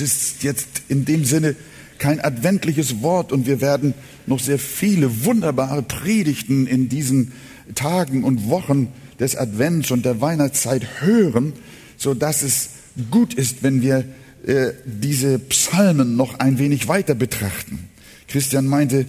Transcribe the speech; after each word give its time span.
Das 0.00 0.08
ist 0.08 0.42
jetzt 0.42 0.82
in 0.88 1.04
dem 1.04 1.26
Sinne 1.26 1.54
kein 1.98 2.20
adventliches 2.20 3.02
Wort 3.02 3.32
und 3.32 3.46
wir 3.46 3.60
werden 3.60 3.92
noch 4.26 4.40
sehr 4.40 4.58
viele 4.58 5.26
wunderbare 5.26 5.82
Predigten 5.82 6.66
in 6.66 6.88
diesen 6.88 7.32
Tagen 7.74 8.24
und 8.24 8.48
Wochen 8.48 8.88
des 9.18 9.36
Advents 9.36 9.90
und 9.90 10.06
der 10.06 10.22
Weihnachtszeit 10.22 11.02
hören, 11.02 11.52
so 11.98 12.14
dass 12.14 12.42
es 12.42 12.70
gut 13.10 13.34
ist, 13.34 13.62
wenn 13.62 13.82
wir 13.82 14.06
äh, 14.46 14.72
diese 14.86 15.38
Psalmen 15.38 16.16
noch 16.16 16.38
ein 16.38 16.58
wenig 16.58 16.88
weiter 16.88 17.14
betrachten. 17.14 17.90
Christian 18.26 18.66
meinte, 18.66 19.04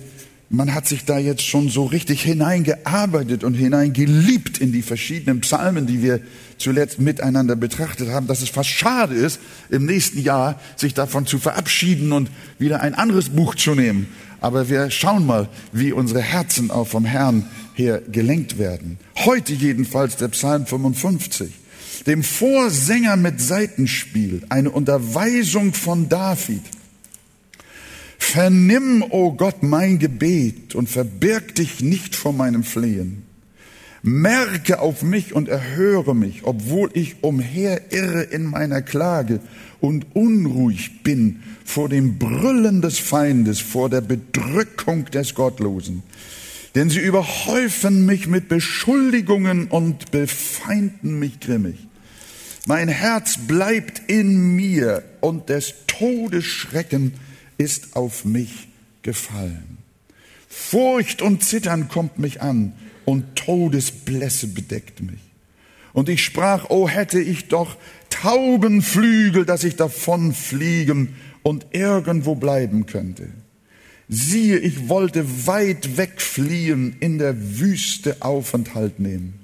man 0.52 0.73
hat 0.73 0.86
sich 0.86 1.05
da 1.05 1.18
jetzt 1.18 1.43
schon 1.43 1.70
so 1.70 1.86
richtig 1.86 2.21
hineingearbeitet 2.23 3.45
und 3.45 3.54
hineingeliebt 3.54 4.57
in 4.57 4.73
die 4.73 4.81
verschiedenen 4.81 5.39
Psalmen, 5.39 5.88
die 5.88 6.04
wir 6.04 6.20
zuletzt 6.57 6.99
miteinander 6.99 7.55
betrachtet 7.55 8.09
haben, 8.09 8.27
dass 8.27 8.41
es 8.41 8.49
fast 8.49 8.70
schade 8.70 9.16
ist, 9.16 9.39
im 9.70 9.85
nächsten 9.85 10.21
Jahr 10.21 10.59
sich 10.75 10.93
davon 10.93 11.25
zu 11.25 11.39
verabschieden 11.39 12.11
und 12.11 12.29
wieder 12.59 12.81
ein 12.81 12.95
anderes 12.95 13.29
Buch 13.29 13.55
zu 13.55 13.76
nehmen. 13.76 14.07
Aber 14.41 14.67
wir 14.67 14.91
schauen 14.91 15.26
mal, 15.26 15.48
wie 15.71 15.93
unsere 15.93 16.21
Herzen 16.21 16.70
auch 16.70 16.88
vom 16.88 17.05
Herrn 17.05 17.45
her 17.73 18.02
gelenkt 18.12 18.57
werden. 18.57 18.98
Heute 19.20 19.54
jedenfalls 19.54 20.18
der 20.18 20.27
Psalm 20.29 20.65
55. 20.65 21.49
Dem 22.07 22.23
Vorsänger 22.23 23.15
mit 23.15 23.40
Seitenspiel, 23.40 24.41
eine 24.49 24.71
Unterweisung 24.71 25.73
von 25.73 26.09
David. 26.09 26.63
Vernimm, 28.21 29.02
o 29.02 29.07
oh 29.11 29.31
Gott, 29.34 29.61
mein 29.61 29.99
Gebet 29.99 30.73
und 30.73 30.88
verbirg 30.88 31.53
dich 31.55 31.81
nicht 31.81 32.16
vor 32.16 32.31
meinem 32.31 32.63
Flehen. 32.63 33.23
Merke 34.03 34.79
auf 34.79 35.03
mich 35.03 35.34
und 35.34 35.49
erhöre 35.49 36.16
mich, 36.16 36.43
obwohl 36.43 36.91
ich 36.93 37.23
umherirre 37.23 38.21
in 38.21 38.45
meiner 38.45 38.84
Klage 38.84 39.41
und 39.81 40.05
unruhig 40.15 41.03
bin 41.03 41.41
vor 41.65 41.89
dem 41.89 42.20
Brüllen 42.20 42.81
des 42.81 42.99
Feindes, 42.99 43.59
vor 43.59 43.89
der 43.89 44.02
Bedrückung 44.02 45.05
des 45.05 45.35
Gottlosen. 45.35 46.03
Denn 46.76 46.90
sie 46.90 47.01
überhäufen 47.01 48.05
mich 48.05 48.27
mit 48.27 48.48
Beschuldigungen 48.48 49.68
und 49.68 50.12
befeinden 50.12 51.20
mich 51.20 51.41
grimmig. 51.41 51.76
Mein 52.65 52.87
Herz 52.87 53.40
bleibt 53.46 54.03
in 54.07 54.55
mir 54.55 55.03
und 55.20 55.49
des 55.49 55.74
Todes 55.87 56.46
Schrecken 56.46 57.13
ist 57.62 57.95
auf 57.95 58.26
mich 58.26 58.67
gefallen. 59.04 59.77
Furcht 60.49 61.21
und 61.21 61.43
Zittern 61.43 61.90
kommt 61.90 62.18
mich 62.18 62.41
an 62.41 62.73
und 63.05 63.35
Todesblässe 63.35 64.47
bedeckt 64.47 65.01
mich. 65.01 65.19
Und 65.94 66.09
ich 66.09 66.25
sprach, 66.25 66.66
oh 66.69 66.90
hätte 66.90 67.19
ich 67.19 67.50
doch 67.50 67.78
Taubenflügel, 68.09 69.45
dass 69.45 69.63
ich 69.63 69.75
davon 69.75 70.34
fliegen 70.34 71.16
und 71.44 71.68
irgendwo 71.72 72.34
bleiben 72.34 72.88
könnte. 72.88 73.28
Siehe, 74.09 74.57
ich 74.57 74.90
wollte 74.90 75.46
weit 75.46 75.97
wegfliehen, 75.97 76.96
in 77.00 77.19
der 77.19 77.59
Wüste 77.59 78.18
Aufenthalt 78.22 79.00
nehmen. 79.00 79.35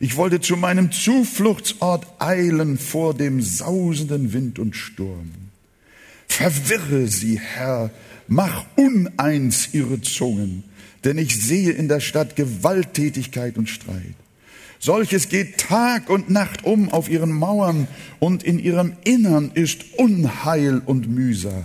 Ich 0.00 0.16
wollte 0.16 0.40
zu 0.40 0.56
meinem 0.56 0.92
Zufluchtsort 0.92 2.06
eilen 2.18 2.76
vor 2.76 3.14
dem 3.14 3.40
sausenden 3.40 4.34
Wind 4.34 4.58
und 4.58 4.76
Sturm. 4.76 5.43
Verwirre 6.36 7.06
sie, 7.06 7.38
Herr, 7.38 7.90
mach 8.26 8.66
uneins 8.74 9.68
ihre 9.72 10.00
Zungen, 10.00 10.64
denn 11.04 11.16
ich 11.16 11.40
sehe 11.40 11.70
in 11.70 11.86
der 11.86 12.00
Stadt 12.00 12.34
Gewalttätigkeit 12.34 13.56
und 13.56 13.68
Streit. 13.68 14.16
Solches 14.80 15.28
geht 15.28 15.58
Tag 15.58 16.10
und 16.10 16.30
Nacht 16.30 16.64
um 16.64 16.88
auf 16.88 17.08
ihren 17.08 17.30
Mauern 17.30 17.86
und 18.18 18.42
in 18.42 18.58
ihrem 18.58 18.94
Innern 19.04 19.52
ist 19.54 19.84
Unheil 19.96 20.82
und 20.84 21.08
Mühsal. 21.08 21.64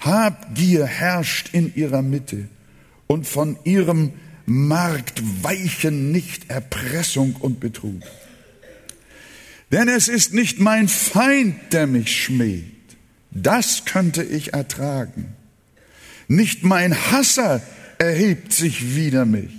Habgier 0.00 0.84
herrscht 0.84 1.54
in 1.54 1.74
ihrer 1.74 2.02
Mitte 2.02 2.48
und 3.06 3.26
von 3.26 3.56
ihrem 3.64 4.12
Markt 4.44 5.22
weichen 5.42 6.12
nicht 6.12 6.50
Erpressung 6.50 7.34
und 7.36 7.60
Betrug. 7.60 8.02
Denn 9.72 9.88
es 9.88 10.08
ist 10.08 10.34
nicht 10.34 10.60
mein 10.60 10.86
Feind, 10.86 11.56
der 11.72 11.86
mich 11.86 12.24
schmäht. 12.24 12.79
Das 13.30 13.84
könnte 13.84 14.22
ich 14.22 14.52
ertragen. 14.52 15.34
Nicht 16.28 16.62
mein 16.64 16.94
Hasser 16.94 17.60
erhebt 17.98 18.52
sich 18.52 18.94
wider 18.94 19.24
mich. 19.24 19.52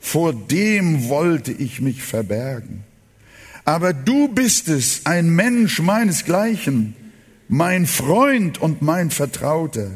Vor 0.00 0.32
dem 0.32 1.08
wollte 1.08 1.52
ich 1.52 1.80
mich 1.80 2.02
verbergen. 2.02 2.84
Aber 3.64 3.92
du 3.92 4.28
bist 4.28 4.68
es, 4.68 5.04
ein 5.04 5.28
Mensch 5.30 5.80
meinesgleichen, 5.80 6.94
mein 7.48 7.86
Freund 7.86 8.60
und 8.60 8.82
mein 8.82 9.10
Vertrauter. 9.10 9.90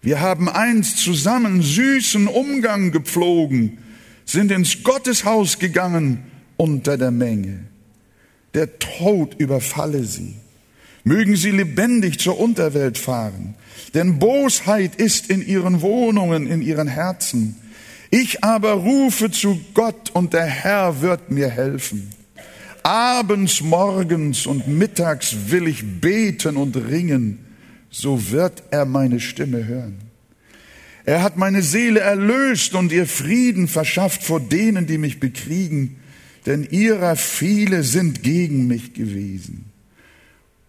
Wir 0.00 0.20
haben 0.20 0.48
einst 0.48 0.98
zusammen 0.98 1.62
süßen 1.62 2.28
Umgang 2.28 2.92
gepflogen, 2.92 3.78
sind 4.24 4.50
ins 4.52 4.82
Gotteshaus 4.84 5.58
gegangen 5.58 6.24
unter 6.56 6.96
der 6.96 7.10
Menge. 7.10 7.64
Der 8.54 8.78
Tod 8.78 9.34
überfalle 9.38 10.04
sie. 10.04 10.36
Mögen 11.04 11.36
sie 11.36 11.50
lebendig 11.50 12.20
zur 12.20 12.38
Unterwelt 12.38 12.96
fahren, 12.98 13.54
denn 13.94 14.18
Bosheit 14.18 14.96
ist 14.96 15.30
in 15.30 15.46
ihren 15.46 15.80
Wohnungen, 15.80 16.46
in 16.46 16.62
ihren 16.62 16.88
Herzen. 16.88 17.56
Ich 18.10 18.44
aber 18.44 18.72
rufe 18.72 19.30
zu 19.30 19.60
Gott 19.74 20.10
und 20.10 20.32
der 20.32 20.46
Herr 20.46 21.00
wird 21.00 21.30
mir 21.30 21.48
helfen. 21.48 22.10
Abends, 22.82 23.60
morgens 23.60 24.46
und 24.46 24.68
mittags 24.68 25.34
will 25.48 25.66
ich 25.66 26.00
beten 26.00 26.56
und 26.56 26.76
ringen 26.76 27.38
so 27.92 28.30
wird 28.30 28.64
er 28.70 28.86
meine 28.86 29.20
Stimme 29.20 29.66
hören. 29.66 29.98
Er 31.04 31.22
hat 31.22 31.36
meine 31.36 31.62
Seele 31.62 32.00
erlöst 32.00 32.74
und 32.74 32.90
ihr 32.90 33.06
Frieden 33.06 33.68
verschafft 33.68 34.24
vor 34.24 34.40
denen, 34.40 34.86
die 34.86 34.98
mich 34.98 35.20
bekriegen, 35.20 35.96
denn 36.46 36.66
ihrer 36.68 37.16
viele 37.16 37.82
sind 37.82 38.22
gegen 38.22 38.66
mich 38.66 38.94
gewesen. 38.94 39.66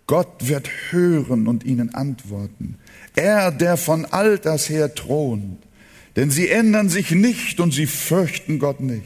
Gott 0.07 0.47
wird 0.47 0.69
hören 0.89 1.47
und 1.47 1.63
ihnen 1.63 1.93
antworten. 1.93 2.75
Er, 3.15 3.51
der 3.51 3.77
von 3.77 4.05
Alters 4.05 4.69
her 4.69 4.93
thront, 4.93 5.59
denn 6.15 6.29
sie 6.29 6.49
ändern 6.49 6.89
sich 6.89 7.11
nicht 7.11 7.59
und 7.59 7.73
sie 7.73 7.87
fürchten 7.87 8.59
Gott 8.59 8.81
nicht. 8.81 9.03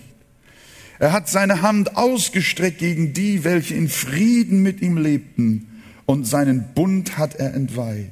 Er 0.99 1.11
hat 1.11 1.29
seine 1.29 1.61
Hand 1.61 1.95
ausgestreckt 1.95 2.79
gegen 2.79 3.13
die, 3.13 3.43
welche 3.43 3.75
in 3.75 3.87
Frieden 3.87 4.63
mit 4.63 4.81
ihm 4.81 4.97
lebten 4.97 5.67
und 6.05 6.25
seinen 6.25 6.73
Bund 6.73 7.17
hat 7.17 7.35
er 7.35 7.53
entweiht. 7.53 8.11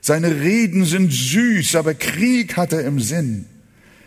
Seine 0.00 0.40
Reden 0.40 0.84
sind 0.84 1.12
süß, 1.12 1.76
aber 1.76 1.94
Krieg 1.94 2.56
hat 2.56 2.72
er 2.72 2.84
im 2.84 2.98
Sinn. 2.98 3.46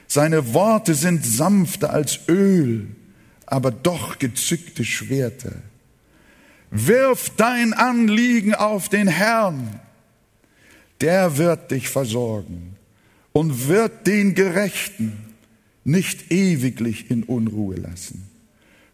Seine 0.07 0.53
Worte 0.53 0.94
sind 0.94 1.25
sanfter 1.25 1.91
als 1.91 2.19
Öl, 2.27 2.88
aber 3.45 3.72
doch 3.72 4.19
gezückte 4.19 4.83
Schwerter. 4.83 5.53
Wirf 6.78 7.31
dein 7.38 7.72
Anliegen 7.72 8.53
auf 8.53 8.90
den 8.90 9.08
Herrn, 9.08 9.80
der 11.00 11.38
wird 11.38 11.72
dich 11.72 11.88
versorgen 11.88 12.75
und 13.31 13.69
wird 13.69 14.06
den 14.08 14.36
Gerechten 14.36 15.13
nicht 15.86 16.34
ewiglich 16.34 17.09
in 17.09 17.24
Unruhe 17.24 17.75
lassen. 17.75 18.30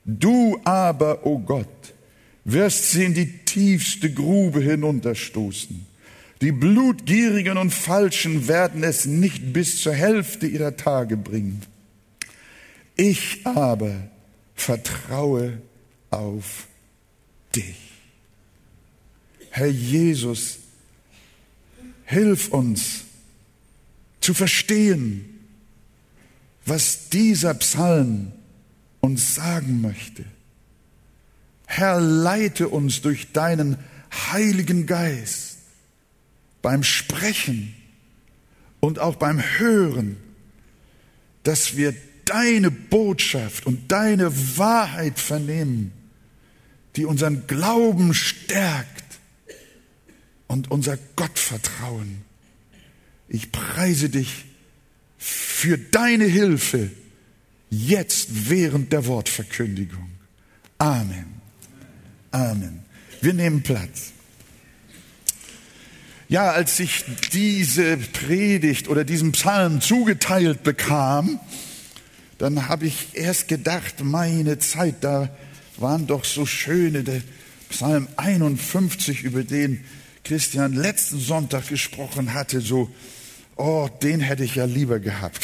Du 0.06 0.59
aber, 0.64 1.25
o 1.25 1.31
oh 1.31 1.40
Gott, 1.40 1.94
wirst 2.44 2.92
sie 2.92 3.06
in 3.06 3.16
die 3.16 3.40
tiefste 3.46 4.13
Grube 4.13 4.62
hinunterstoßen. 4.62 5.88
Die 6.42 6.52
Blutgierigen 6.52 7.58
und 7.58 7.72
Falschen 7.72 8.48
werden 8.48 8.84
es 8.84 9.06
nicht 9.06 9.53
bis 9.53 9.81
zur 9.81 9.94
Hälfte 9.94 10.46
ihrer 10.46 10.78
Tage 10.78 11.18
bringen. 11.18 11.63
Ich 12.96 13.42
aber 13.44 14.08
vertraue 14.53 15.62
auf 16.12 16.68
dich. 17.56 17.78
Herr 19.50 19.67
Jesus, 19.67 20.59
hilf 22.06 22.50
uns 22.50 23.01
zu 24.21 24.33
verstehen, 24.33 25.25
was 26.65 27.09
dieser 27.09 27.53
Psalm 27.56 28.31
uns 29.01 29.36
sagen 29.36 29.81
möchte. 29.81 30.24
Herr, 31.65 32.00
leite 32.00 32.69
uns 32.69 33.01
durch 33.01 33.31
deinen 33.31 33.77
Heiligen 34.31 34.86
Geist 34.86 35.57
beim 36.62 36.83
Sprechen 36.83 37.74
und 38.80 39.00
auch 39.00 39.15
beim 39.15 39.42
Hören, 39.42 40.18
dass 41.44 41.77
wir 41.77 41.95
deine 42.25 42.71
Botschaft 42.71 43.65
und 43.65 43.92
deine 43.92 44.57
Wahrheit 44.57 45.19
vernehmen, 45.19 45.92
die 46.96 47.06
unseren 47.06 47.48
Glauben 47.48 48.14
stärkt 48.14 49.20
und 50.48 50.70
unser 50.72 50.98
Gottvertrauen. 51.16 52.22
Ich 53.30 53.52
preise 53.52 54.10
dich 54.10 54.46
für 55.18 55.78
deine 55.78 56.26
Hilfe 56.26 56.92
jetzt 57.70 58.50
während 58.50 58.92
der 58.92 59.06
Wortverkündigung. 59.06 60.10
Amen. 60.78 61.42
Amen. 62.32 62.84
Wir 63.22 63.34
nehmen 63.34 63.62
Platz. 63.62 64.12
Ja, 66.28 66.52
als 66.52 66.80
ich 66.80 67.04
diese 67.34 67.98
Predigt 67.98 68.88
oder 68.88 69.04
diesen 69.04 69.34
Psalm 69.34 69.82
zugeteilt 69.82 70.64
bekam, 70.64 71.40
dann 72.38 72.68
habe 72.68 72.88
ich 72.88 73.10
erst 73.14 73.48
gedacht, 73.48 74.04
meine 74.04 74.58
Zeit, 74.58 75.04
da 75.04 75.30
waren 75.81 76.07
doch 76.07 76.25
so 76.25 76.45
schöne, 76.45 77.04
der 77.04 77.22
Psalm 77.69 78.07
51, 78.18 79.24
über 79.24 79.44
den 79.44 79.83
Christian 80.24 80.74
letzten 80.74 81.19
Sonntag 81.19 81.68
gesprochen 81.68 82.33
hatte, 82.33 82.62
so, 82.62 82.89
oh, 83.56 83.89
den 84.01 84.19
hätte 84.19 84.44
ich 84.44 84.56
ja 84.56 84.66
lieber 84.66 85.00
gehabt. 85.00 85.42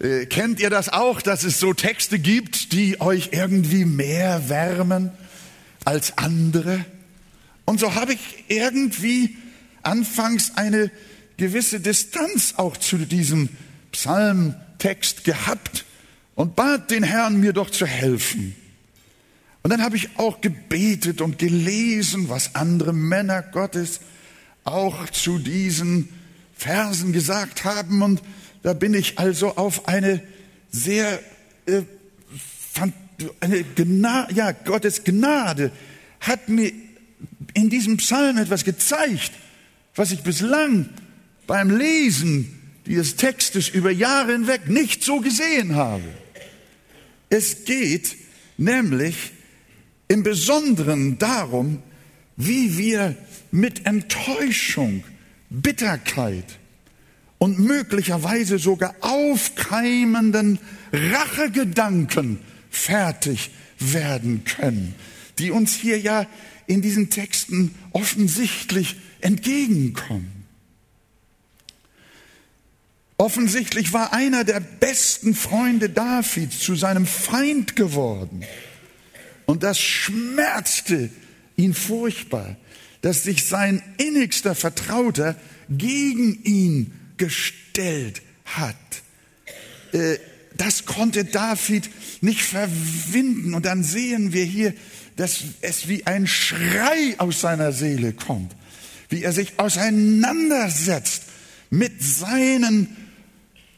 Äh, 0.00 0.26
kennt 0.26 0.60
ihr 0.60 0.70
das 0.70 0.88
auch, 0.88 1.22
dass 1.22 1.44
es 1.44 1.58
so 1.58 1.72
Texte 1.72 2.18
gibt, 2.18 2.72
die 2.72 3.00
euch 3.00 3.30
irgendwie 3.32 3.84
mehr 3.84 4.48
wärmen 4.48 5.10
als 5.84 6.18
andere? 6.18 6.84
Und 7.64 7.80
so 7.80 7.94
habe 7.94 8.14
ich 8.14 8.44
irgendwie 8.48 9.36
anfangs 9.82 10.52
eine 10.56 10.90
gewisse 11.36 11.80
Distanz 11.80 12.54
auch 12.56 12.76
zu 12.76 12.98
diesem 12.98 13.48
Psalmtext 13.92 15.24
gehabt 15.24 15.84
und 16.34 16.56
bat 16.56 16.90
den 16.90 17.02
Herrn, 17.02 17.40
mir 17.40 17.52
doch 17.52 17.70
zu 17.70 17.86
helfen. 17.86 18.54
Und 19.62 19.70
dann 19.70 19.82
habe 19.82 19.96
ich 19.96 20.18
auch 20.18 20.40
gebetet 20.40 21.20
und 21.20 21.38
gelesen, 21.38 22.28
was 22.28 22.54
andere 22.54 22.92
Männer 22.92 23.42
Gottes 23.42 24.00
auch 24.64 25.08
zu 25.10 25.38
diesen 25.38 26.08
Versen 26.54 27.12
gesagt 27.12 27.64
haben. 27.64 28.02
Und 28.02 28.22
da 28.62 28.72
bin 28.72 28.94
ich 28.94 29.18
also 29.18 29.56
auf 29.56 29.86
eine 29.86 30.22
sehr, 30.70 31.20
äh, 31.66 31.82
eine 33.40 33.62
Gnade, 33.62 34.34
ja, 34.34 34.52
Gottes 34.52 35.04
Gnade 35.04 35.70
hat 36.20 36.48
mir 36.48 36.72
in 37.54 37.70
diesem 37.70 37.98
Psalm 37.98 38.38
etwas 38.38 38.64
gezeigt, 38.64 39.32
was 39.94 40.10
ich 40.10 40.22
bislang 40.22 40.88
beim 41.46 41.70
Lesen 41.70 42.58
dieses 42.86 43.16
Textes 43.16 43.68
über 43.68 43.90
Jahre 43.90 44.32
hinweg 44.32 44.68
nicht 44.68 45.04
so 45.04 45.20
gesehen 45.20 45.76
habe. 45.76 46.04
Es 47.28 47.64
geht 47.64 48.16
nämlich 48.56 49.32
im 50.12 50.22
Besonderen 50.22 51.18
darum, 51.18 51.82
wie 52.36 52.76
wir 52.76 53.16
mit 53.50 53.86
Enttäuschung, 53.86 55.04
Bitterkeit 55.48 56.58
und 57.38 57.58
möglicherweise 57.58 58.58
sogar 58.58 58.94
aufkeimenden 59.00 60.58
Rachegedanken 60.92 62.40
fertig 62.70 63.50
werden 63.78 64.44
können, 64.44 64.94
die 65.38 65.50
uns 65.50 65.74
hier 65.74 65.98
ja 65.98 66.26
in 66.66 66.82
diesen 66.82 67.08
Texten 67.08 67.74
offensichtlich 67.92 68.96
entgegenkommen. 69.22 70.44
Offensichtlich 73.16 73.94
war 73.94 74.12
einer 74.12 74.44
der 74.44 74.60
besten 74.60 75.34
Freunde 75.34 75.88
Davids 75.88 76.58
zu 76.58 76.74
seinem 76.74 77.06
Feind 77.06 77.76
geworden. 77.76 78.44
Und 79.46 79.62
das 79.62 79.78
schmerzte 79.78 81.10
ihn 81.56 81.74
furchtbar, 81.74 82.56
dass 83.00 83.24
sich 83.24 83.44
sein 83.44 83.82
innigster 83.98 84.54
Vertrauter 84.54 85.36
gegen 85.68 86.42
ihn 86.44 86.92
gestellt 87.16 88.22
hat. 88.44 88.76
Äh, 89.92 90.18
das 90.56 90.84
konnte 90.84 91.24
David 91.24 91.90
nicht 92.20 92.42
verwinden. 92.42 93.54
Und 93.54 93.66
dann 93.66 93.82
sehen 93.82 94.32
wir 94.32 94.44
hier, 94.44 94.74
dass 95.16 95.40
es 95.60 95.88
wie 95.88 96.06
ein 96.06 96.26
Schrei 96.26 97.16
aus 97.18 97.40
seiner 97.40 97.72
Seele 97.72 98.12
kommt, 98.12 98.54
wie 99.08 99.22
er 99.22 99.32
sich 99.32 99.58
auseinandersetzt 99.58 101.24
mit 101.70 102.02
seinen 102.02 102.96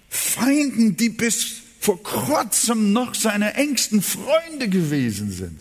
Feinden, 0.08 0.96
die 0.96 1.08
bis 1.08 1.63
vor 1.84 2.02
kurzem 2.02 2.94
noch 2.94 3.14
seine 3.14 3.56
engsten 3.56 4.00
Freunde 4.00 4.70
gewesen 4.70 5.30
sind. 5.30 5.60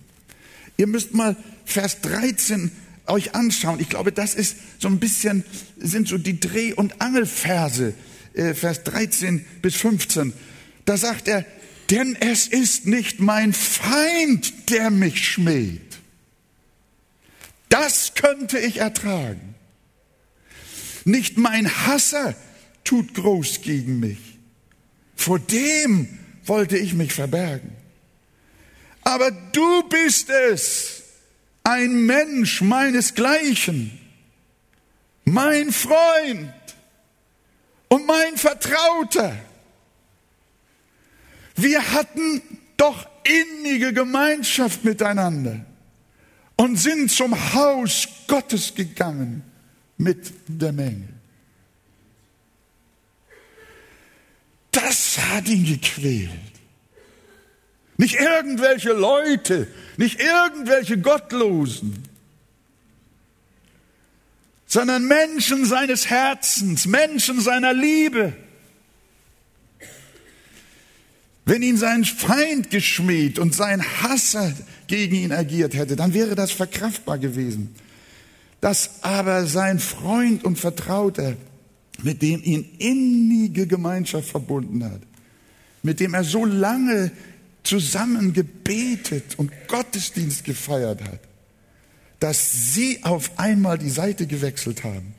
Ihr 0.78 0.88
müsst 0.88 1.14
mal 1.14 1.36
Vers 1.66 2.00
13 2.00 2.72
euch 3.08 3.36
anschauen. 3.36 3.82
Ich 3.82 3.90
glaube, 3.90 4.14
das 4.14 4.34
ist 4.34 4.56
so 4.80 4.88
ein 4.88 5.00
bisschen, 5.00 5.44
sind 5.78 6.08
so 6.08 6.18
die 6.18 6.40
Dreh- 6.40 6.72
und 6.72 7.02
Angelverse, 7.02 7.94
äh, 8.36 8.54
Vers 8.54 8.84
13 8.86 9.46
bis 9.62 9.76
15. 9.76 10.32
Da 10.86 10.96
sagt 10.96 11.28
er, 11.28 11.46
denn 11.90 12.16
es 12.18 12.48
ist 12.48 12.88
nicht 12.88 13.20
mein 13.20 13.52
Feind, 13.52 14.70
der 14.70 14.92
mich 14.92 15.28
schmäht. 15.28 16.00
Das 17.68 18.14
könnte 18.16 18.60
ich 18.60 18.78
ertragen. 18.78 19.56
Nicht 21.04 21.38
mein 21.38 21.70
Hasser 21.86 22.34
tut 22.86 23.14
groß 23.14 23.60
gegen 23.62 24.00
mich. 24.00 24.33
Vor 25.16 25.40
dem 25.40 26.20
wollte 26.46 26.78
ich 26.78 26.94
mich 26.94 27.14
verbergen. 27.14 27.72
Aber 29.04 29.32
du 29.32 29.84
bist 29.90 30.30
es, 30.30 31.04
ein 31.64 32.06
Mensch 32.06 32.62
meinesgleichen, 32.62 34.00
mein 35.26 35.72
Freund 35.72 36.54
und 37.88 38.06
mein 38.06 38.38
Vertrauter. 38.38 39.38
Wir 41.56 41.94
hatten 41.94 42.42
doch 42.78 43.08
innige 43.24 43.94
Gemeinschaft 43.94 44.84
miteinander 44.84 45.66
und 46.58 46.78
sind 46.78 47.12
zum 47.12 47.36
Haus 47.54 48.08
Gottes 48.28 48.74
gegangen 48.74 49.44
mit 49.98 50.34
der 50.48 50.74
Menge. 50.74 51.10
Das 54.72 55.18
hat 55.34 55.48
ihn 55.48 55.66
gequält. 55.66 56.30
Nicht 57.98 58.16
irgendwelche 58.16 58.94
Leute, 58.94 59.68
nicht 59.98 60.20
irgendwelche 60.20 60.98
Gottlosen, 60.98 62.04
sondern 64.66 65.08
Menschen 65.08 65.66
seines 65.66 66.10
Herzens, 66.10 66.88
Menschen 66.88 67.40
seiner 67.40 67.74
Liebe. 67.74 68.34
Wenn 71.46 71.62
ihn 71.62 71.78
sein 71.78 72.06
Feind 72.06 72.72
geschmäht 72.72 73.38
und 73.38 73.54
sein 73.54 73.84
Hasser 74.02 74.52
gegen 74.88 75.16
ihn 75.16 75.32
agiert 75.32 75.76
hätte, 75.76 75.96
dann 75.96 76.14
wäre 76.14 76.36
das 76.36 76.52
verkraftbar 76.52 77.20
gewesen. 77.20 77.76
Dass 78.62 79.04
aber 79.04 79.46
sein 79.46 79.78
Freund 79.78 80.44
und 80.44 80.58
Vertrauter 80.58 81.36
mit 82.02 82.22
dem 82.22 82.42
ihn 82.44 82.66
innige 82.80 83.68
Gemeinschaft 83.68 84.30
verbunden 84.30 84.84
hat, 84.84 85.02
mit 85.84 86.00
dem 86.00 86.14
er 86.14 86.24
so 86.24 86.46
lange 86.46 87.12
zusammen 87.64 88.34
gebetet 88.34 89.38
und 89.38 89.52
Gottesdienst 89.68 90.44
gefeiert 90.44 91.04
hat, 91.04 91.20
dass 92.20 92.74
sie 92.74 93.04
auf 93.04 93.38
einmal 93.38 93.78
die 93.78 93.90
Seite 93.90 94.28
gewechselt 94.28 94.84
haben, 94.84 95.14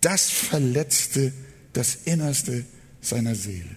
das 0.00 0.30
verletzte 0.30 1.32
das 1.72 1.94
Innerste 2.04 2.64
seiner 3.00 3.34
Seele. 3.34 3.76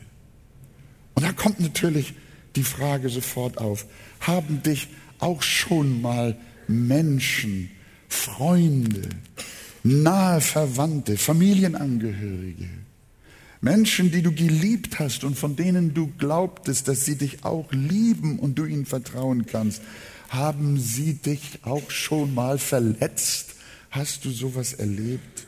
Und 1.16 1.24
da 1.24 1.32
kommt 1.32 1.60
natürlich 1.60 2.14
die 2.56 2.64
Frage 2.64 3.10
sofort 3.10 3.58
auf, 3.58 3.86
haben 4.20 4.62
dich 4.64 4.90
auch 5.20 5.42
schon 5.42 6.02
mal 6.02 6.38
Menschen, 6.68 7.72
Freunde, 8.10 9.10
nahe 9.84 10.42
Verwandte, 10.42 11.18
Familienangehörige, 11.18 12.68
Menschen, 13.65 14.12
die 14.12 14.22
du 14.22 14.31
geliebt 14.31 15.00
hast 15.00 15.24
und 15.24 15.39
von 15.39 15.55
denen 15.55 15.95
du 15.95 16.12
glaubtest, 16.19 16.88
dass 16.88 17.03
sie 17.03 17.15
dich 17.15 17.43
auch 17.43 17.72
lieben 17.72 18.38
und 18.38 18.60
du 18.60 18.65
ihnen 18.65 18.86
vertrauen 18.86 19.48
kannst, 19.48 19.81
haben 20.29 20.79
sie 20.79 21.15
dich 21.15 21.57
auch 21.63 21.89
schon 21.89 22.36
mal 22.36 22.60
verletzt? 22.60 23.55
Hast 23.89 24.24
du 24.24 24.29
sowas 24.29 24.74
erlebt? 24.74 25.48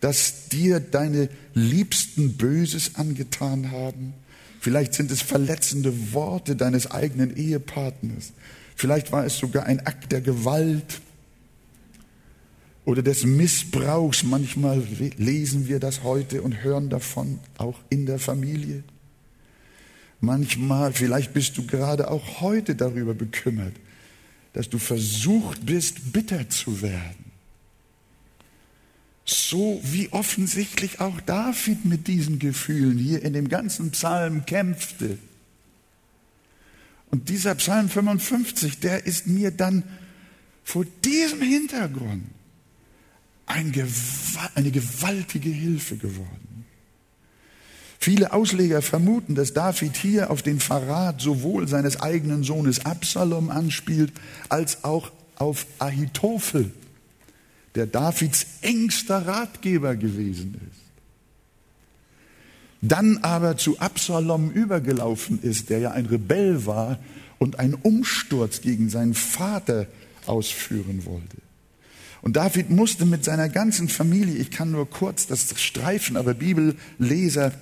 Dass 0.00 0.48
dir 0.48 0.80
deine 0.80 1.28
Liebsten 1.52 2.38
Böses 2.38 2.94
angetan 2.94 3.70
haben? 3.70 4.14
Vielleicht 4.60 4.94
sind 4.94 5.10
es 5.10 5.20
verletzende 5.20 6.14
Worte 6.14 6.56
deines 6.56 6.90
eigenen 6.90 7.36
Ehepartners. 7.36 8.32
Vielleicht 8.76 9.12
war 9.12 9.26
es 9.26 9.36
sogar 9.36 9.66
ein 9.66 9.86
Akt 9.86 10.10
der 10.10 10.22
Gewalt 10.22 11.02
oder 12.88 13.02
des 13.02 13.26
Missbrauchs. 13.26 14.22
Manchmal 14.22 14.82
lesen 15.18 15.68
wir 15.68 15.78
das 15.78 16.04
heute 16.04 16.40
und 16.40 16.62
hören 16.62 16.88
davon, 16.88 17.38
auch 17.58 17.78
in 17.90 18.06
der 18.06 18.18
Familie. 18.18 18.82
Manchmal, 20.22 20.94
vielleicht 20.94 21.34
bist 21.34 21.58
du 21.58 21.66
gerade 21.66 22.10
auch 22.10 22.40
heute 22.40 22.74
darüber 22.74 23.12
bekümmert, 23.12 23.74
dass 24.54 24.70
du 24.70 24.78
versucht 24.78 25.66
bist, 25.66 26.14
bitter 26.14 26.48
zu 26.48 26.80
werden. 26.80 27.26
So 29.26 29.82
wie 29.84 30.10
offensichtlich 30.10 30.98
auch 30.98 31.20
David 31.20 31.84
mit 31.84 32.06
diesen 32.06 32.38
Gefühlen 32.38 32.96
hier 32.96 33.22
in 33.22 33.34
dem 33.34 33.50
ganzen 33.50 33.90
Psalm 33.90 34.46
kämpfte. 34.46 35.18
Und 37.10 37.28
dieser 37.28 37.54
Psalm 37.56 37.90
55, 37.90 38.80
der 38.80 39.04
ist 39.04 39.26
mir 39.26 39.50
dann 39.50 39.82
vor 40.64 40.86
diesem 41.04 41.42
Hintergrund 41.42 42.24
ein, 43.48 43.72
eine 44.54 44.70
gewaltige 44.70 45.50
Hilfe 45.50 45.96
geworden. 45.96 46.64
Viele 47.98 48.32
Ausleger 48.32 48.80
vermuten, 48.80 49.34
dass 49.34 49.54
David 49.54 49.96
hier 49.96 50.30
auf 50.30 50.42
den 50.42 50.60
Verrat 50.60 51.20
sowohl 51.20 51.66
seines 51.66 52.00
eigenen 52.00 52.44
Sohnes 52.44 52.86
Absalom 52.86 53.50
anspielt, 53.50 54.12
als 54.48 54.84
auch 54.84 55.10
auf 55.36 55.66
Ahitophel, 55.78 56.72
der 57.74 57.86
Davids 57.86 58.46
engster 58.62 59.26
Ratgeber 59.26 59.96
gewesen 59.96 60.54
ist. 60.54 60.80
Dann 62.80 63.18
aber 63.18 63.56
zu 63.56 63.78
Absalom 63.80 64.50
übergelaufen 64.50 65.42
ist, 65.42 65.68
der 65.68 65.80
ja 65.80 65.90
ein 65.90 66.06
Rebell 66.06 66.66
war 66.66 66.98
und 67.38 67.58
einen 67.58 67.74
Umsturz 67.74 68.60
gegen 68.60 68.88
seinen 68.88 69.14
Vater 69.14 69.86
ausführen 70.26 71.04
wollte. 71.04 71.47
Und 72.20 72.36
David 72.36 72.70
musste 72.70 73.06
mit 73.06 73.24
seiner 73.24 73.48
ganzen 73.48 73.88
Familie, 73.88 74.34
ich 74.34 74.50
kann 74.50 74.70
nur 74.70 74.88
kurz 74.88 75.26
das 75.26 75.60
streifen, 75.60 76.16
aber 76.16 76.34
Bibelleser 76.34 77.52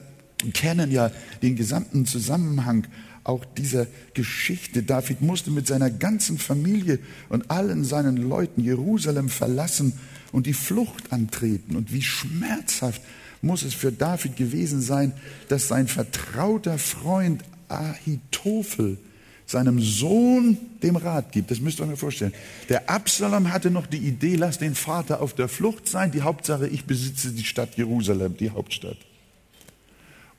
kennen 0.53 0.91
ja 0.91 1.11
den 1.43 1.57
gesamten 1.57 2.07
Zusammenhang 2.07 2.87
auch 3.25 3.45
dieser 3.45 3.87
Geschichte. 4.15 4.83
David 4.83 5.21
musste 5.21 5.51
mit 5.51 5.67
seiner 5.67 5.91
ganzen 5.91 6.39
Familie 6.39 6.99
und 7.29 7.51
allen 7.51 7.85
seinen 7.85 8.17
Leuten 8.17 8.63
Jerusalem 8.63 9.29
verlassen 9.29 9.95
und 10.33 10.47
die 10.47 10.53
Flucht 10.53 11.13
antreten. 11.13 11.77
Und 11.77 11.93
wie 11.93 12.03
schmerzhaft 12.03 13.03
muss 13.43 13.63
es 13.63 13.75
für 13.75 13.93
David 13.93 14.37
gewesen 14.37 14.81
sein, 14.81 15.13
dass 15.49 15.69
sein 15.69 15.89
vertrauter 15.89 16.79
Freund 16.79 17.43
Ahitophel 17.69 18.99
seinem 19.47 19.81
Sohn 19.81 20.59
dem 20.83 20.97
Rat 20.97 21.31
gibt. 21.31 21.51
Das 21.53 21.61
müsst 21.61 21.79
ihr 21.79 21.85
euch 21.85 21.91
mal 21.91 21.97
vorstellen. 21.97 22.35
Der 22.69 22.91
Absalom 22.91 23.53
hatte 23.53 23.71
noch 23.71 23.87
die 23.87 23.99
Idee, 23.99 24.35
lass 24.35 24.59
den 24.59 24.75
Vater 24.75 25.21
auf 25.21 25.35
der 25.35 25.49
Flucht 25.49 25.89
sein. 25.89 26.11
Die 26.11 26.23
Hauptsache, 26.23 26.67
ich 26.67 26.85
besitze 26.85 27.31
die 27.31 27.45
Stadt 27.45 27.77
Jerusalem, 27.77 28.37
die 28.37 28.51
Hauptstadt. 28.51 28.99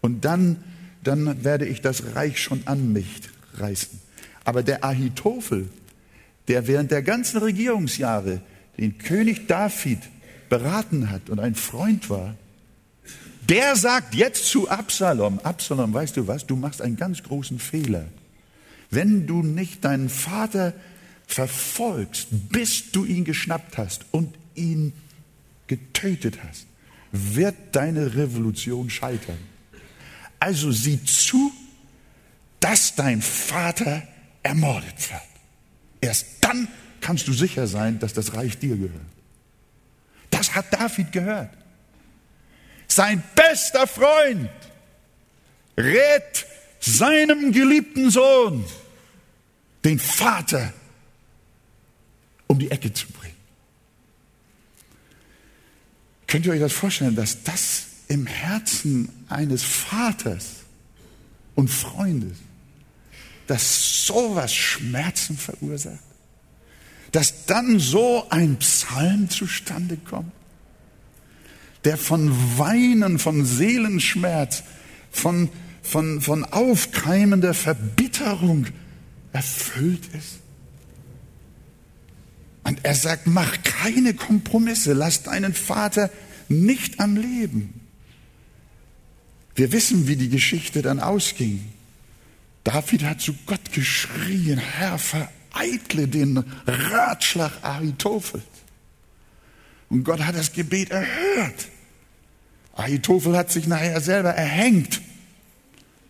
Und 0.02 0.26
dann, 0.26 0.58
dann 1.04 1.44
werde 1.44 1.66
ich 1.66 1.82
das 1.82 2.16
Reich 2.16 2.42
schon 2.42 2.62
an 2.66 2.92
mich 2.92 3.22
reißen. 3.56 4.00
Aber 4.44 4.62
der 4.62 4.84
Ahitophel, 4.84 5.70
der 6.50 6.68
während 6.68 6.92
der 6.92 7.02
ganzen 7.02 7.38
Regierungsjahre 7.38 8.42
den 8.78 8.98
König 8.98 9.48
David 9.48 10.00
beraten 10.50 11.10
hat 11.10 11.30
und 11.30 11.40
ein 11.40 11.56
Freund 11.56 12.10
war, 12.10 12.36
der 13.50 13.78
sagt 13.78 14.16
jetzt 14.16 14.46
zu 14.46 14.70
Absalom, 14.70 15.40
Absalom, 15.40 15.94
weißt 15.94 16.18
du 16.18 16.28
was, 16.28 16.46
du 16.46 16.58
machst 16.58 16.82
einen 16.82 16.98
ganz 16.98 17.24
großen 17.24 17.60
Fehler 17.60 18.06
wenn 18.90 19.28
du 19.28 19.44
nicht 19.44 19.84
deinen 19.86 20.10
Vater 20.10 20.74
verfolgst, 21.28 22.28
bis 22.32 22.92
du 22.92 23.06
ihn 23.06 23.26
geschnappt 23.26 23.78
hast 23.78 24.06
und 24.12 24.34
ihn 24.56 24.94
getötet 25.68 26.40
hast, 26.48 26.66
wird 27.12 27.56
deine 27.74 28.16
Revolution 28.16 28.90
scheitern. 28.90 29.38
Also 30.40 30.72
sieh 30.72 31.04
zu, 31.04 31.52
dass 32.60 32.96
dein 32.96 33.22
Vater 33.22 34.04
ermordet 34.44 35.12
wird. 35.12 35.22
Erst 36.00 36.26
dann 36.42 36.68
kannst 37.02 37.28
du 37.28 37.34
sicher 37.34 37.68
sein, 37.68 38.00
dass 38.00 38.14
das 38.14 38.34
Reich 38.34 38.58
dir 38.58 38.78
gehört. 38.78 39.02
Das 40.30 40.56
hat 40.56 40.72
David 40.72 41.12
gehört. 41.12 41.50
Sein 42.88 43.24
bester 43.36 43.88
Freund 43.88 44.50
rät 45.78 46.46
seinem 46.80 47.52
geliebten 47.52 48.10
Sohn, 48.10 48.66
den 49.84 50.00
Vater, 50.00 50.74
um 52.48 52.60
die 52.60 52.72
Ecke 52.72 52.94
zu 52.94 53.08
bringen. 53.08 53.36
Könnt 56.28 56.46
ihr 56.46 56.52
euch 56.52 56.60
das 56.60 56.74
vorstellen, 56.74 57.16
dass 57.16 57.44
das 57.44 57.84
im 58.10 58.26
Herzen 58.26 59.10
eines 59.30 59.64
Vaters 59.64 60.46
und 61.56 61.70
Freundes, 61.70 62.38
dass 63.48 64.06
sowas 64.06 64.54
Schmerzen 64.54 65.38
verursacht? 65.38 66.00
Dass 67.14 67.46
dann 67.46 67.80
so 67.80 68.28
ein 68.30 68.58
Psalm 68.58 69.30
zustande 69.30 69.98
kommt, 69.98 70.32
der 71.86 71.98
von 71.98 72.30
Weinen, 72.58 73.18
von 73.18 73.46
Seelenschmerz, 73.46 74.64
von 75.10 75.50
von, 75.88 76.22
von 76.22 76.44
aufkeimender 76.44 77.54
Verbitterung 77.54 78.68
erfüllt 79.32 80.06
ist. 80.14 80.40
Und 82.64 82.84
er 82.84 82.96
sagt, 82.96 83.28
mach 83.28 83.64
keine 83.64 84.14
Kompromisse, 84.14 84.92
lass 84.94 85.24
deinen 85.24 85.54
Vater 85.54 86.10
nicht 86.50 87.00
am 87.00 87.16
Leben. 87.16 87.80
Wir 89.56 89.72
wissen, 89.72 90.08
wie 90.08 90.18
die 90.18 90.30
Geschichte 90.30 90.82
dann 90.82 91.00
ausging. 91.00 91.64
David 92.66 93.04
hat 93.04 93.22
zu 93.22 93.34
Gott 93.46 93.72
geschrien, 93.72 94.58
Herr, 94.58 95.00
vereitle 95.00 96.10
den 96.10 96.44
Ratschlag 96.66 97.64
Ahitophels. 97.64 98.44
Und 99.90 100.04
Gott 100.04 100.20
hat 100.20 100.36
das 100.36 100.52
Gebet 100.52 100.92
erhört. 100.92 101.70
Ahitophel 102.74 103.38
hat 103.38 103.52
sich 103.52 103.68
nachher 103.68 104.02
selber 104.02 104.32
erhängt 104.32 105.02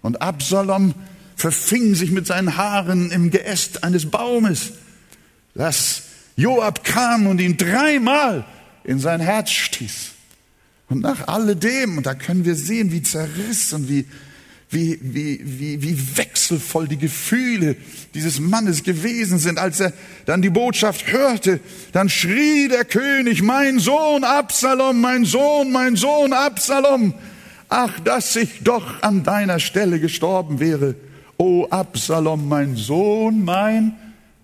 und 0.07 0.21
Absalom 0.21 0.93
verfing 1.35 1.93
sich 1.93 2.11
mit 2.11 2.25
seinen 2.25 2.55
Haaren 2.55 3.11
im 3.11 3.29
Geäst 3.29 3.83
eines 3.83 4.09
Baumes, 4.09 4.71
dass 5.53 6.03
Joab 6.37 6.85
kam 6.85 7.27
und 7.27 7.41
ihn 7.41 7.57
dreimal 7.57 8.45
in 8.85 8.99
sein 8.99 9.19
Herz 9.19 9.51
stieß. 9.51 10.11
Und 10.87 11.01
nach 11.01 11.27
alledem, 11.27 11.97
und 11.97 12.05
da 12.05 12.13
können 12.13 12.45
wir 12.45 12.55
sehen, 12.55 12.93
wie 12.93 13.03
zerrissen, 13.03 13.89
wie, 13.89 14.05
wie, 14.69 14.97
wie, 15.01 15.41
wie, 15.43 15.81
wie 15.81 16.17
wechselvoll 16.17 16.87
die 16.87 16.97
Gefühle 16.97 17.75
dieses 18.13 18.39
Mannes 18.39 18.83
gewesen 18.83 19.39
sind, 19.39 19.59
als 19.59 19.81
er 19.81 19.91
dann 20.25 20.41
die 20.41 20.49
Botschaft 20.49 21.11
hörte, 21.11 21.59
dann 21.91 22.07
schrie 22.07 22.69
der 22.69 22.85
König, 22.85 23.41
mein 23.41 23.79
Sohn 23.79 24.23
Absalom, 24.23 25.01
mein 25.01 25.25
Sohn, 25.25 25.73
mein 25.73 25.97
Sohn 25.97 26.31
Absalom, 26.31 27.13
Ach, 27.69 27.99
dass 27.99 28.35
ich 28.35 28.63
doch 28.63 29.01
an 29.03 29.23
deiner 29.23 29.59
Stelle 29.59 29.99
gestorben 29.99 30.59
wäre. 30.59 30.95
O 31.37 31.67
Absalom, 31.69 32.47
mein 32.47 32.75
Sohn, 32.75 33.43
mein 33.43 33.95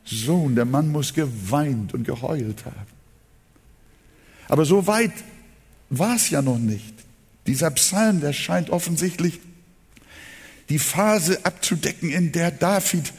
Sohn. 0.03 0.56
Der 0.56 0.65
Mann 0.65 0.92
muss 0.92 1.13
geweint 1.13 1.94
und 1.94 2.03
geheult 2.03 2.65
haben. 2.65 2.94
Aber 4.50 4.65
so 4.65 4.86
weit 4.88 5.13
war 5.89 6.15
es 6.15 6.30
ja 6.30 6.42
noch 6.42 6.60
nicht. 6.60 6.94
Dieser 7.48 7.72
Psalm, 7.72 8.20
der 8.20 8.34
scheint 8.34 8.70
offensichtlich 8.70 9.39
die 10.70 10.80
Phase 10.80 11.46
abzudecken, 11.46 12.10
in 12.10 12.32
der 12.32 12.51
David 12.51 13.13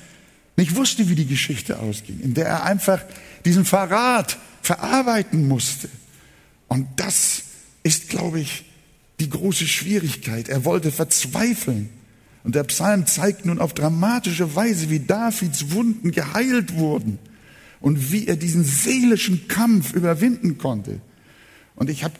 nicht 0.57 0.77
wusste, 0.77 1.09
wie 1.09 1.15
die 1.15 1.27
Geschichte 1.27 1.79
ausging, 1.79 2.21
in 2.21 2.35
der 2.35 2.47
er 2.47 2.63
einfach 2.65 3.03
diesen 3.45 3.65
Verrat 3.65 4.39
verarbeiten 4.63 5.49
musste. 5.49 5.89
Und 6.69 6.89
das 6.97 7.43
ist, 7.83 8.09
glaube 8.09 8.41
ich, 8.41 8.65
die 9.25 9.31
große 9.31 9.67
Schwierigkeit. 9.67 10.49
Er 10.49 10.65
wollte 10.65 10.93
verzweifeln. 10.93 11.89
Und 12.45 12.55
der 12.55 12.65
Psalm 12.65 13.07
zeigt 13.07 13.47
nun 13.47 13.59
auf 13.59 13.73
dramatische 13.73 14.55
Weise, 14.55 14.91
wie 14.91 15.01
Davids 15.01 15.73
Wunden 15.73 16.13
geheilt 16.13 16.77
wurden 16.77 17.19
und 17.81 18.13
wie 18.13 18.27
er 18.27 18.37
diesen 18.37 18.65
seelischen 18.65 19.49
Kampf 19.49 19.95
überwinden 19.95 20.59
konnte. 20.59 21.01
Und 21.75 21.89
ich 21.89 22.05
habe 22.05 22.15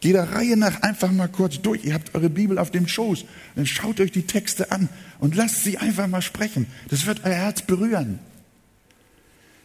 Geht 0.00 0.14
der 0.14 0.32
Reihe 0.32 0.56
nach 0.56 0.82
einfach 0.82 1.10
mal 1.10 1.28
kurz 1.28 1.60
durch. 1.60 1.84
Ihr 1.84 1.94
habt 1.94 2.14
eure 2.14 2.30
Bibel 2.30 2.58
auf 2.58 2.70
dem 2.70 2.86
Schoß. 2.86 3.24
Dann 3.56 3.66
schaut 3.66 4.00
euch 4.00 4.12
die 4.12 4.26
Texte 4.26 4.70
an 4.70 4.88
und 5.18 5.34
lasst 5.34 5.64
sie 5.64 5.78
einfach 5.78 6.06
mal 6.06 6.22
sprechen. 6.22 6.66
Das 6.88 7.06
wird 7.06 7.24
euer 7.24 7.34
Herz 7.34 7.62
berühren. 7.62 8.20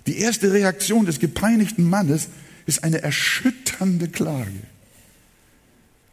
Die 0.08 0.18
erste 0.18 0.52
Reaktion 0.52 1.06
des 1.06 1.20
gepeinigten 1.20 1.88
Mannes 1.88 2.30
ist 2.66 2.84
eine 2.84 3.02
erschütternde 3.02 4.08
Klage. 4.08 4.52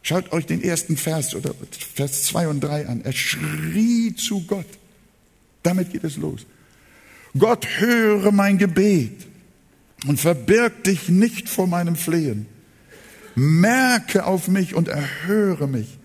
Schaut 0.03 0.31
euch 0.31 0.45
den 0.45 0.63
ersten 0.63 0.97
Vers 0.97 1.35
oder 1.35 1.53
Vers 1.93 2.23
2 2.23 2.47
und 2.47 2.59
3 2.61 2.87
an. 2.87 3.01
Er 3.01 3.13
schrie 3.13 4.15
zu 4.15 4.41
Gott. 4.41 4.65
Damit 5.63 5.91
geht 5.91 6.03
es 6.03 6.17
los. 6.17 6.45
Gott 7.37 7.67
höre 7.77 8.31
mein 8.31 8.57
Gebet 8.57 9.27
und 10.07 10.19
verbirg 10.19 10.83
dich 10.83 11.09
nicht 11.09 11.47
vor 11.47 11.67
meinem 11.67 11.95
Flehen. 11.95 12.47
Merke 13.35 14.25
auf 14.25 14.47
mich 14.47 14.73
und 14.75 14.87
erhöre 14.87 15.67
mich, 15.67 15.97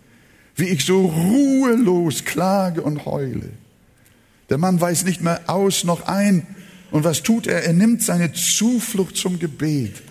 wie 0.54 0.68
ich 0.68 0.84
so 0.84 1.06
ruhelos 1.06 2.24
klage 2.24 2.82
und 2.82 3.04
heule. 3.06 3.50
Der 4.50 4.58
Mann 4.58 4.80
weiß 4.80 5.04
nicht 5.04 5.22
mehr 5.22 5.40
aus 5.46 5.84
noch 5.84 6.06
ein. 6.06 6.46
Und 6.90 7.02
was 7.02 7.22
tut 7.22 7.46
er? 7.46 7.64
Er 7.64 7.72
nimmt 7.72 8.02
seine 8.02 8.32
Zuflucht 8.32 9.16
zum 9.16 9.38
Gebet 9.38 10.02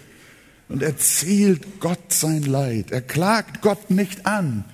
und 0.68 0.82
erzählt 0.82 1.80
Gott 1.80 2.12
sein 2.12 2.44
Leid. 2.44 2.92
Er 2.92 3.02
klagt 3.02 3.62
Gott 3.62 3.92
nicht 3.92 4.26
an, 4.26 4.66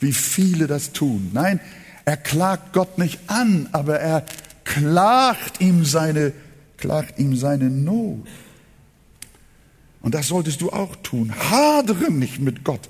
wie 0.00 0.12
viele 0.12 0.66
das 0.66 0.92
tun. 0.92 1.30
Nein, 1.32 1.60
er 2.04 2.16
klagt 2.16 2.72
Gott 2.72 2.98
nicht 2.98 3.20
an, 3.26 3.68
aber 3.72 4.00
er 4.00 4.24
klagt 4.64 5.60
ihm 5.60 5.84
seine, 5.84 6.32
klagt 6.76 7.18
ihm 7.18 7.36
seine 7.36 7.70
Not. 7.70 8.26
Und 10.00 10.14
das 10.14 10.28
solltest 10.28 10.60
du 10.60 10.70
auch 10.70 10.96
tun. 10.96 11.34
Hadere 11.34 12.10
nicht 12.10 12.38
mit 12.38 12.64
Gott. 12.64 12.88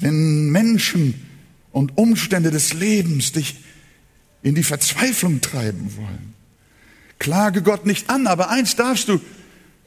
Wenn 0.00 0.50
Menschen 0.50 1.26
und 1.72 1.96
Umstände 1.96 2.50
des 2.50 2.74
Lebens 2.74 3.32
dich 3.32 3.56
in 4.42 4.54
die 4.54 4.64
Verzweiflung 4.64 5.40
treiben 5.40 5.96
wollen. 5.96 6.34
Klage 7.18 7.62
Gott 7.62 7.86
nicht 7.86 8.10
an, 8.10 8.26
aber 8.26 8.50
eins 8.50 8.76
darfst 8.76 9.08
du, 9.08 9.20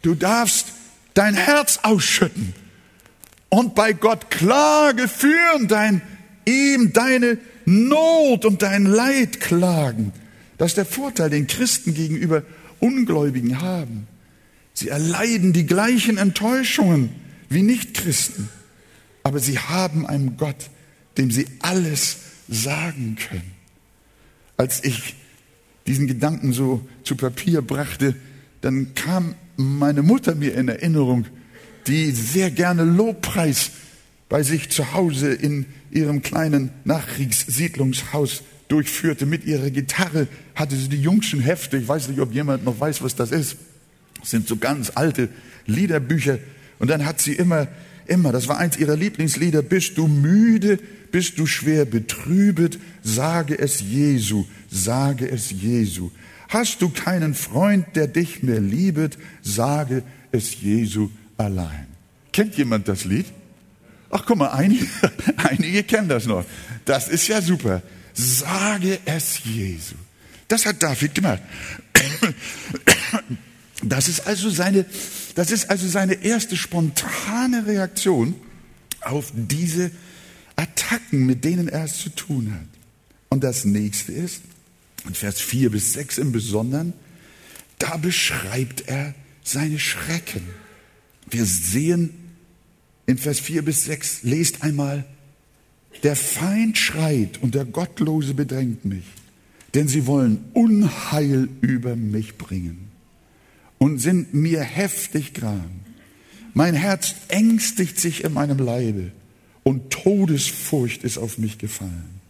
du 0.01 0.15
darfst 0.15 0.67
dein 1.13 1.35
Herz 1.35 1.79
ausschütten 1.83 2.53
und 3.49 3.75
bei 3.75 3.93
Gott 3.93 4.29
Klage 4.29 5.07
führen, 5.07 5.67
dein, 5.67 6.01
ihm 6.45 6.93
deine 6.93 7.37
Not 7.65 8.45
und 8.45 8.61
dein 8.61 8.85
Leid 8.85 9.39
klagen. 9.39 10.13
Das 10.57 10.71
ist 10.71 10.77
der 10.77 10.85
Vorteil, 10.85 11.29
den 11.29 11.47
Christen 11.47 11.93
gegenüber 11.93 12.43
Ungläubigen 12.79 13.61
haben. 13.61 14.07
Sie 14.73 14.89
erleiden 14.89 15.53
die 15.53 15.65
gleichen 15.65 16.17
Enttäuschungen 16.17 17.09
wie 17.49 17.61
Nichtchristen, 17.61 18.49
aber 19.23 19.39
sie 19.39 19.59
haben 19.59 20.07
einen 20.07 20.37
Gott, 20.37 20.69
dem 21.17 21.29
sie 21.29 21.47
alles 21.59 22.17
sagen 22.47 23.17
können. 23.29 23.51
Als 24.57 24.83
ich 24.83 25.15
diesen 25.87 26.07
Gedanken 26.07 26.53
so 26.53 26.87
zu 27.03 27.15
Papier 27.15 27.61
brachte, 27.61 28.15
dann 28.61 28.93
kam 28.95 29.35
meine 29.57 30.01
Mutter 30.01 30.35
mir 30.35 30.55
in 30.55 30.67
Erinnerung, 30.67 31.25
die 31.87 32.11
sehr 32.11 32.51
gerne 32.51 32.83
Lobpreis 32.83 33.71
bei 34.29 34.43
sich 34.43 34.69
zu 34.69 34.93
Hause 34.93 35.33
in 35.33 35.65
ihrem 35.91 36.21
kleinen 36.21 36.71
Nachkriegssiedlungshaus 36.85 38.43
durchführte. 38.69 39.25
Mit 39.25 39.45
ihrer 39.45 39.69
Gitarre 39.69 40.27
hatte 40.55 40.75
sie 40.75 40.87
die 40.87 41.01
jungschen 41.01 41.41
Hefte. 41.41 41.77
Ich 41.77 41.87
weiß 41.87 42.07
nicht, 42.07 42.19
ob 42.21 42.33
jemand 42.33 42.63
noch 42.63 42.79
weiß, 42.79 43.03
was 43.03 43.15
das 43.15 43.31
ist. 43.31 43.57
Das 44.19 44.29
sind 44.29 44.47
so 44.47 44.55
ganz 44.55 44.91
alte 44.95 45.29
Liederbücher. 45.65 46.39
Und 46.79 46.89
dann 46.89 47.05
hat 47.05 47.21
sie 47.21 47.33
immer, 47.33 47.67
immer, 48.07 48.31
das 48.31 48.47
war 48.47 48.57
eins 48.57 48.77
ihrer 48.77 48.95
Lieblingslieder, 48.95 49.61
bist 49.61 49.97
du 49.97 50.07
müde, 50.07 50.79
bist 51.11 51.37
du 51.37 51.45
schwer 51.45 51.85
betrübet, 51.85 52.79
sage 53.03 53.59
es 53.59 53.81
Jesu, 53.81 54.45
sage 54.69 55.29
es 55.29 55.51
Jesu. 55.51 56.11
Hast 56.51 56.81
du 56.81 56.89
keinen 56.89 57.33
Freund, 57.33 57.95
der 57.95 58.07
dich 58.07 58.43
mehr 58.43 58.59
liebet, 58.59 59.17
sage 59.41 60.03
es 60.33 60.59
Jesu 60.59 61.09
allein. 61.37 61.87
Kennt 62.33 62.57
jemand 62.57 62.89
das 62.89 63.05
Lied? 63.05 63.25
Ach, 64.09 64.25
guck 64.25 64.37
mal, 64.37 64.49
einige, 64.49 64.85
einige 65.37 65.83
kennen 65.83 66.09
das 66.09 66.25
noch. 66.25 66.43
Das 66.83 67.07
ist 67.07 67.29
ja 67.29 67.41
super. 67.41 67.81
Sage 68.13 68.99
es 69.05 69.45
Jesu. 69.45 69.95
Das 70.49 70.65
hat 70.65 70.83
David 70.83 71.15
gemacht. 71.15 71.41
Das 73.83 74.07
ist 74.07 74.27
also 74.27 74.51
seine, 74.51 74.85
das 75.33 75.49
ist 75.49 75.71
also 75.71 75.87
seine 75.87 76.13
erste 76.13 76.55
spontane 76.55 77.65
Reaktion 77.65 78.35
auf 79.01 79.31
diese 79.33 79.89
Attacken, 80.55 81.25
mit 81.25 81.43
denen 81.43 81.67
er 81.67 81.85
es 81.85 81.97
zu 81.97 82.09
tun 82.09 82.53
hat. 82.53 82.67
Und 83.29 83.43
das 83.43 83.65
nächste 83.65 84.11
ist, 84.11 84.43
in 85.05 85.13
Vers 85.13 85.39
4 85.39 85.71
bis 85.71 85.93
6 85.93 86.17
im 86.19 86.31
Besonderen, 86.31 86.93
da 87.79 87.97
beschreibt 87.97 88.87
er 88.87 89.15
seine 89.43 89.79
Schrecken. 89.79 90.43
Wir 91.29 91.45
sehen 91.45 92.11
in 93.07 93.17
Vers 93.17 93.39
4 93.39 93.63
bis 93.63 93.85
6, 93.85 94.23
lest 94.23 94.63
einmal, 94.63 95.05
der 96.03 96.15
Feind 96.15 96.77
schreit 96.77 97.41
und 97.41 97.55
der 97.55 97.65
Gottlose 97.65 98.33
bedrängt 98.33 98.85
mich, 98.85 99.03
denn 99.73 99.87
sie 99.87 100.05
wollen 100.05 100.45
Unheil 100.53 101.49
über 101.61 101.95
mich 101.95 102.37
bringen 102.37 102.89
und 103.77 103.97
sind 103.97 104.33
mir 104.33 104.61
heftig 104.61 105.33
gram. 105.33 105.71
Mein 106.53 106.75
Herz 106.75 107.15
ängstigt 107.29 107.99
sich 107.99 108.23
in 108.23 108.33
meinem 108.33 108.59
Leibe 108.59 109.11
und 109.63 109.89
Todesfurcht 109.91 111.03
ist 111.03 111.17
auf 111.17 111.37
mich 111.37 111.57
gefallen. 111.57 112.20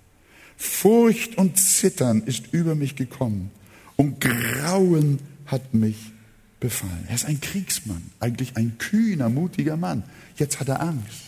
Furcht 0.62 1.39
und 1.39 1.58
Zittern 1.58 2.21
ist 2.24 2.54
über 2.54 2.76
mich 2.76 2.95
gekommen 2.95 3.50
und 3.95 4.21
Grauen 4.21 5.17
hat 5.47 5.74
mich 5.74 5.97
befallen. 6.60 7.06
Er 7.08 7.15
ist 7.15 7.26
ein 7.26 7.41
Kriegsmann, 7.41 8.04
eigentlich 8.19 8.56
ein 8.58 8.78
kühner, 8.78 9.30
mutiger 9.30 9.76
Mann. 9.76 10.04
Jetzt 10.36 10.60
hat 10.60 10.69
er 10.69 10.82
Angst. 10.82 11.24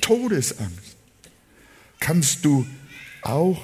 Todesangst. 0.00 0.96
Kannst 2.00 2.46
du 2.46 2.66
auch, 3.20 3.60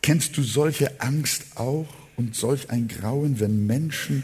kennst 0.00 0.38
du 0.38 0.42
solche 0.42 0.98
Angst 1.02 1.56
auch 1.56 1.88
und 2.16 2.34
solch 2.34 2.70
ein 2.70 2.88
Grauen, 2.88 3.40
wenn 3.40 3.66
Menschen 3.66 4.22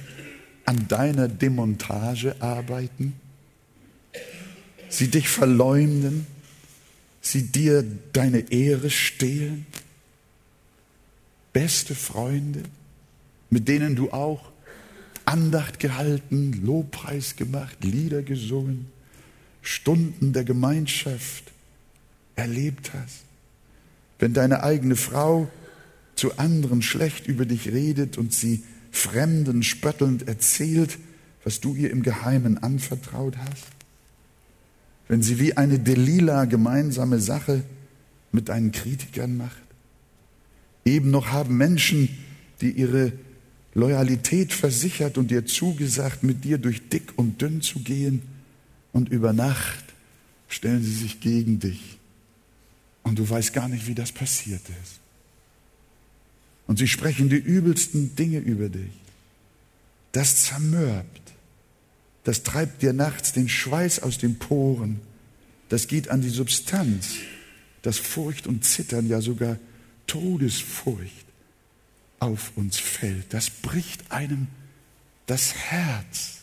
an 0.64 0.88
deiner 0.88 1.28
Demontage 1.28 2.40
arbeiten? 2.40 3.12
sie 4.96 5.08
dich 5.08 5.28
verleumden, 5.28 6.26
sie 7.26 7.42
dir 7.44 7.84
deine 8.12 8.52
Ehre 8.52 8.90
stehlen. 8.90 9.66
Beste 11.52 11.94
Freunde, 11.94 12.62
mit 13.50 13.68
denen 13.68 13.96
du 13.96 14.10
auch 14.10 14.50
Andacht 15.24 15.78
gehalten, 15.80 16.60
Lobpreis 16.64 17.36
gemacht, 17.36 17.82
Lieder 17.82 18.22
gesungen, 18.22 18.86
Stunden 19.62 20.32
der 20.32 20.44
Gemeinschaft 20.44 21.52
erlebt 22.36 22.92
hast. 22.92 23.24
Wenn 24.18 24.34
deine 24.34 24.62
eigene 24.62 24.96
Frau 24.96 25.48
zu 26.16 26.36
anderen 26.38 26.82
schlecht 26.82 27.26
über 27.26 27.46
dich 27.46 27.68
redet 27.68 28.18
und 28.18 28.32
sie 28.32 28.62
Fremden 28.90 29.62
spöttelnd 29.62 30.28
erzählt, 30.28 30.98
was 31.42 31.60
du 31.60 31.74
ihr 31.74 31.90
im 31.90 32.02
Geheimen 32.02 32.62
anvertraut 32.62 33.36
hast 33.38 33.73
wenn 35.08 35.22
sie 35.22 35.38
wie 35.38 35.56
eine 35.56 35.78
Delila 35.78 36.44
gemeinsame 36.46 37.18
Sache 37.18 37.62
mit 38.32 38.48
deinen 38.48 38.72
Kritikern 38.72 39.36
macht? 39.36 39.62
Eben 40.84 41.10
noch 41.10 41.28
haben 41.28 41.56
Menschen, 41.56 42.08
die 42.60 42.70
ihre 42.70 43.12
Loyalität 43.74 44.52
versichert 44.52 45.18
und 45.18 45.30
dir 45.30 45.46
zugesagt, 45.46 46.22
mit 46.22 46.44
dir 46.44 46.58
durch 46.58 46.88
dick 46.88 47.12
und 47.16 47.40
dünn 47.40 47.60
zu 47.60 47.80
gehen, 47.80 48.22
und 48.94 49.08
über 49.08 49.32
Nacht 49.32 49.84
stellen 50.48 50.82
sie 50.82 50.94
sich 50.94 51.20
gegen 51.20 51.58
dich. 51.58 51.98
Und 53.02 53.18
du 53.18 53.28
weißt 53.28 53.52
gar 53.52 53.68
nicht, 53.68 53.88
wie 53.88 53.94
das 53.94 54.12
passiert 54.12 54.62
ist. 54.82 55.00
Und 56.66 56.78
sie 56.78 56.88
sprechen 56.88 57.28
die 57.28 57.36
übelsten 57.36 58.14
Dinge 58.16 58.38
über 58.38 58.68
dich. 58.68 58.92
Das 60.12 60.44
zermürbt. 60.44 61.23
Das 62.24 62.42
treibt 62.42 62.82
dir 62.82 62.92
nachts 62.92 63.32
den 63.32 63.48
Schweiß 63.48 64.02
aus 64.02 64.18
den 64.18 64.38
Poren. 64.38 65.00
Das 65.68 65.86
geht 65.88 66.08
an 66.08 66.22
die 66.22 66.30
Substanz, 66.30 67.16
dass 67.82 67.98
Furcht 67.98 68.46
und 68.46 68.64
Zittern, 68.64 69.06
ja 69.06 69.20
sogar 69.20 69.58
Todesfurcht 70.06 71.26
auf 72.18 72.52
uns 72.56 72.78
fällt. 72.78 73.32
Das 73.32 73.50
bricht 73.50 74.10
einem 74.10 74.48
das 75.26 75.54
Herz. 75.54 76.40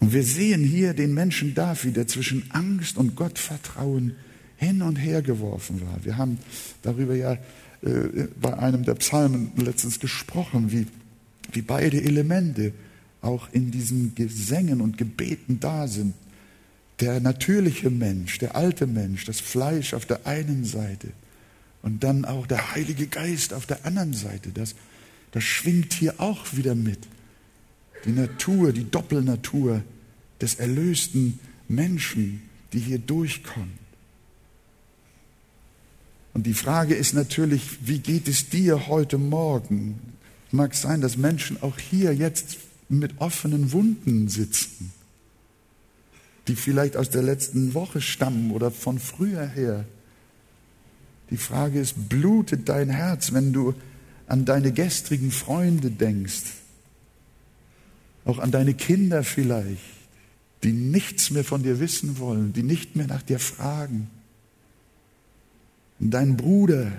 Und 0.00 0.12
wir 0.12 0.22
sehen 0.22 0.62
hier 0.62 0.94
den 0.94 1.12
Menschen 1.12 1.54
David, 1.54 1.96
der 1.96 2.06
zwischen 2.06 2.50
Angst 2.52 2.96
und 2.96 3.16
Gottvertrauen 3.16 4.14
hin 4.56 4.82
und 4.82 4.96
her 4.96 5.22
geworfen 5.22 5.80
war. 5.80 6.04
Wir 6.04 6.16
haben 6.16 6.38
darüber 6.82 7.14
ja 7.14 7.32
äh, 7.82 8.28
bei 8.40 8.56
einem 8.56 8.84
der 8.84 8.94
Psalmen 8.94 9.52
letztens 9.56 9.98
gesprochen, 9.98 10.70
wie, 10.70 10.86
wie 11.52 11.62
beide 11.62 12.00
Elemente 12.02 12.72
auch 13.20 13.48
in 13.52 13.70
diesen 13.70 14.14
Gesängen 14.14 14.80
und 14.80 14.98
Gebeten 14.98 15.60
da 15.60 15.88
sind. 15.88 16.14
Der 17.00 17.20
natürliche 17.20 17.90
Mensch, 17.90 18.38
der 18.38 18.56
alte 18.56 18.86
Mensch, 18.86 19.24
das 19.24 19.40
Fleisch 19.40 19.94
auf 19.94 20.06
der 20.06 20.26
einen 20.26 20.64
Seite 20.64 21.08
und 21.82 22.02
dann 22.02 22.24
auch 22.24 22.46
der 22.46 22.74
Heilige 22.74 23.06
Geist 23.06 23.54
auf 23.54 23.66
der 23.66 23.86
anderen 23.86 24.14
Seite. 24.14 24.50
Das, 24.50 24.74
das 25.32 25.44
schwingt 25.44 25.92
hier 25.92 26.20
auch 26.20 26.54
wieder 26.54 26.74
mit. 26.74 26.98
Die 28.04 28.12
Natur, 28.12 28.72
die 28.72 28.90
Doppelnatur 28.90 29.82
des 30.40 30.56
erlösten 30.56 31.38
Menschen, 31.68 32.42
die 32.72 32.80
hier 32.80 32.98
durchkommt. 32.98 33.78
Und 36.34 36.46
die 36.46 36.54
Frage 36.54 36.94
ist 36.94 37.14
natürlich, 37.14 37.62
wie 37.86 37.98
geht 37.98 38.28
es 38.28 38.48
dir 38.48 38.86
heute 38.86 39.18
Morgen? 39.18 39.98
Mag 40.52 40.74
sein, 40.74 41.00
dass 41.00 41.16
Menschen 41.16 41.60
auch 41.62 41.78
hier 41.78 42.14
jetzt 42.14 42.58
mit 42.88 43.20
offenen 43.20 43.72
Wunden 43.72 44.28
sitzen, 44.28 44.92
die 46.46 46.56
vielleicht 46.56 46.96
aus 46.96 47.10
der 47.10 47.22
letzten 47.22 47.74
Woche 47.74 48.00
stammen 48.00 48.50
oder 48.52 48.70
von 48.70 48.98
früher 48.98 49.46
her. 49.46 49.84
Die 51.30 51.36
Frage 51.36 51.80
ist, 51.80 52.08
blutet 52.08 52.68
dein 52.68 52.88
Herz, 52.88 53.32
wenn 53.32 53.52
du 53.52 53.74
an 54.26 54.44
deine 54.44 54.72
gestrigen 54.72 55.30
Freunde 55.30 55.90
denkst, 55.90 56.44
auch 58.24 58.38
an 58.38 58.50
deine 58.50 58.74
Kinder 58.74 59.22
vielleicht, 59.24 59.82
die 60.62 60.72
nichts 60.72 61.30
mehr 61.30 61.44
von 61.44 61.62
dir 61.62 61.80
wissen 61.80 62.18
wollen, 62.18 62.52
die 62.52 62.62
nicht 62.62 62.96
mehr 62.96 63.06
nach 63.06 63.22
dir 63.22 63.38
fragen, 63.38 64.10
und 66.00 66.12
dein 66.12 66.36
Bruder, 66.36 66.92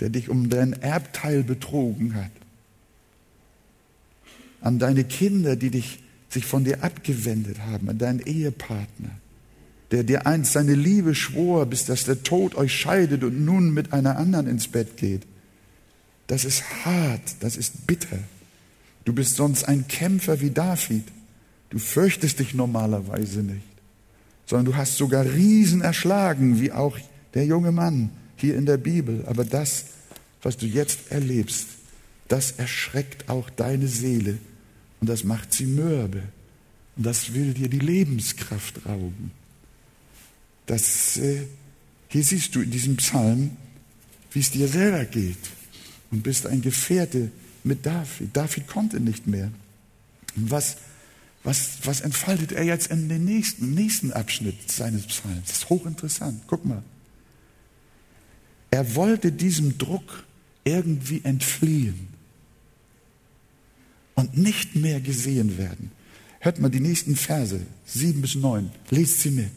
der 0.00 0.10
dich 0.10 0.28
um 0.28 0.50
dein 0.50 0.72
Erbteil 0.72 1.44
betrogen 1.44 2.14
hat, 2.14 2.32
an 4.62 4.78
deine 4.78 5.04
Kinder, 5.04 5.56
die 5.56 5.70
dich, 5.70 6.02
sich 6.28 6.46
von 6.46 6.64
dir 6.64 6.82
abgewendet 6.82 7.58
haben, 7.60 7.90
an 7.90 7.98
deinen 7.98 8.20
Ehepartner, 8.20 9.10
der 9.90 10.04
dir 10.04 10.26
einst 10.26 10.52
seine 10.52 10.74
Liebe 10.74 11.14
schwor, 11.14 11.66
bis 11.66 11.84
dass 11.84 12.04
der 12.04 12.22
Tod 12.22 12.54
euch 12.54 12.74
scheidet 12.74 13.24
und 13.24 13.44
nun 13.44 13.74
mit 13.74 13.92
einer 13.92 14.16
anderen 14.16 14.46
ins 14.46 14.68
Bett 14.68 14.96
geht. 14.96 15.22
Das 16.28 16.44
ist 16.44 16.62
hart, 16.84 17.20
das 17.40 17.56
ist 17.56 17.86
bitter. 17.86 18.18
Du 19.04 19.12
bist 19.12 19.36
sonst 19.36 19.64
ein 19.64 19.86
Kämpfer 19.88 20.40
wie 20.40 20.50
David. 20.50 21.04
Du 21.70 21.78
fürchtest 21.78 22.38
dich 22.38 22.54
normalerweise 22.54 23.40
nicht, 23.40 23.62
sondern 24.46 24.66
du 24.66 24.76
hast 24.76 24.96
sogar 24.96 25.24
Riesen 25.24 25.80
erschlagen, 25.80 26.60
wie 26.60 26.70
auch 26.72 26.98
der 27.34 27.46
junge 27.46 27.72
Mann 27.72 28.10
hier 28.36 28.56
in 28.56 28.66
der 28.66 28.76
Bibel. 28.76 29.24
Aber 29.26 29.44
das, 29.44 29.86
was 30.42 30.56
du 30.56 30.66
jetzt 30.66 31.10
erlebst, 31.10 31.66
das 32.28 32.52
erschreckt 32.52 33.28
auch 33.28 33.50
deine 33.50 33.88
Seele 33.88 34.38
und 35.02 35.08
das 35.08 35.24
macht 35.24 35.52
sie 35.52 35.66
mürbe 35.66 36.22
und 36.94 37.04
das 37.04 37.34
will 37.34 37.54
dir 37.54 37.68
die 37.68 37.80
Lebenskraft 37.80 38.86
rauben. 38.86 39.32
Das, 40.66 41.16
äh, 41.16 41.42
hier 42.06 42.22
siehst 42.22 42.54
du 42.54 42.60
in 42.60 42.70
diesem 42.70 42.96
Psalm, 42.98 43.56
wie 44.30 44.38
es 44.38 44.52
dir 44.52 44.68
selber 44.68 45.04
geht 45.04 45.50
und 46.12 46.22
bist 46.22 46.46
ein 46.46 46.62
Gefährte 46.62 47.32
mit 47.64 47.84
David. 47.84 48.28
David 48.32 48.68
konnte 48.68 49.00
nicht 49.00 49.26
mehr. 49.26 49.50
Und 50.36 50.52
was, 50.52 50.76
was, 51.42 51.78
was 51.82 52.00
entfaltet 52.00 52.52
er 52.52 52.62
jetzt 52.62 52.92
in 52.92 53.08
den 53.08 53.24
nächsten, 53.24 53.74
nächsten 53.74 54.12
Abschnitt 54.12 54.70
seines 54.70 55.08
Psalms? 55.08 55.48
Das 55.48 55.56
ist 55.56 55.68
hochinteressant. 55.68 56.42
Guck 56.46 56.64
mal. 56.64 56.84
Er 58.70 58.94
wollte 58.94 59.32
diesem 59.32 59.78
Druck 59.78 60.22
irgendwie 60.62 61.22
entfliehen 61.24 62.11
und 64.14 64.36
nicht 64.36 64.76
mehr 64.76 65.00
gesehen 65.00 65.58
werden. 65.58 65.90
Hört 66.40 66.58
mal 66.58 66.70
die 66.70 66.80
nächsten 66.80 67.16
Verse, 67.16 67.60
sieben 67.86 68.20
bis 68.20 68.34
neun, 68.34 68.70
lest 68.90 69.20
sie 69.20 69.30
mit. 69.30 69.50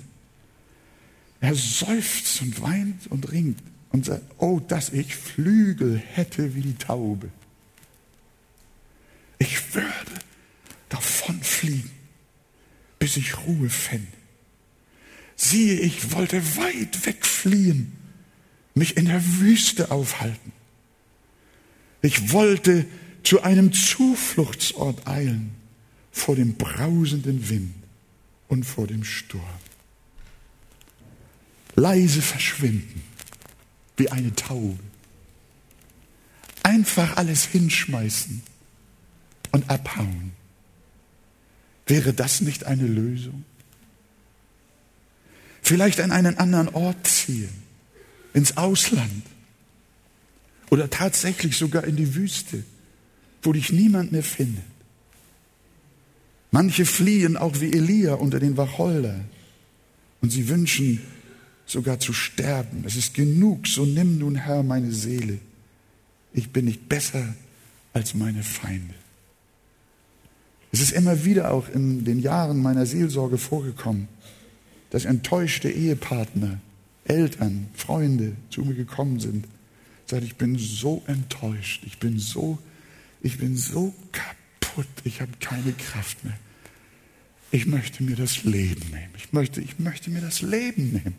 Er 1.41 1.55
seufzt 1.55 2.41
und 2.41 2.61
weint 2.61 3.07
und 3.07 3.31
ringt 3.31 3.59
und 3.89 4.05
sagt, 4.05 4.23
oh, 4.37 4.59
dass 4.59 4.89
ich 4.89 5.15
Flügel 5.15 5.97
hätte 5.97 6.55
wie 6.55 6.61
die 6.61 6.75
Taube. 6.75 7.29
Ich 9.39 9.73
würde 9.73 9.89
davonfliegen, 10.89 11.91
bis 12.99 13.17
ich 13.17 13.37
Ruhe 13.45 13.69
fände. 13.69 14.07
Siehe, 15.35 15.79
ich 15.79 16.13
wollte 16.13 16.41
weit 16.57 17.05
wegfliehen, 17.05 17.91
mich 18.73 18.95
in 18.97 19.05
der 19.05 19.23
Wüste 19.39 19.91
aufhalten. 19.91 20.51
Ich 22.01 22.31
wollte 22.31 22.85
zu 23.25 23.41
einem 23.41 23.73
Zufluchtsort 23.73 25.07
eilen 25.07 25.55
vor 26.11 26.35
dem 26.35 26.55
brausenden 26.55 27.49
Wind 27.49 27.73
und 28.47 28.63
vor 28.63 28.87
dem 28.87 29.03
Sturm. 29.03 29.41
Leise 31.75 32.21
verschwinden 32.21 33.03
wie 33.97 34.09
eine 34.09 34.33
Taube. 34.35 34.79
Einfach 36.63 37.17
alles 37.17 37.45
hinschmeißen 37.45 38.43
und 39.51 39.69
abhauen. 39.69 40.31
Wäre 41.87 42.13
das 42.13 42.41
nicht 42.41 42.65
eine 42.65 42.87
Lösung? 42.87 43.43
Vielleicht 45.61 45.99
an 45.99 46.11
einen 46.11 46.37
anderen 46.37 46.69
Ort 46.69 47.07
ziehen, 47.07 47.49
ins 48.33 48.55
Ausland 48.55 49.23
oder 50.69 50.89
tatsächlich 50.89 51.57
sogar 51.57 51.85
in 51.85 51.95
die 51.95 52.13
Wüste, 52.13 52.63
wo 53.45 53.53
dich 53.53 53.71
niemand 53.71 54.11
mehr 54.11 54.23
findet. 54.23 54.63
Manche 56.51 56.85
fliehen 56.85 57.37
auch 57.37 57.59
wie 57.59 57.73
Elia 57.73 58.13
unter 58.13 58.39
den 58.39 58.57
Wacholder 58.57 59.19
und 60.21 60.31
sie 60.31 60.47
wünschen 60.47 61.01
sogar 61.65 61.99
zu 61.99 62.13
sterben. 62.13 62.83
Es 62.85 62.95
ist 62.95 63.13
genug, 63.13 63.67
so 63.67 63.85
nimm 63.85 64.19
nun 64.19 64.35
Herr 64.35 64.63
meine 64.63 64.91
Seele. 64.91 65.39
Ich 66.33 66.49
bin 66.51 66.65
nicht 66.65 66.87
besser 66.87 67.35
als 67.93 68.13
meine 68.13 68.43
Feinde. 68.43 68.93
Es 70.71 70.81
ist 70.81 70.91
immer 70.91 71.23
wieder 71.25 71.51
auch 71.51 71.69
in 71.69 72.03
den 72.03 72.19
Jahren 72.19 72.61
meiner 72.61 72.85
Seelsorge 72.85 73.37
vorgekommen, 73.37 74.07
dass 74.89 75.05
enttäuschte 75.05 75.69
Ehepartner, 75.69 76.59
Eltern, 77.05 77.67
Freunde 77.73 78.33
zu 78.49 78.61
mir 78.61 78.75
gekommen 78.75 79.19
sind, 79.19 79.45
sagen, 80.05 80.25
ich 80.25 80.35
bin 80.35 80.57
so 80.57 81.03
enttäuscht, 81.07 81.83
ich 81.85 81.97
bin 81.97 82.19
so, 82.19 82.57
ich 83.25 83.39
bin 83.39 83.57
so 83.57 83.91
kaputt, 84.11 84.85
ich 85.03 85.19
habe 85.19 85.31
keine 85.39 85.73
Kraft 85.73 86.23
mehr. 86.23 86.37
Ich 87.49 87.65
möchte 87.65 88.03
mir 88.03 88.15
das 88.15 88.43
Leben 88.43 88.87
nehmen. 88.91 89.09
Ich 89.17 89.33
möchte, 89.33 89.61
ich 89.61 89.79
möchte 89.79 90.11
mir 90.11 90.21
das 90.21 90.43
Leben 90.43 90.91
nehmen. 90.91 91.15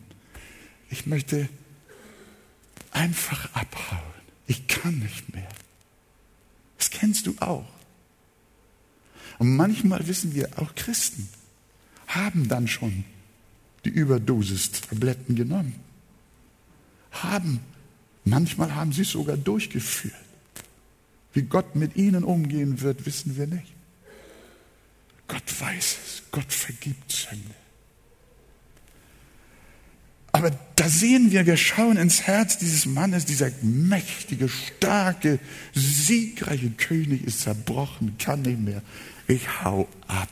Ich 0.89 1.05
möchte 1.05 1.49
einfach 2.91 3.53
abhauen. 3.53 3.99
Ich 4.47 4.67
kann 4.67 4.99
nicht 4.99 5.33
mehr. 5.33 5.49
Das 6.77 6.91
kennst 6.91 7.27
du 7.27 7.35
auch. 7.41 7.67
Und 9.37 9.57
manchmal 9.57 10.07
wissen 10.07 10.33
wir, 10.33 10.47
auch 10.55 10.75
Christen 10.75 11.27
haben 12.07 12.47
dann 12.47 12.69
schon 12.69 13.03
die 13.83 13.89
Überdosis-Tabletten 13.89 15.35
genommen. 15.35 15.75
Haben, 17.11 17.59
manchmal 18.23 18.75
haben 18.75 18.93
sie 18.93 19.01
es 19.01 19.09
sogar 19.09 19.35
durchgeführt. 19.35 20.15
Wie 21.33 21.43
Gott 21.43 21.75
mit 21.75 21.95
ihnen 21.95 22.23
umgehen 22.23 22.81
wird, 22.81 23.05
wissen 23.05 23.37
wir 23.37 23.47
nicht. 23.47 23.73
Gott 25.27 25.61
weiß 25.61 25.97
es. 26.05 26.23
Gott 26.31 26.51
vergibt 26.51 27.11
Sünde. 27.11 27.55
Aber 30.31 30.51
da 30.75 30.87
sehen 30.87 31.31
wir, 31.31 31.45
wir 31.47 31.57
schauen 31.57 31.97
ins 31.97 32.21
Herz 32.21 32.59
dieses 32.59 32.85
Mannes, 32.85 33.25
dieser 33.25 33.49
mächtige, 33.63 34.49
starke, 34.49 35.39
siegreiche 35.73 36.69
König 36.69 37.23
ist 37.23 37.41
zerbrochen, 37.41 38.17
kann 38.19 38.43
nicht 38.43 38.59
mehr. 38.59 38.83
Ich 39.27 39.63
hau 39.63 39.87
ab 40.07 40.29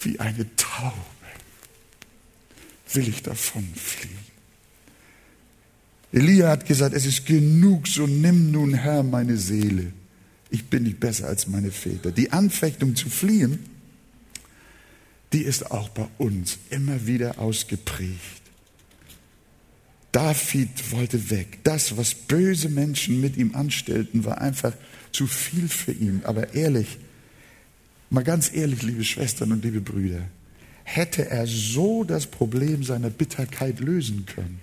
wie 0.00 0.18
eine 0.18 0.46
Taube. 0.56 0.94
Will 2.94 3.08
ich 3.08 3.22
davon 3.22 3.68
fliehen? 3.74 4.16
Elia 6.10 6.48
hat 6.48 6.64
gesagt, 6.64 6.94
es 6.94 7.04
ist 7.04 7.26
genug, 7.26 7.86
so 7.86 8.06
nimm 8.06 8.50
nun 8.50 8.72
Herr 8.72 9.02
meine 9.02 9.36
Seele. 9.36 9.92
Ich 10.50 10.66
bin 10.66 10.84
nicht 10.84 11.00
besser 11.00 11.26
als 11.26 11.46
meine 11.46 11.70
Väter. 11.70 12.10
Die 12.10 12.32
Anfechtung 12.32 12.96
zu 12.96 13.10
fliehen, 13.10 13.58
die 15.32 15.42
ist 15.42 15.70
auch 15.70 15.90
bei 15.90 16.08
uns 16.16 16.58
immer 16.70 17.06
wieder 17.06 17.38
ausgeprägt. 17.38 18.42
David 20.12 20.90
wollte 20.90 21.30
weg. 21.30 21.58
Das, 21.64 21.96
was 21.98 22.14
böse 22.14 22.70
Menschen 22.70 23.20
mit 23.20 23.36
ihm 23.36 23.54
anstellten, 23.54 24.24
war 24.24 24.40
einfach 24.40 24.72
zu 25.12 25.26
viel 25.26 25.68
für 25.68 25.92
ihn. 25.92 26.22
Aber 26.24 26.54
ehrlich, 26.54 26.98
mal 28.08 28.24
ganz 28.24 28.50
ehrlich, 28.52 28.82
liebe 28.82 29.04
Schwestern 29.04 29.52
und 29.52 29.64
liebe 29.64 29.82
Brüder, 29.82 30.22
hätte 30.84 31.28
er 31.28 31.46
so 31.46 32.04
das 32.04 32.26
Problem 32.26 32.82
seiner 32.82 33.10
Bitterkeit 33.10 33.80
lösen 33.80 34.24
können? 34.24 34.60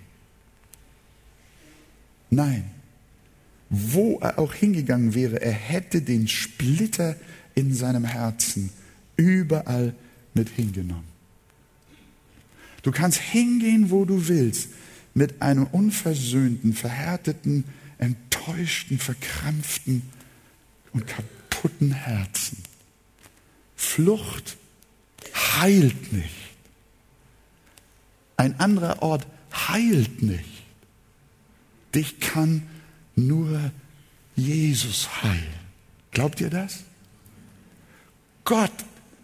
Nein. 2.28 2.75
Wo 3.68 4.18
er 4.20 4.38
auch 4.38 4.54
hingegangen 4.54 5.14
wäre, 5.14 5.40
er 5.40 5.52
hätte 5.52 6.00
den 6.02 6.28
Splitter 6.28 7.16
in 7.54 7.74
seinem 7.74 8.04
Herzen 8.04 8.70
überall 9.16 9.94
mit 10.34 10.48
hingenommen. 10.48 11.16
Du 12.82 12.92
kannst 12.92 13.18
hingehen, 13.18 13.90
wo 13.90 14.04
du 14.04 14.28
willst 14.28 14.68
mit 15.14 15.42
einem 15.42 15.66
unversöhnten, 15.66 16.74
verhärteten, 16.74 17.64
enttäuschten, 17.98 18.98
verkrampften 18.98 20.02
und 20.92 21.06
kaputten 21.06 21.92
Herzen. 21.92 22.58
Flucht 23.74 24.56
heilt 25.34 26.12
nicht. 26.12 26.34
Ein 28.36 28.60
anderer 28.60 29.02
Ort 29.02 29.26
heilt 29.52 30.22
nicht. 30.22 30.62
Dich 31.94 32.20
kann 32.20 32.62
nur 33.16 33.72
Jesus 34.36 35.22
heilen. 35.22 35.66
Glaubt 36.12 36.40
ihr 36.40 36.50
das? 36.50 36.84
Gott 38.44 38.72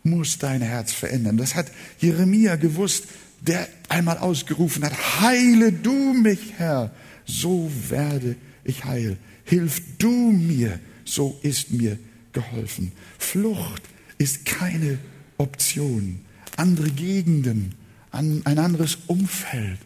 muss 0.03 0.39
dein 0.39 0.63
Herz 0.63 0.93
verändern. 0.93 1.37
Das 1.37 1.55
hat 1.55 1.71
Jeremia 2.01 2.57
gewusst 2.57 3.05
der 3.43 3.69
einmal 3.89 4.19
ausgerufen 4.19 4.85
hat, 4.85 5.21
heile 5.21 5.73
du 5.73 6.15
mich, 6.15 6.55
Herr, 6.57 6.93
so 7.27 7.71
werde 7.89 8.37
ich 8.65 8.85
heil. 8.85 9.17
Hilf 9.45 9.83
du 9.99 10.11
mir, 10.11 10.79
so 11.05 11.39
ist 11.43 11.73
mir 11.73 11.99
geholfen. 12.33 12.93
Flucht 13.19 13.83
ist 14.19 14.47
keine 14.47 14.99
Option. 15.39 16.21
Andere 16.57 16.91
Gegenden, 16.91 17.75
ein 18.13 18.45
anderes 18.45 18.99
Umfeld 19.09 19.79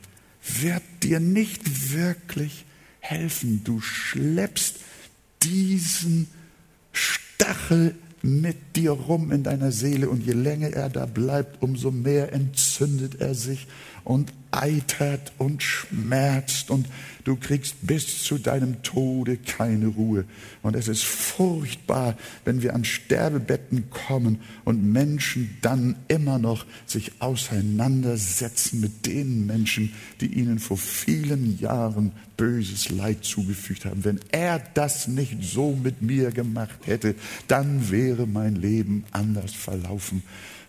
wird 0.61 0.83
dir 1.03 1.21
nicht 1.21 1.93
wirklich 1.93 2.66
helfen. 3.11 3.63
Du 3.65 3.81
schleppst 3.81 4.77
diesen 5.43 6.29
Stachel 6.93 7.95
mit 8.23 8.77
dir 8.77 8.91
rum 8.91 9.31
in 9.31 9.43
deiner 9.43 9.71
Seele 9.73 10.09
und 10.09 10.25
je 10.25 10.33
länger 10.33 10.71
er 10.71 10.89
da 10.89 11.07
bleibt, 11.07 11.63
umso 11.63 11.91
mehr 11.91 12.33
entzündet 12.33 13.21
er 13.21 13.35
sich 13.35 13.67
und 14.07 14.33
eitert 14.53 15.33
und 15.37 15.65
schmerzt 15.65 16.71
und 16.71 16.87
du 17.25 17.35
kriegst 17.35 17.75
bis 17.83 18.23
zu 18.23 18.39
deinem 18.39 18.83
Tode 18.85 19.37
keine 19.37 19.89
Ruhe. 19.89 20.25
Und 20.63 20.77
es 20.77 20.87
ist 20.87 21.05
furchtbar, 21.05 22.17
wenn 22.45 22.63
wir 22.63 22.75
an 22.75 22.85
Sterbebetten 22.85 23.91
kommen 23.91 24.41
und 24.65 24.93
Menschen 24.93 25.57
dann 25.61 25.97
immer 26.07 26.39
noch 26.39 26.65
sich 26.87 27.21
auseinandersetzen 27.21 28.81
mit 28.81 29.07
den 29.07 29.45
Menschen, 29.45 29.93
die 30.21 30.33
ihnen 30.33 30.61
vor 30.61 30.79
vielen 30.79 31.59
Jahren 31.59 32.13
böses 32.37 32.91
Leid 32.91 33.25
zugefügt 33.25 33.85
haben. 33.85 34.05
Wenn 34.05 34.21
er 34.31 34.61
das 34.75 35.09
nicht 35.09 35.43
so 35.43 35.73
mit 35.73 36.01
mir 36.01 36.31
gemacht 36.31 36.79
hätte, 36.87 37.17
dann 37.49 37.91
wäre 37.91 38.29
mein 38.29 38.55
Leben 38.55 39.05
anders 39.11 39.53
verlaufen. 39.53 40.23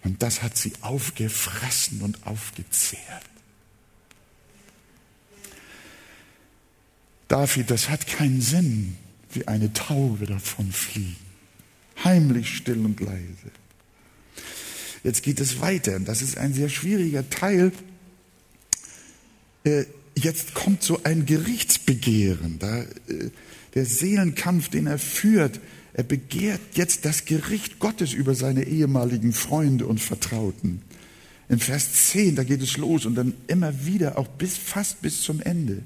Und 0.03 0.23
das 0.23 0.41
hat 0.41 0.57
sie 0.57 0.73
aufgefressen 0.81 2.01
und 2.01 2.25
aufgezehrt. 2.25 3.26
David, 7.27 7.71
das 7.71 7.89
hat 7.89 8.07
keinen 8.07 8.41
Sinn, 8.41 8.95
wie 9.31 9.47
eine 9.47 9.73
Taube 9.73 10.25
davon 10.25 10.71
fliegen. 10.71 11.15
Heimlich, 12.03 12.55
still 12.55 12.85
und 12.85 12.99
leise. 12.99 13.51
Jetzt 15.03 15.23
geht 15.23 15.39
es 15.39 15.59
weiter. 15.59 15.99
Das 15.99 16.21
ist 16.21 16.37
ein 16.37 16.53
sehr 16.53 16.69
schwieriger 16.69 17.29
Teil. 17.29 17.71
Äh, 19.63 19.85
jetzt 20.15 20.53
kommt 20.53 20.83
so 20.83 21.01
ein 21.03 21.25
Gerichtsbegehren. 21.25 22.59
Äh, 22.61 23.29
der 23.73 23.85
Seelenkampf, 23.85 24.69
den 24.69 24.87
er 24.87 24.99
führt, 24.99 25.59
er 25.93 26.03
begehrt 26.03 26.61
jetzt 26.73 27.05
das 27.05 27.25
Gericht 27.25 27.79
Gottes 27.79 28.13
über 28.13 28.35
seine 28.35 28.65
ehemaligen 28.65 29.33
Freunde 29.33 29.87
und 29.87 29.99
Vertrauten. 29.99 30.81
In 31.49 31.59
Vers 31.59 32.09
10, 32.11 32.35
da 32.35 32.43
geht 32.43 32.61
es 32.61 32.77
los 32.77 33.05
und 33.05 33.15
dann 33.15 33.33
immer 33.47 33.85
wieder, 33.85 34.17
auch 34.17 34.27
bis, 34.27 34.57
fast 34.57 35.01
bis 35.01 35.21
zum 35.21 35.41
Ende. 35.41 35.81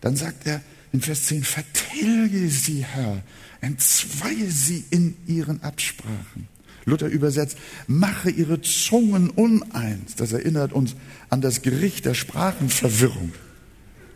Dann 0.00 0.16
sagt 0.16 0.46
er 0.46 0.60
in 0.92 1.00
Vers 1.00 1.24
10, 1.24 1.44
vertilge 1.44 2.48
sie, 2.48 2.84
Herr, 2.84 3.22
entzweie 3.60 4.50
sie 4.50 4.84
in 4.90 5.16
ihren 5.26 5.62
Absprachen. 5.62 6.48
Luther 6.84 7.08
übersetzt, 7.08 7.58
mache 7.88 8.30
ihre 8.30 8.60
Zungen 8.60 9.30
uneins. 9.30 10.14
Das 10.16 10.32
erinnert 10.32 10.72
uns 10.72 10.94
an 11.28 11.40
das 11.40 11.62
Gericht 11.62 12.04
der 12.06 12.14
Sprachenverwirrung. 12.14 13.32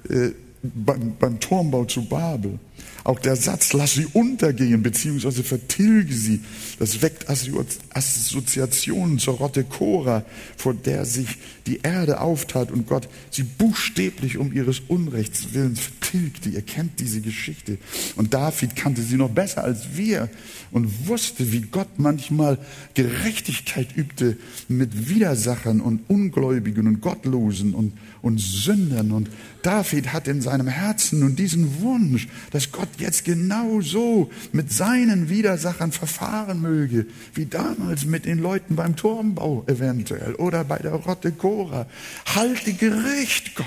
Äh, 0.09 0.30
beim, 0.62 1.16
beim 1.18 1.40
Turmbau 1.40 1.85
zu 1.85 2.09
Babel. 2.09 2.59
Auch 3.03 3.19
der 3.19 3.37
Satz, 3.37 3.73
lass 3.73 3.95
sie 3.95 4.07
untergehen, 4.12 4.83
beziehungsweise 4.83 5.43
vertilge 5.43 6.12
sie, 6.12 6.40
das 6.79 7.01
weckt 7.03 7.27
Assoziationen 7.29 9.19
zur 9.19 9.35
Rotte 9.35 9.64
Cora, 9.64 10.25
vor 10.57 10.75
der 10.75 11.05
sich 11.05 11.38
die 11.66 11.81
Erde 11.83 12.21
auftat 12.21 12.71
und 12.71 12.87
Gott 12.87 13.09
sie 13.31 13.43
buchstäblich 13.43 14.37
um 14.37 14.53
ihres 14.53 14.81
Unrechts 14.88 15.55
willen 15.55 15.77
vertilgte. 15.77 16.51
Ihr 16.51 16.62
kennt 16.62 17.01
diese 17.01 17.21
Geschichte. 17.21 17.79
Und 18.16 18.35
David 18.35 18.77
kannte 18.77 19.03
sie 19.03 19.16
noch 19.16 19.31
besser 19.31 19.64
als 19.64 19.97
wir 19.97 20.29
und 20.71 21.09
wusste, 21.09 21.53
wie 21.53 21.62
Gott 21.62 21.99
manchmal 21.99 22.59
Gerechtigkeit 22.95 23.97
übte 23.97 24.37
mit 24.69 25.09
Widersachern 25.09 25.81
und 25.81 26.09
Ungläubigen 26.09 26.87
und 26.87 27.01
Gottlosen 27.01 27.75
und, 27.75 27.93
und 28.23 28.40
Sündern. 28.40 29.12
Und 29.12 29.31
David 29.62 30.12
hat 30.12 30.29
in 30.29 30.43
seinem 30.43 30.69
Herzen 30.69 31.21
nun 31.21 31.37
diesen 31.37 31.81
Wunsch, 31.81 32.29
dass 32.51 32.69
Gott 32.72 32.88
jetzt 32.98 33.24
genau 33.24 33.80
so 33.80 34.30
mit 34.52 34.72
seinen 34.72 35.28
Widersachern 35.28 35.92
verfahren 35.92 36.61
möge, 36.61 37.06
wie 37.35 37.46
damals 37.46 38.04
mit 38.04 38.24
den 38.24 38.38
Leuten 38.38 38.76
beim 38.76 38.96
Turmbau 38.96 39.64
eventuell 39.66 40.35
oder 40.35 40.64
bei 40.64 40.78
der 40.78 40.92
Rotte 40.94 41.33
Cora. 41.33 41.87
Halte 42.35 42.72
Gericht, 42.72 43.54
Gott. 43.54 43.66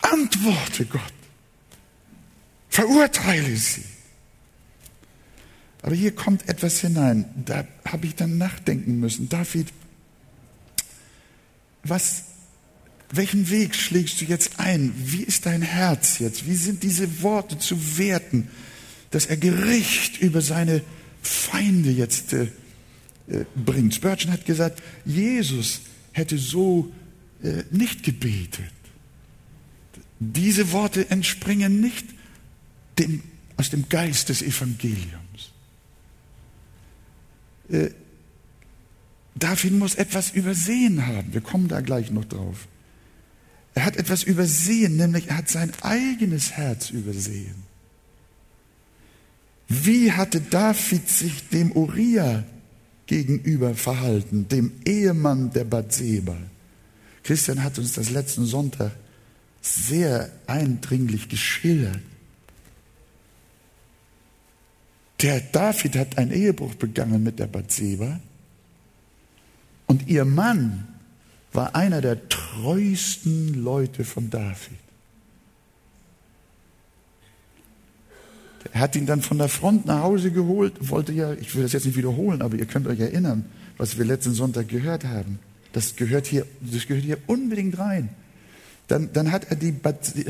Antworte, 0.00 0.86
Gott. 0.86 1.02
Verurteile 2.68 3.56
sie. 3.56 3.84
Aber 5.82 5.94
hier 5.94 6.14
kommt 6.14 6.48
etwas 6.48 6.80
hinein. 6.80 7.26
Da 7.44 7.66
habe 7.84 8.06
ich 8.06 8.14
dann 8.14 8.38
nachdenken 8.38 9.00
müssen. 9.00 9.28
David, 9.28 9.72
was 11.82 12.24
welchen 13.12 13.50
Weg 13.50 13.74
schlägst 13.74 14.20
du 14.20 14.24
jetzt 14.24 14.58
ein? 14.58 14.92
Wie 14.96 15.22
ist 15.22 15.44
dein 15.44 15.60
Herz 15.60 16.18
jetzt? 16.18 16.46
Wie 16.46 16.56
sind 16.56 16.82
diese 16.82 17.22
Worte 17.22 17.58
zu 17.58 17.98
werten, 17.98 18.48
dass 19.10 19.26
er 19.26 19.36
Gericht 19.36 20.20
über 20.20 20.40
seine 20.40 20.82
Feinde 21.20 21.90
jetzt 21.90 22.32
äh, 22.32 22.48
äh, 23.28 23.44
bringt? 23.54 23.94
Spurgeon 23.94 24.32
hat 24.32 24.46
gesagt, 24.46 24.82
Jesus 25.04 25.82
hätte 26.12 26.38
so 26.38 26.90
äh, 27.42 27.64
nicht 27.70 28.02
gebetet. 28.02 28.72
Diese 30.18 30.72
Worte 30.72 31.10
entspringen 31.10 31.82
nicht 31.82 32.06
dem, 32.98 33.22
aus 33.58 33.68
dem 33.68 33.90
Geist 33.90 34.30
des 34.30 34.40
Evangeliums. 34.40 35.52
Äh, 37.68 37.90
David 39.34 39.72
muss 39.72 39.96
etwas 39.96 40.30
übersehen 40.30 41.06
haben. 41.06 41.34
Wir 41.34 41.42
kommen 41.42 41.68
da 41.68 41.80
gleich 41.82 42.10
noch 42.10 42.24
drauf. 42.24 42.68
Er 43.74 43.84
hat 43.84 43.96
etwas 43.96 44.22
übersehen, 44.22 44.96
nämlich 44.96 45.28
er 45.28 45.38
hat 45.38 45.48
sein 45.48 45.72
eigenes 45.80 46.52
Herz 46.52 46.90
übersehen. 46.90 47.54
Wie 49.68 50.12
hatte 50.12 50.40
David 50.40 51.08
sich 51.08 51.48
dem 51.48 51.72
Uriah 51.72 52.44
gegenüber 53.06 53.74
verhalten, 53.74 54.46
dem 54.48 54.72
Ehemann 54.84 55.50
der 55.50 55.64
Bathseba? 55.64 56.36
Christian 57.22 57.62
hat 57.62 57.78
uns 57.78 57.94
das 57.94 58.10
letzten 58.10 58.44
Sonntag 58.44 58.92
sehr 59.62 60.30
eindringlich 60.46 61.28
geschildert. 61.28 62.00
Der 65.22 65.40
David 65.40 65.96
hat 65.96 66.18
einen 66.18 66.32
Ehebruch 66.32 66.74
begangen 66.74 67.22
mit 67.22 67.38
der 67.38 67.46
Bathseba 67.46 68.20
und 69.86 70.08
ihr 70.08 70.24
Mann 70.24 70.88
war 71.52 71.74
einer 71.74 72.00
der 72.00 72.28
treuesten 72.28 73.62
Leute 73.62 74.04
von 74.04 74.30
David. 74.30 74.78
Er 78.72 78.80
hat 78.80 78.96
ihn 78.96 79.06
dann 79.06 79.20
von 79.20 79.38
der 79.38 79.48
Front 79.48 79.86
nach 79.86 80.02
Hause 80.02 80.30
geholt, 80.30 80.74
wollte 80.80 81.12
ja, 81.12 81.32
ich 81.34 81.54
will 81.54 81.62
das 81.62 81.72
jetzt 81.72 81.84
nicht 81.84 81.96
wiederholen, 81.96 82.40
aber 82.42 82.56
ihr 82.56 82.66
könnt 82.66 82.86
euch 82.86 83.00
erinnern, 83.00 83.44
was 83.76 83.98
wir 83.98 84.04
letzten 84.04 84.32
Sonntag 84.32 84.68
gehört 84.68 85.04
haben. 85.04 85.38
Das 85.72 85.96
gehört 85.96 86.26
hier, 86.26 86.46
das 86.60 86.86
gehört 86.86 87.04
hier 87.04 87.18
unbedingt 87.26 87.78
rein. 87.78 88.10
Dann, 88.88 89.12
dann 89.12 89.32
hat 89.32 89.50
er, 89.50 89.56
die, 89.56 89.74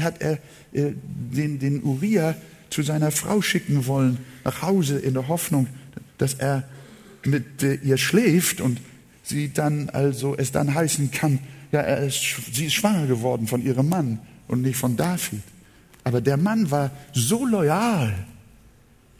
hat 0.01 0.21
er 0.21 0.39
äh, 0.73 0.93
den, 1.05 1.59
den 1.59 1.83
Uriah 1.83 2.35
zu 2.71 2.83
seiner 2.83 3.11
Frau 3.11 3.43
schicken 3.43 3.87
wollen, 3.87 4.19
nach 4.45 4.63
Hause 4.63 4.99
in 4.99 5.15
der 5.15 5.29
Hoffnung, 5.29 5.69
dass 6.19 6.35
er 6.35 6.65
mit 7.25 7.63
äh, 7.63 7.75
ihr 7.75 7.99
schläft 7.99 8.61
und 8.61 8.81
sie 9.23 9.53
dann 9.53 9.89
also 9.91 10.37
es 10.37 10.53
dann 10.53 10.75
heißen 10.75 11.11
kann, 11.11 11.39
ja, 11.71 11.81
er 11.81 12.07
ist, 12.07 12.37
sie 12.53 12.67
ist 12.67 12.75
schwanger 12.75 13.07
geworden 13.07 13.47
von 13.47 13.65
ihrem 13.65 13.89
Mann 13.89 14.19
und 14.49 14.63
nicht 14.63 14.77
von 14.77 14.97
David. 14.97 15.43
Aber 16.05 16.21
der 16.21 16.37
Mann 16.37 16.71
war 16.71 16.91
so 17.13 17.47
loyal, 17.47 18.13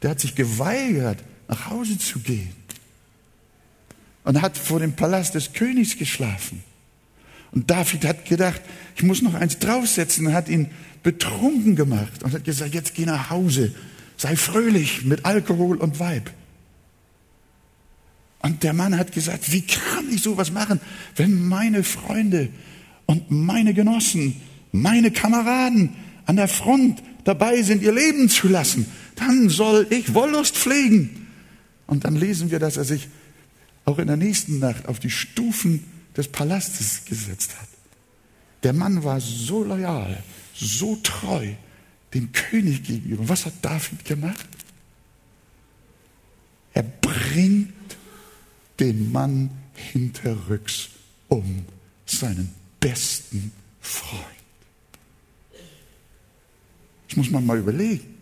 der 0.03 0.11
hat 0.11 0.21
sich 0.21 0.35
geweigert, 0.35 1.19
nach 1.49 1.71
Hause 1.71 1.99
zu 1.99 2.19
gehen 2.19 2.53
und 4.25 4.41
hat 4.41 4.57
vor 4.57 4.81
dem 4.81 4.95
Palast 4.95 5.35
des 5.35 5.53
Königs 5.53 5.97
geschlafen. 5.97 6.63
Und 7.53 7.71
David 7.71 8.05
hat 8.07 8.25
gedacht, 8.25 8.61
ich 8.97 9.03
muss 9.03 9.23
noch 9.23 9.35
eins 9.35 9.59
draufsetzen 9.59 10.27
und 10.27 10.33
hat 10.33 10.49
ihn 10.49 10.71
betrunken 11.03 11.77
gemacht 11.77 12.23
und 12.23 12.33
hat 12.33 12.45
gesagt, 12.45 12.75
jetzt 12.75 12.95
geh 12.95 13.05
nach 13.05 13.31
Hause, 13.31 13.75
sei 14.17 14.37
fröhlich 14.37 15.05
mit 15.05 15.25
Alkohol 15.25 15.77
und 15.77 16.01
Weib. 16.01 16.31
Und 18.43 18.65
der 18.65 18.73
Mann 18.73 18.99
hat 18.99 19.13
gesagt, 19.13 19.53
wie 19.53 19.63
kann 19.63 20.13
ich 20.13 20.23
sowas 20.23 20.51
machen, 20.51 20.81
wenn 21.17 21.47
meine 21.47 21.85
Freunde 21.85 22.49
und 23.07 23.31
meine 23.31 23.73
Genossen, 23.73 24.41
meine 24.73 25.13
Kameraden 25.13 25.91
an 26.27 26.37
der 26.37 26.49
Front 26.49 27.03
dabei 27.25 27.63
sind, 27.63 27.83
ihr 27.83 27.93
Leben 27.93 28.29
zu 28.29 28.49
lassen, 28.49 28.87
dann 29.15 29.49
soll 29.49 29.87
ich 29.91 30.15
Wollust 30.15 30.57
pflegen. 30.57 31.29
Und 31.87 32.05
dann 32.05 32.17
lesen 32.17 32.51
wir, 32.51 32.59
dass 32.59 32.77
er 32.77 32.85
sich 32.85 33.09
auch 33.85 33.99
in 33.99 34.09
der 34.09 34.17
nächsten 34.17 34.59
Nacht 34.59 34.87
auf 34.89 34.99
die 34.99 35.11
Stufen 35.11 35.85
des 36.17 36.29
Palastes 36.29 37.05
gesetzt 37.05 37.53
hat. 37.61 37.69
Der 38.65 38.73
Mann 38.73 39.05
war 39.05 39.21
so 39.21 39.63
loyal, 39.65 40.23
so 40.55 40.97
treu 40.97 41.49
dem 42.15 42.33
König 42.33 42.85
gegenüber. 42.85 43.29
Was 43.29 43.47
hat 43.47 43.55
David 43.63 44.05
gemacht? 44.05 44.47
Er 46.75 46.83
bringt 46.83 47.73
den 48.83 49.13
Mann 49.13 49.49
hinterrücks 49.75 50.89
um 51.29 51.65
seinen 52.05 52.53
besten 52.81 53.53
Freund. 53.81 54.27
Das 57.07 57.17
muss 57.17 57.31
man 57.31 57.47
mal 57.47 57.59
überlegen. 57.59 58.19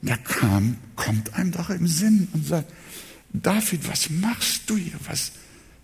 Da 0.00 0.16
kam, 0.16 0.78
kommt 0.96 1.34
einem 1.34 1.52
doch 1.52 1.68
im 1.68 1.86
Sinn 1.86 2.28
und 2.32 2.46
sagt, 2.46 2.72
David, 3.34 3.86
was 3.86 4.08
machst 4.08 4.62
du 4.70 4.78
hier? 4.78 4.98
Was, 5.08 5.32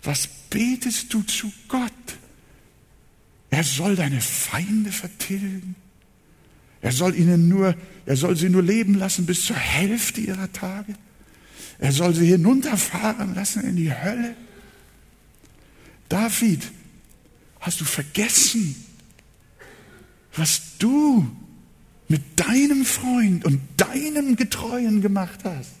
was 0.01 0.27
betest 0.49 1.13
du 1.13 1.21
zu 1.21 1.51
Gott? 1.67 1.91
Er 3.51 3.63
soll 3.63 3.95
deine 3.95 4.21
Feinde 4.21 4.91
vertilgen. 4.91 5.75
Er 6.81 6.91
soll 6.91 7.15
ihnen 7.15 7.47
nur, 7.47 7.75
er 8.07 8.17
soll 8.17 8.35
sie 8.35 8.49
nur 8.49 8.63
leben 8.63 8.95
lassen 8.95 9.27
bis 9.27 9.45
zur 9.45 9.55
Hälfte 9.55 10.21
ihrer 10.21 10.51
Tage. 10.51 10.95
Er 11.81 11.91
soll 11.91 12.13
sie 12.13 12.27
hinunterfahren 12.27 13.33
lassen 13.33 13.63
in 13.63 13.75
die 13.75 13.91
Hölle. 13.91 14.35
David, 16.09 16.71
hast 17.59 17.81
du 17.81 17.85
vergessen, 17.85 18.75
was 20.35 20.77
du 20.77 21.27
mit 22.07 22.21
deinem 22.39 22.85
Freund 22.85 23.45
und 23.45 23.61
deinem 23.77 24.35
Getreuen 24.35 25.01
gemacht 25.01 25.39
hast? 25.43 25.71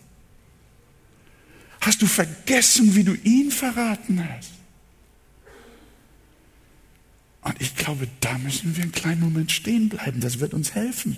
Hast 1.81 2.01
du 2.01 2.07
vergessen, 2.07 2.95
wie 2.95 3.03
du 3.03 3.13
ihn 3.13 3.51
verraten 3.51 4.27
hast? 4.27 4.53
Und 7.43 7.61
ich 7.61 7.75
glaube, 7.75 8.07
da 8.21 8.39
müssen 8.39 8.75
wir 8.75 8.83
einen 8.83 8.91
kleinen 8.91 9.21
Moment 9.21 9.51
stehen 9.51 9.89
bleiben. 9.89 10.19
Das 10.19 10.39
wird 10.39 10.55
uns 10.55 10.73
helfen. 10.73 11.17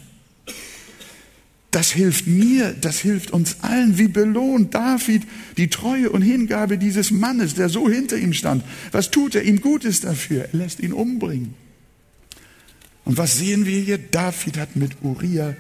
Das 1.74 1.92
hilft 1.92 2.28
mir, 2.28 2.76
das 2.80 3.00
hilft 3.00 3.32
uns 3.32 3.58
allen. 3.62 3.98
Wie 3.98 4.08
belohnt 4.08 4.76
David 4.76 5.24
die 5.58 5.70
Treue 5.70 6.12
und 6.12 6.22
Hingabe 6.22 6.78
dieses 6.78 7.10
Mannes, 7.10 7.56
der 7.56 7.68
so 7.68 7.90
hinter 7.90 8.16
ihm 8.16 8.34
stand? 8.34 8.64
Was 8.92 9.10
tut 9.10 9.34
er 9.34 9.42
ihm 9.42 9.60
Gutes 9.60 10.00
dafür? 10.00 10.50
Er 10.54 10.60
lässt 10.60 10.82
ihn 10.82 10.94
umbringen. 10.94 11.56
Und 13.06 13.18
was 13.18 13.40
sehen 13.40 13.66
wir 13.66 13.80
hier? 13.80 13.98
David 13.98 14.58
hat 14.58 14.76
mit 14.76 14.98
Uriah 15.02 15.56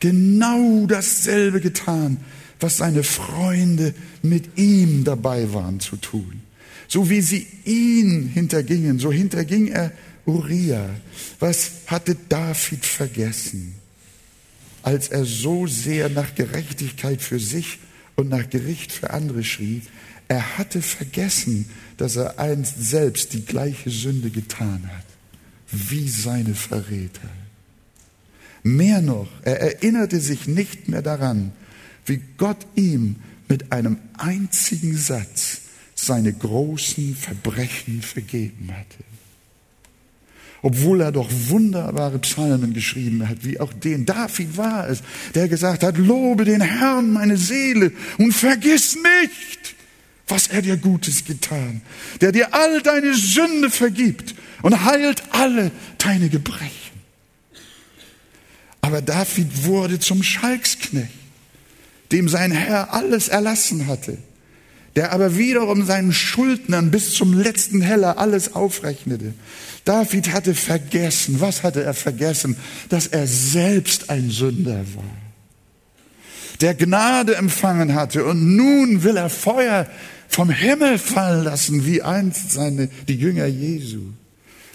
genau 0.00 0.86
dasselbe 0.86 1.60
getan, 1.60 2.16
was 2.58 2.78
seine 2.78 3.02
Freunde 3.02 3.92
mit 4.22 4.56
ihm 4.56 5.04
dabei 5.04 5.52
waren 5.52 5.80
zu 5.80 5.96
tun. 5.96 6.40
So 6.88 7.10
wie 7.10 7.20
sie 7.20 7.46
ihn 7.66 8.26
hintergingen, 8.32 8.98
so 8.98 9.12
hinterging 9.12 9.68
er 9.68 9.92
Uriah. 10.24 10.88
Was 11.40 11.72
hatte 11.88 12.16
David 12.30 12.86
vergessen, 12.86 13.81
als 14.82 15.08
er 15.08 15.24
so 15.24 15.66
sehr 15.66 16.08
nach 16.08 16.34
Gerechtigkeit 16.34 17.22
für 17.22 17.38
sich 17.38 17.78
und 18.16 18.28
nach 18.28 18.48
Gericht 18.50 18.92
für 18.92 19.10
andere 19.10 19.44
schrie? 19.44 19.82
Er 20.28 20.58
hatte 20.58 20.82
vergessen, 20.82 21.66
dass 21.96 22.16
er 22.16 22.38
einst 22.38 22.82
selbst 22.82 23.32
die 23.32 23.44
gleiche 23.44 23.90
Sünde 23.90 24.30
getan 24.30 24.88
hat, 24.92 25.04
wie 25.70 26.08
seine 26.08 26.54
Verräter. 26.54 27.28
Mehr 28.62 29.02
noch, 29.02 29.28
er 29.42 29.60
erinnerte 29.60 30.20
sich 30.20 30.46
nicht 30.46 30.88
mehr 30.88 31.02
daran, 31.02 31.52
wie 32.06 32.20
Gott 32.36 32.66
ihm 32.76 33.16
mit 33.48 33.72
einem 33.72 33.98
einzigen 34.16 34.96
Satz 34.96 35.62
seine 35.94 36.32
großen 36.32 37.14
Verbrechen 37.14 38.02
vergeben 38.02 38.70
hatte. 38.72 39.11
Obwohl 40.64 41.00
er 41.00 41.10
doch 41.10 41.28
wunderbare 41.48 42.20
Psalmen 42.20 42.72
geschrieben 42.72 43.28
hat, 43.28 43.38
wie 43.44 43.58
auch 43.58 43.72
den 43.72 44.06
David 44.06 44.56
war 44.56 44.88
es, 44.88 45.02
der 45.34 45.48
gesagt 45.48 45.82
hat, 45.82 45.98
lobe 45.98 46.44
den 46.44 46.60
Herrn 46.60 47.12
meine 47.12 47.36
Seele 47.36 47.90
und 48.18 48.32
vergiss 48.32 48.94
nicht, 48.94 49.74
was 50.28 50.46
er 50.46 50.62
dir 50.62 50.76
Gutes 50.76 51.24
getan, 51.24 51.82
der 52.20 52.30
dir 52.30 52.54
all 52.54 52.80
deine 52.80 53.12
Sünde 53.14 53.70
vergibt 53.70 54.36
und 54.62 54.84
heilt 54.84 55.24
alle 55.32 55.72
deine 55.98 56.28
Gebrechen. 56.28 56.70
Aber 58.82 59.02
David 59.02 59.64
wurde 59.64 59.98
zum 59.98 60.22
Schalksknecht, 60.22 61.10
dem 62.12 62.28
sein 62.28 62.52
Herr 62.52 62.94
alles 62.94 63.26
erlassen 63.26 63.88
hatte 63.88 64.18
der 64.96 65.12
aber 65.12 65.36
wiederum 65.36 65.84
seinen 65.84 66.12
Schuldnern 66.12 66.90
bis 66.90 67.14
zum 67.14 67.32
letzten 67.32 67.80
Heller 67.80 68.18
alles 68.18 68.54
aufrechnete. 68.54 69.32
David 69.84 70.32
hatte 70.32 70.54
vergessen, 70.54 71.40
was 71.40 71.62
hatte 71.62 71.82
er 71.82 71.94
vergessen? 71.94 72.56
Dass 72.88 73.08
er 73.08 73.26
selbst 73.26 74.10
ein 74.10 74.30
Sünder 74.30 74.84
war, 74.94 75.04
der 76.60 76.74
Gnade 76.74 77.34
empfangen 77.34 77.94
hatte 77.94 78.24
und 78.24 78.56
nun 78.56 79.02
will 79.02 79.16
er 79.16 79.30
Feuer 79.30 79.88
vom 80.28 80.50
Himmel 80.50 80.98
fallen 80.98 81.44
lassen, 81.44 81.84
wie 81.84 82.02
einst 82.02 82.52
seine, 82.52 82.88
die 83.08 83.16
Jünger 83.16 83.46
Jesu. 83.46 84.12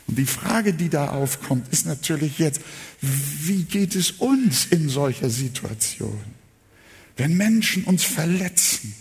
Und 0.08 0.18
die 0.18 0.26
Frage, 0.26 0.74
die 0.74 0.90
da 0.90 1.10
aufkommt, 1.10 1.68
ist 1.72 1.86
natürlich 1.86 2.40
jetzt, 2.40 2.62
wie 3.02 3.64
geht 3.64 3.96
es 3.96 4.12
uns 4.12 4.66
in 4.66 4.90
solcher 4.90 5.30
Situation? 5.30 6.20
Wenn 7.18 7.36
Menschen 7.36 7.84
uns 7.86 8.04
verletzen, 8.04 8.94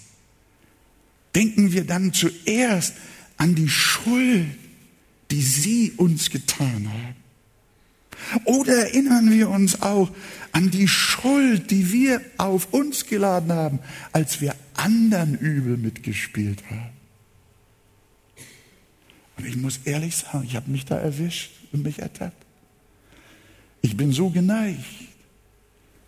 denken 1.34 1.72
wir 1.72 1.84
dann 1.84 2.12
zuerst 2.12 2.94
an 3.36 3.54
die 3.54 3.68
Schuld, 3.68 4.46
die 5.30 5.42
sie 5.42 5.92
uns 5.96 6.30
getan 6.30 6.88
haben. 6.92 7.16
Oder 8.44 8.88
erinnern 8.88 9.30
wir 9.30 9.50
uns 9.50 9.82
auch 9.82 10.10
an 10.52 10.70
die 10.70 10.88
Schuld, 10.88 11.70
die 11.70 11.92
wir 11.92 12.20
auf 12.38 12.72
uns 12.72 13.06
geladen 13.06 13.52
haben, 13.52 13.78
als 14.12 14.40
wir 14.40 14.54
anderen 14.74 15.36
übel 15.38 15.76
mitgespielt 15.76 16.62
haben. 16.70 16.90
Und 19.36 19.46
ich 19.46 19.56
muss 19.56 19.80
ehrlich 19.84 20.16
sagen, 20.16 20.44
ich 20.44 20.56
habe 20.56 20.70
mich 20.70 20.86
da 20.86 20.96
erwischt 20.96 21.50
und 21.72 21.82
mich 21.82 21.98
ertappt. 21.98 22.44
Ich 23.82 23.96
bin 23.96 24.12
so 24.12 24.30
geneigt, 24.30 24.80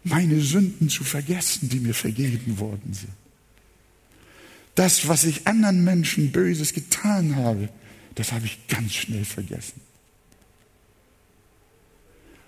meine 0.03 0.41
Sünden 0.41 0.89
zu 0.89 1.05
vergessen, 1.05 1.69
die 1.69 1.81
mir 1.81 1.95
vergeben 1.95 2.59
worden 2.59 2.95
sind 2.95 3.13
das, 4.79 5.09
was 5.09 5.25
ich 5.25 5.47
anderen 5.49 5.83
Menschen 5.83 6.31
Böses 6.31 6.73
getan 6.73 7.35
habe, 7.35 7.69
das 8.19 8.33
habe 8.33 8.47
ich 8.47 8.67
ganz 8.67 8.95
schnell 8.95 9.25
vergessen. 9.25 9.81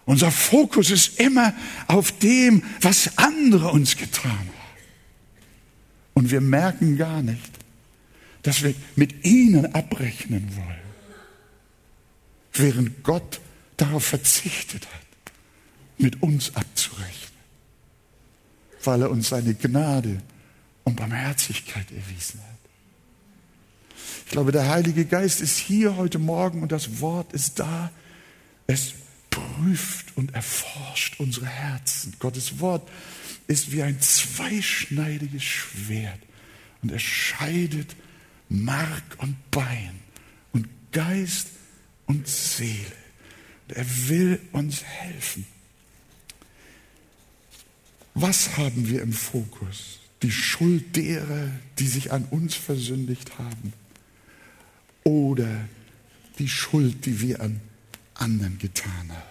Unser 0.04 0.32
Fokus 0.32 0.90
ist 0.90 1.20
immer 1.20 1.54
auf 1.86 2.10
dem, 2.18 2.64
was 2.80 3.16
andere 3.18 3.68
uns 3.68 3.96
getan 3.96 4.32
haben. 4.32 4.50
Und 6.14 6.32
wir 6.32 6.40
merken 6.40 6.96
gar 6.96 7.22
nicht, 7.22 7.52
dass 8.42 8.64
wir 8.64 8.74
mit 8.96 9.24
ihnen 9.24 9.72
abrechnen 9.72 10.56
wollen, 10.56 10.80
während 12.52 13.04
Gott 13.04 13.40
darauf 13.76 14.04
verzichtet 14.04 14.88
hat, 14.92 15.32
mit 15.98 16.20
uns 16.20 16.56
abzurechnen, 16.56 17.30
weil 18.82 19.02
er 19.02 19.10
uns 19.10 19.28
seine 19.28 19.54
Gnade 19.54 20.20
und 20.82 20.96
Barmherzigkeit 20.96 21.86
erwiesen 21.92 22.40
hat. 22.40 22.49
Ich 24.26 24.32
glaube, 24.32 24.52
der 24.52 24.68
Heilige 24.68 25.04
Geist 25.04 25.40
ist 25.40 25.56
hier 25.56 25.96
heute 25.96 26.18
Morgen 26.18 26.62
und 26.62 26.72
das 26.72 27.00
Wort 27.00 27.32
ist 27.32 27.58
da. 27.58 27.90
Es 28.66 28.94
prüft 29.30 30.16
und 30.16 30.34
erforscht 30.34 31.18
unsere 31.18 31.46
Herzen. 31.46 32.14
Gottes 32.18 32.60
Wort 32.60 32.88
ist 33.46 33.72
wie 33.72 33.82
ein 33.82 34.00
zweischneidiges 34.00 35.42
Schwert 35.42 36.20
und 36.82 36.92
es 36.92 37.02
scheidet 37.02 37.96
Mark 38.48 39.16
und 39.18 39.36
Bein 39.50 39.98
und 40.52 40.68
Geist 40.92 41.48
und 42.06 42.26
Seele. 42.28 42.96
Und 43.68 43.76
er 43.76 44.08
will 44.08 44.40
uns 44.52 44.82
helfen. 44.82 45.46
Was 48.14 48.56
haben 48.56 48.88
wir 48.88 49.02
im 49.02 49.12
Fokus? 49.12 50.00
die 50.22 50.30
Schuld 50.30 50.96
derer, 50.96 51.50
die 51.78 51.86
sich 51.86 52.12
an 52.12 52.24
uns 52.24 52.54
versündigt 52.54 53.38
haben 53.38 53.72
oder 55.04 55.48
die 56.38 56.48
Schuld, 56.48 57.06
die 57.06 57.20
wir 57.20 57.40
an 57.40 57.60
anderen 58.14 58.58
getan 58.58 59.08
haben. 59.08 59.30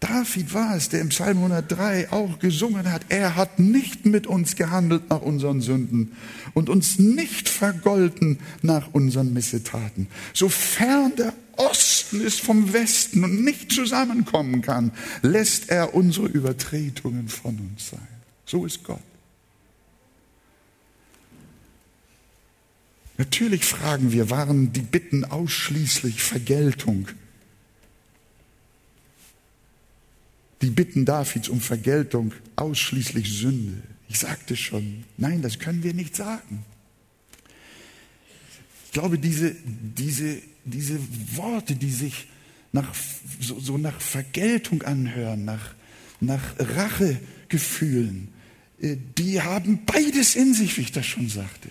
David 0.00 0.54
war 0.54 0.76
es, 0.76 0.90
der 0.90 1.00
im 1.00 1.08
Psalm 1.08 1.38
103 1.38 2.12
auch 2.12 2.38
gesungen 2.38 2.90
hat, 2.90 3.02
er 3.08 3.34
hat 3.34 3.58
nicht 3.58 4.06
mit 4.06 4.28
uns 4.28 4.54
gehandelt 4.54 5.10
nach 5.10 5.22
unseren 5.22 5.60
Sünden 5.60 6.12
und 6.54 6.68
uns 6.68 7.00
nicht 7.00 7.48
vergolten 7.48 8.38
nach 8.62 8.90
unseren 8.92 9.32
Missetaten. 9.32 10.06
Sofern 10.34 11.16
der 11.16 11.32
Osten 11.56 12.20
ist 12.20 12.40
vom 12.40 12.72
Westen 12.72 13.24
und 13.24 13.44
nicht 13.44 13.72
zusammenkommen 13.72 14.62
kann, 14.62 14.92
lässt 15.22 15.68
er 15.68 15.94
unsere 15.94 16.28
Übertretungen 16.28 17.28
von 17.28 17.58
uns 17.58 17.90
sein. 17.90 18.08
So 18.46 18.64
ist 18.64 18.84
Gott. 18.84 19.00
Natürlich 23.18 23.64
fragen 23.64 24.12
wir, 24.12 24.30
waren 24.30 24.72
die 24.72 24.80
Bitten 24.80 25.24
ausschließlich 25.24 26.22
Vergeltung? 26.22 27.08
Die 30.62 30.70
Bitten 30.70 31.04
Davids 31.04 31.48
um 31.48 31.60
Vergeltung 31.60 32.32
ausschließlich 32.54 33.28
Sünde? 33.28 33.82
Ich 34.08 34.20
sagte 34.20 34.56
schon, 34.56 35.04
nein, 35.16 35.42
das 35.42 35.58
können 35.58 35.82
wir 35.82 35.94
nicht 35.94 36.14
sagen. 36.14 36.64
Ich 38.86 38.92
glaube, 38.92 39.18
diese, 39.18 39.54
diese, 39.64 40.40
diese 40.64 41.00
Worte, 41.36 41.74
die 41.74 41.90
sich 41.90 42.28
nach, 42.70 42.94
so, 43.40 43.58
so 43.58 43.78
nach 43.78 44.00
Vergeltung 44.00 44.82
anhören, 44.82 45.44
nach, 45.44 45.74
nach 46.20 46.54
Rachegefühlen, 46.58 48.28
äh, 48.80 48.96
die 49.18 49.42
haben 49.42 49.84
beides 49.84 50.36
in 50.36 50.54
sich, 50.54 50.76
wie 50.76 50.82
ich 50.82 50.92
das 50.92 51.04
schon 51.04 51.28
sagte. 51.28 51.68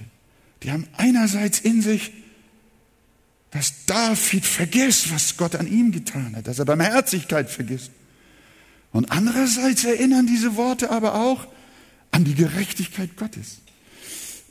Die 0.64 0.72
haben 0.72 0.88
einerseits 0.98 1.60
in 1.60 1.82
sich, 1.82 2.12
dass 3.52 3.86
David 3.86 4.46
vergisst, 4.46 5.12
was 5.14 5.38
Gott 5.38 5.56
an 5.56 5.68
ihm 5.68 5.92
getan 5.92 6.36
hat, 6.36 6.48
dass 6.48 6.60
er 6.60 6.66
Barmherzigkeit 6.66 7.50
vergisst. 7.50 7.92
Und 8.92 9.12
andererseits 9.12 9.84
erinnern 9.84 10.28
diese 10.28 10.56
Worte 10.56 10.90
aber 10.90 11.16
auch 11.16 11.48
an 12.12 12.24
die 12.24 12.36
Gerechtigkeit 12.36 13.16
Gottes. 13.16 13.60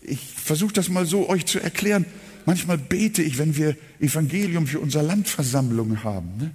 Ich 0.02 0.20
versuche 0.20 0.72
das 0.72 0.88
mal 0.88 1.06
so 1.06 1.28
euch 1.28 1.46
zu 1.46 1.58
erklären. 1.58 2.06
Manchmal 2.44 2.78
bete 2.78 3.22
ich, 3.22 3.38
wenn 3.38 3.56
wir 3.56 3.76
Evangelium 3.98 4.66
für 4.66 4.78
unsere 4.78 5.04
Landversammlung 5.04 6.04
haben, 6.04 6.36
ne? 6.38 6.50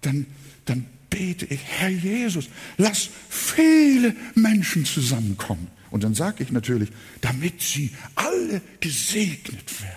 dann, 0.00 0.26
dann 0.64 0.86
bete 1.08 1.46
ich, 1.46 1.60
Herr 1.64 1.88
Jesus, 1.88 2.48
lass 2.78 3.10
viele 3.28 4.16
Menschen 4.34 4.84
zusammenkommen. 4.84 5.68
Und 5.92 6.02
dann 6.02 6.14
sage 6.14 6.42
ich 6.42 6.50
natürlich, 6.50 6.88
damit 7.20 7.62
sie 7.62 7.94
alle 8.16 8.60
gesegnet 8.80 9.82
werden. 9.82 9.96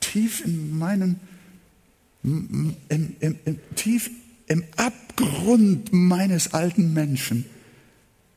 Tief 0.00 0.44
in 0.44 0.78
meinen, 0.78 1.20
im, 2.22 2.76
im, 2.90 3.16
im, 3.20 3.58
tief 3.76 4.10
im 4.46 4.64
Abgrund 4.76 5.90
meines 5.92 6.52
alten 6.52 6.92
Menschen 6.92 7.46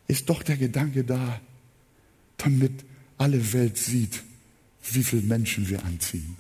ist 0.07 0.29
doch 0.29 0.41
der 0.41 0.55
Gedanke 0.55 1.03
da, 1.03 1.41
damit 2.37 2.85
alle 3.17 3.51
Welt 3.51 3.77
sieht, 3.77 4.23
wie 4.91 5.03
viele 5.03 5.23
Menschen 5.23 5.67
wir 5.67 5.83
anziehen. 5.83 6.37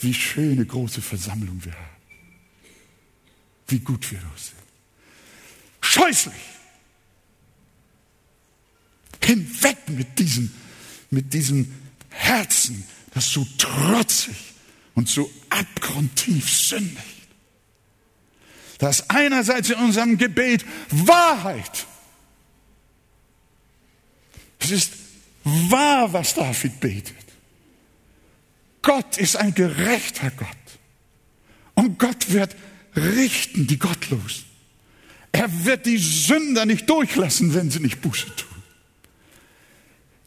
Wie 0.00 0.14
schöne 0.14 0.64
große 0.64 1.02
Versammlung 1.02 1.64
wir 1.64 1.72
haben 1.72 1.96
wie 3.68 3.78
gut 3.78 4.10
wir 4.10 4.20
sind. 4.36 4.56
Scheußlich! 5.80 6.55
Hinweg 9.26 9.76
mit 9.88 10.20
diesem, 10.20 10.52
mit 11.10 11.34
diesem 11.34 11.74
Herzen, 12.10 12.86
das 13.12 13.28
so 13.30 13.44
trotzig 13.58 14.36
und 14.94 15.08
so 15.08 15.28
abgrundtief 15.50 16.48
sündigt. 16.48 17.00
Das 18.78 19.10
einerseits 19.10 19.70
in 19.70 19.78
unserem 19.78 20.16
Gebet 20.16 20.64
Wahrheit. 20.90 21.86
Es 24.60 24.70
ist 24.70 24.92
wahr, 25.42 26.12
was 26.12 26.34
David 26.34 26.78
betet. 26.78 27.16
Gott 28.82 29.16
ist 29.16 29.36
ein 29.36 29.54
gerechter 29.54 30.30
Gott. 30.30 30.48
Und 31.74 31.98
Gott 31.98 32.30
wird 32.30 32.54
richten 32.94 33.66
die 33.66 33.78
Gottlosen. 33.78 34.44
Er 35.32 35.64
wird 35.64 35.84
die 35.86 35.98
Sünder 35.98 36.64
nicht 36.64 36.88
durchlassen, 36.88 37.54
wenn 37.54 37.72
sie 37.72 37.80
nicht 37.80 38.00
Buße 38.00 38.26
tun. 38.36 38.45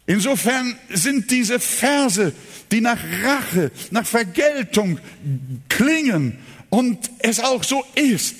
Insofern 0.09 0.75
sind 0.89 1.29
diese 1.29 1.59
Verse, 1.59 2.33
die 2.71 2.81
nach 2.81 2.97
Rache, 3.23 3.69
nach 3.91 4.07
Vergeltung 4.07 4.97
klingen 5.69 6.35
und 6.71 7.11
es 7.19 7.39
auch 7.39 7.63
so 7.63 7.85
ist, 7.93 8.33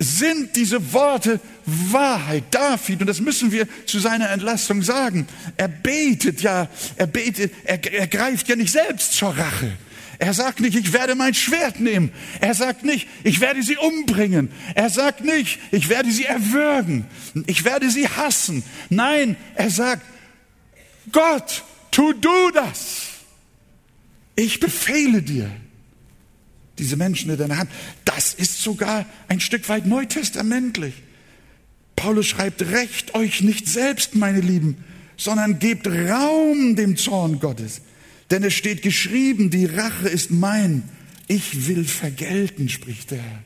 sind 0.00 0.56
diese 0.56 0.92
Worte 0.92 1.38
Wahrheit. 1.66 2.42
David, 2.50 3.00
und 3.00 3.06
das 3.06 3.20
müssen 3.20 3.52
wir 3.52 3.68
zu 3.86 4.00
seiner 4.00 4.30
Entlastung 4.30 4.82
sagen, 4.82 5.28
er 5.56 5.68
betet 5.68 6.42
ja, 6.42 6.68
er 6.96 7.06
betet, 7.06 7.52
er, 7.62 7.92
er 7.92 8.08
greift 8.08 8.48
ja 8.48 8.56
nicht 8.56 8.72
selbst 8.72 9.12
zur 9.12 9.38
Rache. 9.38 9.70
Er 10.18 10.34
sagt 10.34 10.58
nicht, 10.58 10.76
ich 10.76 10.92
werde 10.92 11.14
mein 11.14 11.34
Schwert 11.34 11.78
nehmen. 11.78 12.10
Er 12.40 12.54
sagt 12.54 12.84
nicht, 12.84 13.06
ich 13.22 13.40
werde 13.40 13.62
sie 13.62 13.76
umbringen. 13.76 14.50
Er 14.74 14.90
sagt 14.90 15.24
nicht, 15.24 15.60
ich 15.70 15.88
werde 15.88 16.10
sie 16.10 16.24
erwürgen. 16.24 17.04
Ich 17.46 17.64
werde 17.64 17.88
sie 17.88 18.08
hassen. 18.08 18.64
Nein, 18.90 19.36
er 19.54 19.70
sagt, 19.70 20.02
Gott, 21.10 21.64
tu 21.90 22.12
du 22.12 22.50
das. 22.52 23.08
Ich 24.36 24.60
befehle 24.60 25.22
dir 25.22 25.50
diese 26.78 26.96
Menschen 26.96 27.30
in 27.30 27.38
deiner 27.38 27.58
Hand. 27.58 27.70
Das 28.04 28.34
ist 28.34 28.60
sogar 28.62 29.06
ein 29.28 29.40
Stück 29.40 29.68
weit 29.68 29.86
neutestamentlich. 29.86 30.94
Paulus 31.96 32.26
schreibt, 32.26 32.62
recht 32.62 33.14
euch 33.14 33.42
nicht 33.42 33.68
selbst, 33.68 34.14
meine 34.14 34.40
Lieben, 34.40 34.82
sondern 35.16 35.58
gebt 35.58 35.86
Raum 35.86 36.74
dem 36.76 36.96
Zorn 36.96 37.38
Gottes. 37.40 37.82
Denn 38.30 38.42
es 38.42 38.54
steht 38.54 38.82
geschrieben, 38.82 39.50
die 39.50 39.66
Rache 39.66 40.08
ist 40.08 40.30
mein, 40.30 40.84
ich 41.28 41.68
will 41.68 41.84
vergelten, 41.84 42.68
spricht 42.68 43.10
der 43.10 43.18
Herr. 43.18 43.42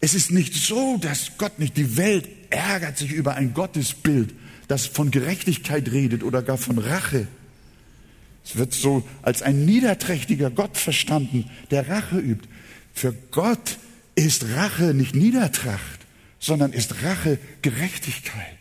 Es 0.00 0.14
ist 0.14 0.30
nicht 0.30 0.54
so, 0.54 0.98
dass 0.98 1.32
Gott 1.38 1.58
nicht, 1.58 1.76
die 1.76 1.96
Welt 1.96 2.28
ärgert 2.50 2.98
sich 2.98 3.12
über 3.12 3.34
ein 3.34 3.52
Gottesbild, 3.54 4.34
das 4.70 4.86
von 4.86 5.10
Gerechtigkeit 5.10 5.90
redet 5.90 6.22
oder 6.22 6.42
gar 6.42 6.56
von 6.56 6.78
Rache. 6.78 7.26
Es 8.44 8.56
wird 8.56 8.72
so 8.72 9.02
als 9.22 9.42
ein 9.42 9.64
niederträchtiger 9.64 10.48
Gott 10.50 10.76
verstanden, 10.76 11.50
der 11.72 11.88
Rache 11.88 12.18
übt. 12.18 12.48
Für 12.94 13.12
Gott 13.32 13.78
ist 14.14 14.46
Rache 14.54 14.94
nicht 14.94 15.16
Niedertracht, 15.16 16.00
sondern 16.38 16.72
ist 16.72 17.02
Rache 17.02 17.38
Gerechtigkeit. 17.62 18.58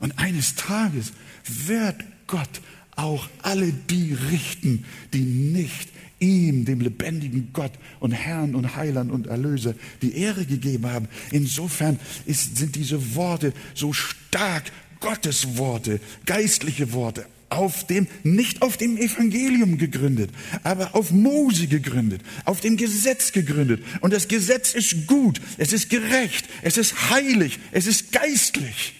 Und 0.00 0.18
eines 0.18 0.56
Tages 0.56 1.12
wird 1.46 1.96
Gott 2.26 2.60
auch 2.96 3.28
alle 3.42 3.72
die 3.72 4.12
richten, 4.12 4.84
die 5.14 5.20
nicht 5.20 5.88
ihm, 6.18 6.64
dem 6.64 6.80
lebendigen 6.80 7.50
Gott 7.52 7.72
und 8.00 8.10
Herrn 8.10 8.56
und 8.56 8.74
Heiland 8.74 9.12
und 9.12 9.28
Erlöser, 9.28 9.74
die 10.02 10.16
Ehre 10.16 10.46
gegeben 10.46 10.86
haben. 10.86 11.08
Insofern 11.30 12.00
ist, 12.24 12.56
sind 12.56 12.74
diese 12.74 13.14
Worte 13.14 13.52
so 13.74 13.92
stark 13.92 14.64
Gottes 15.00 15.56
Worte, 15.56 16.00
geistliche 16.24 16.92
Worte, 16.92 17.26
auf 17.48 17.86
dem, 17.86 18.06
nicht 18.22 18.62
auf 18.62 18.76
dem 18.76 18.96
Evangelium 18.96 19.78
gegründet, 19.78 20.30
aber 20.64 20.94
auf 20.94 21.10
Mose 21.10 21.68
gegründet, 21.68 22.22
auf 22.44 22.60
dem 22.60 22.76
Gesetz 22.76 23.32
gegründet. 23.32 23.82
Und 24.00 24.12
das 24.12 24.28
Gesetz 24.28 24.74
ist 24.74 25.06
gut, 25.06 25.40
es 25.56 25.72
ist 25.72 25.88
gerecht, 25.88 26.46
es 26.62 26.76
ist 26.76 27.10
heilig, 27.10 27.58
es 27.72 27.86
ist 27.86 28.12
geistlich. 28.12 28.94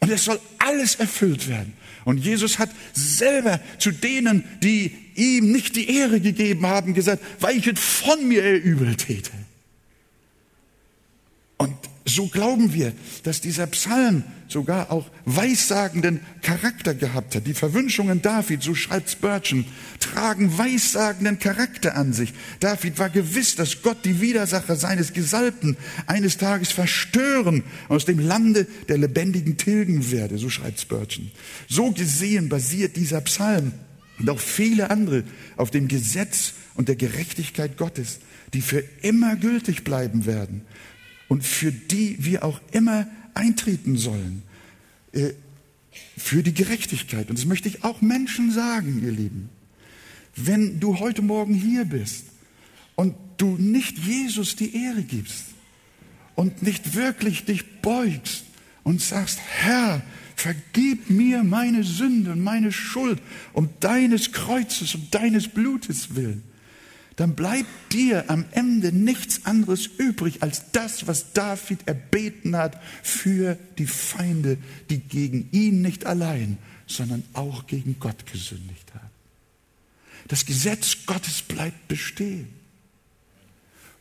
Und 0.00 0.10
es 0.10 0.24
soll 0.24 0.40
alles 0.58 0.94
erfüllt 0.94 1.48
werden. 1.48 1.74
Und 2.06 2.18
Jesus 2.18 2.58
hat 2.58 2.70
selber 2.94 3.60
zu 3.78 3.90
denen, 3.90 4.44
die 4.62 4.96
ihm 5.14 5.52
nicht 5.52 5.76
die 5.76 5.94
Ehre 5.94 6.20
gegeben 6.20 6.66
haben, 6.66 6.94
gesagt, 6.94 7.22
weichet 7.40 7.78
von 7.78 8.26
mir, 8.26 8.42
ihr 8.42 8.62
Übeltäter. 8.62 9.32
Und 11.58 11.76
so 12.06 12.26
glauben 12.26 12.72
wir, 12.72 12.92
dass 13.24 13.40
dieser 13.40 13.66
Psalm 13.66 14.24
sogar 14.48 14.90
auch 14.90 15.08
weissagenden 15.26 16.20
Charakter 16.42 16.94
gehabt 16.94 17.34
hat. 17.34 17.46
Die 17.46 17.54
Verwünschungen 17.54 18.22
David, 18.22 18.62
so 18.62 18.74
schreibt 18.74 19.10
Spurgeon, 19.10 19.64
tragen 20.00 20.56
weissagenden 20.56 21.38
Charakter 21.38 21.96
an 21.96 22.12
sich. 22.12 22.32
David 22.58 22.98
war 22.98 23.10
gewiss, 23.10 23.54
dass 23.54 23.82
Gott 23.82 23.98
die 24.04 24.20
Widersacher 24.20 24.76
seines 24.76 25.12
Gesalbten 25.12 25.76
eines 26.06 26.38
Tages 26.38 26.72
verstören 26.72 27.62
aus 27.88 28.06
dem 28.06 28.18
Lande 28.18 28.66
der 28.88 28.98
Lebendigen 28.98 29.56
tilgen 29.56 30.10
werde, 30.10 30.38
so 30.38 30.48
schreibt 30.48 30.80
Spurgeon. 30.80 31.30
So 31.68 31.92
gesehen 31.92 32.48
basiert 32.48 32.96
dieser 32.96 33.20
Psalm 33.20 33.72
und 34.18 34.30
auch 34.30 34.40
viele 34.40 34.90
andere 34.90 35.22
auf 35.56 35.70
dem 35.70 35.86
Gesetz 35.86 36.54
und 36.74 36.88
der 36.88 36.96
Gerechtigkeit 36.96 37.76
Gottes, 37.76 38.20
die 38.54 38.62
für 38.62 38.82
immer 39.02 39.36
gültig 39.36 39.84
bleiben 39.84 40.26
werden 40.26 40.62
und 41.30 41.44
für 41.44 41.70
die 41.70 42.16
wir 42.24 42.44
auch 42.44 42.60
immer 42.72 43.06
eintreten 43.34 43.96
sollen. 43.96 44.42
Äh, 45.12 45.30
für 46.16 46.42
die 46.42 46.52
Gerechtigkeit. 46.52 47.30
Und 47.30 47.38
das 47.38 47.46
möchte 47.46 47.68
ich 47.68 47.84
auch 47.84 48.00
Menschen 48.00 48.50
sagen, 48.50 49.00
ihr 49.02 49.12
Lieben. 49.12 49.48
Wenn 50.34 50.80
du 50.80 50.98
heute 50.98 51.22
Morgen 51.22 51.54
hier 51.54 51.84
bist 51.84 52.24
und 52.96 53.14
du 53.36 53.56
nicht 53.56 53.96
Jesus 53.98 54.56
die 54.56 54.74
Ehre 54.76 55.02
gibst 55.02 55.44
und 56.34 56.62
nicht 56.62 56.94
wirklich 56.94 57.44
dich 57.44 57.80
beugst 57.80 58.44
und 58.82 59.00
sagst, 59.00 59.38
Herr, 59.40 60.02
vergib 60.34 61.10
mir 61.10 61.44
meine 61.44 61.84
Sünde 61.84 62.32
und 62.32 62.42
meine 62.42 62.72
Schuld 62.72 63.20
um 63.52 63.68
deines 63.78 64.32
Kreuzes 64.32 64.94
und 64.96 65.14
deines 65.14 65.46
Blutes 65.46 66.16
willen, 66.16 66.42
dann 67.20 67.34
bleibt 67.34 67.92
dir 67.92 68.30
am 68.30 68.46
Ende 68.50 68.92
nichts 68.92 69.44
anderes 69.44 69.84
übrig 69.84 70.42
als 70.42 70.72
das, 70.72 71.06
was 71.06 71.34
David 71.34 71.86
erbeten 71.86 72.56
hat 72.56 72.80
für 73.02 73.58
die 73.76 73.86
Feinde, 73.86 74.56
die 74.88 75.00
gegen 75.00 75.50
ihn 75.52 75.82
nicht 75.82 76.06
allein, 76.06 76.56
sondern 76.86 77.22
auch 77.34 77.66
gegen 77.66 78.00
Gott 78.00 78.24
gesündigt 78.24 78.94
haben. 78.94 79.10
Das 80.28 80.46
Gesetz 80.46 81.04
Gottes 81.04 81.42
bleibt 81.42 81.88
bestehen. 81.88 82.48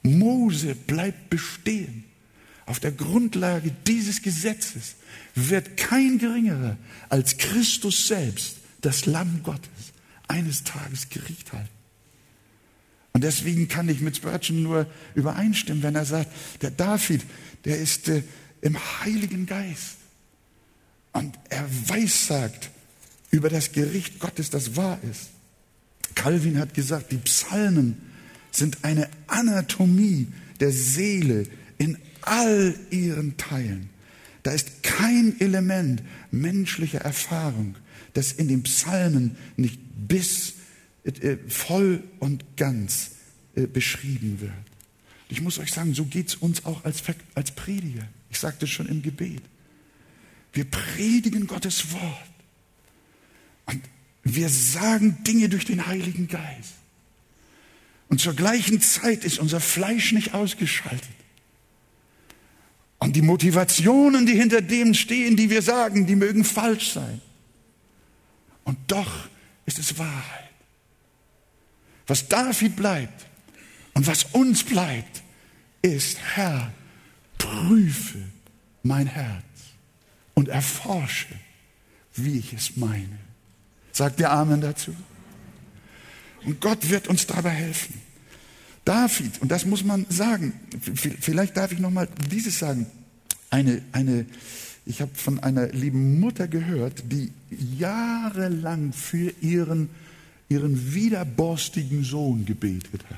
Mose 0.01 0.73
bleibt 0.73 1.29
bestehen. 1.29 2.05
Auf 2.67 2.79
der 2.79 2.93
Grundlage 2.93 3.75
dieses 3.85 4.21
Gesetzes 4.21 4.95
wird 5.35 5.75
kein 5.75 6.19
geringerer 6.19 6.77
als 7.09 7.37
Christus 7.37 8.07
selbst, 8.07 8.59
das 8.79 9.05
Lamm 9.07 9.43
Gottes, 9.43 9.91
eines 10.29 10.63
Tages 10.63 11.09
Gericht 11.09 11.51
halten. 11.51 11.78
Und 13.13 13.23
deswegen 13.23 13.67
kann 13.67 13.89
ich 13.89 14.01
mit 14.01 14.17
Spurgeon 14.17 14.61
nur 14.61 14.85
übereinstimmen, 15.15 15.83
wenn 15.83 15.95
er 15.95 16.05
sagt, 16.05 16.31
der 16.61 16.71
David, 16.71 17.25
der 17.65 17.79
ist, 17.79 18.07
äh, 18.07 18.23
im 18.61 18.77
Heiligen 19.03 19.45
Geist. 19.45 19.97
Und 21.11 21.37
er 21.49 21.67
weissagt 21.87 22.69
über 23.31 23.49
das 23.49 23.71
Gericht 23.71 24.19
Gottes, 24.19 24.49
das 24.49 24.75
wahr 24.75 24.99
ist. 25.09 25.29
Calvin 26.15 26.59
hat 26.59 26.73
gesagt, 26.73 27.11
die 27.11 27.17
Psalmen 27.17 27.97
sind 28.51 28.83
eine 28.83 29.09
Anatomie 29.27 30.27
der 30.59 30.71
Seele 30.71 31.45
in 31.77 31.97
all 32.21 32.75
ihren 32.89 33.37
Teilen. 33.37 33.89
Da 34.43 34.51
ist 34.51 34.83
kein 34.83 35.39
Element 35.39 36.01
menschlicher 36.31 37.01
Erfahrung, 37.01 37.75
das 38.13 38.31
in 38.31 38.47
den 38.47 38.63
Psalmen 38.63 39.37
nicht 39.57 39.79
bis 40.07 40.53
voll 41.47 42.03
und 42.19 42.43
ganz 42.57 43.11
äh, 43.55 43.65
beschrieben 43.67 44.41
wird. 44.41 44.51
Ich 45.29 45.41
muss 45.41 45.59
euch 45.59 45.71
sagen, 45.71 45.93
so 45.93 46.05
geht 46.05 46.29
es 46.29 46.35
uns 46.35 46.65
auch 46.65 46.83
als, 46.83 47.03
als 47.35 47.51
Prediger. 47.51 48.07
Ich 48.29 48.39
sagte 48.39 48.65
es 48.65 48.71
schon 48.71 48.87
im 48.87 49.01
Gebet. 49.01 49.41
Wir 50.53 50.65
predigen 50.65 51.47
Gottes 51.47 51.91
Wort. 51.91 52.29
Und 53.65 53.81
wir 54.23 54.49
sagen 54.49 55.23
Dinge 55.23 55.49
durch 55.49 55.65
den 55.65 55.85
Heiligen 55.85 56.27
Geist. 56.27 56.73
Und 58.09 58.19
zur 58.19 58.33
gleichen 58.33 58.81
Zeit 58.81 59.23
ist 59.23 59.37
unser 59.37 59.59
Fleisch 59.59 60.11
nicht 60.11 60.33
ausgeschaltet. 60.33 61.07
Und 62.97 63.15
die 63.15 63.21
Motivationen, 63.21 64.25
die 64.25 64.33
hinter 64.33 64.61
dem 64.61 64.93
stehen, 64.93 65.37
die 65.37 65.49
wir 65.49 65.61
sagen, 65.61 66.05
die 66.05 66.15
mögen 66.15 66.43
falsch 66.43 66.91
sein. 66.93 67.21
Und 68.63 68.77
doch 68.87 69.29
ist 69.65 69.79
es 69.79 69.97
Wahrheit. 69.97 70.48
Was 72.09 72.27
David 72.27 72.75
bleibt 72.75 73.27
und 73.93 74.07
was 74.07 74.23
uns 74.31 74.63
bleibt, 74.63 75.21
ist, 75.83 76.17
Herr, 76.35 76.73
prüfe 77.37 78.17
mein 78.81 79.05
Herz 79.05 79.43
und 80.33 80.49
erforsche, 80.49 81.27
wie 82.15 82.39
ich 82.39 82.51
es 82.53 82.77
meine. 82.77 83.19
Sagt 83.91 84.19
der 84.19 84.31
Amen 84.31 84.59
dazu? 84.59 84.95
Und 86.45 86.59
Gott 86.61 86.89
wird 86.89 87.07
uns 87.07 87.27
dabei 87.27 87.51
helfen. 87.51 88.01
David, 88.85 89.39
und 89.41 89.51
das 89.51 89.65
muss 89.65 89.83
man 89.83 90.07
sagen, 90.09 90.53
vielleicht 91.21 91.57
darf 91.57 91.71
ich 91.71 91.79
noch 91.79 91.91
mal 91.91 92.07
dieses 92.31 92.57
sagen. 92.57 92.87
Eine, 93.51 93.83
eine, 93.91 94.25
ich 94.87 95.01
habe 95.01 95.13
von 95.13 95.37
einer 95.39 95.67
lieben 95.67 96.19
Mutter 96.19 96.47
gehört, 96.47 97.03
die 97.11 97.31
jahrelang 97.77 98.93
für 98.93 99.31
ihren, 99.41 99.89
ihren 100.49 100.93
widerborstigen 100.93 102.03
Sohn 102.03 102.45
gebetet 102.45 103.05
hat. 103.09 103.17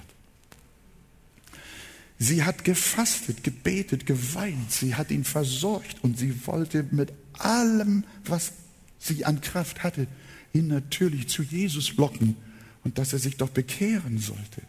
Sie 2.19 2.43
hat 2.43 2.63
gefastet, 2.63 3.43
gebetet, 3.43 4.05
geweint, 4.05 4.71
sie 4.71 4.93
hat 4.93 5.09
ihn 5.09 5.23
versorgt 5.23 6.03
und 6.03 6.19
sie 6.19 6.45
wollte 6.45 6.85
mit 6.91 7.11
allem, 7.39 8.03
was 8.25 8.51
sie 8.99 9.25
an 9.25 9.41
Kraft 9.41 9.81
hatte, 9.81 10.05
ihn 10.53 10.67
natürlich 10.67 11.29
zu 11.29 11.41
Jesus 11.41 11.95
locken 11.95 12.35
und 12.83 12.97
dass 12.97 13.13
er 13.13 13.19
sich 13.19 13.37
doch 13.37 13.49
bekehren 13.49 14.19
sollte. 14.19 14.61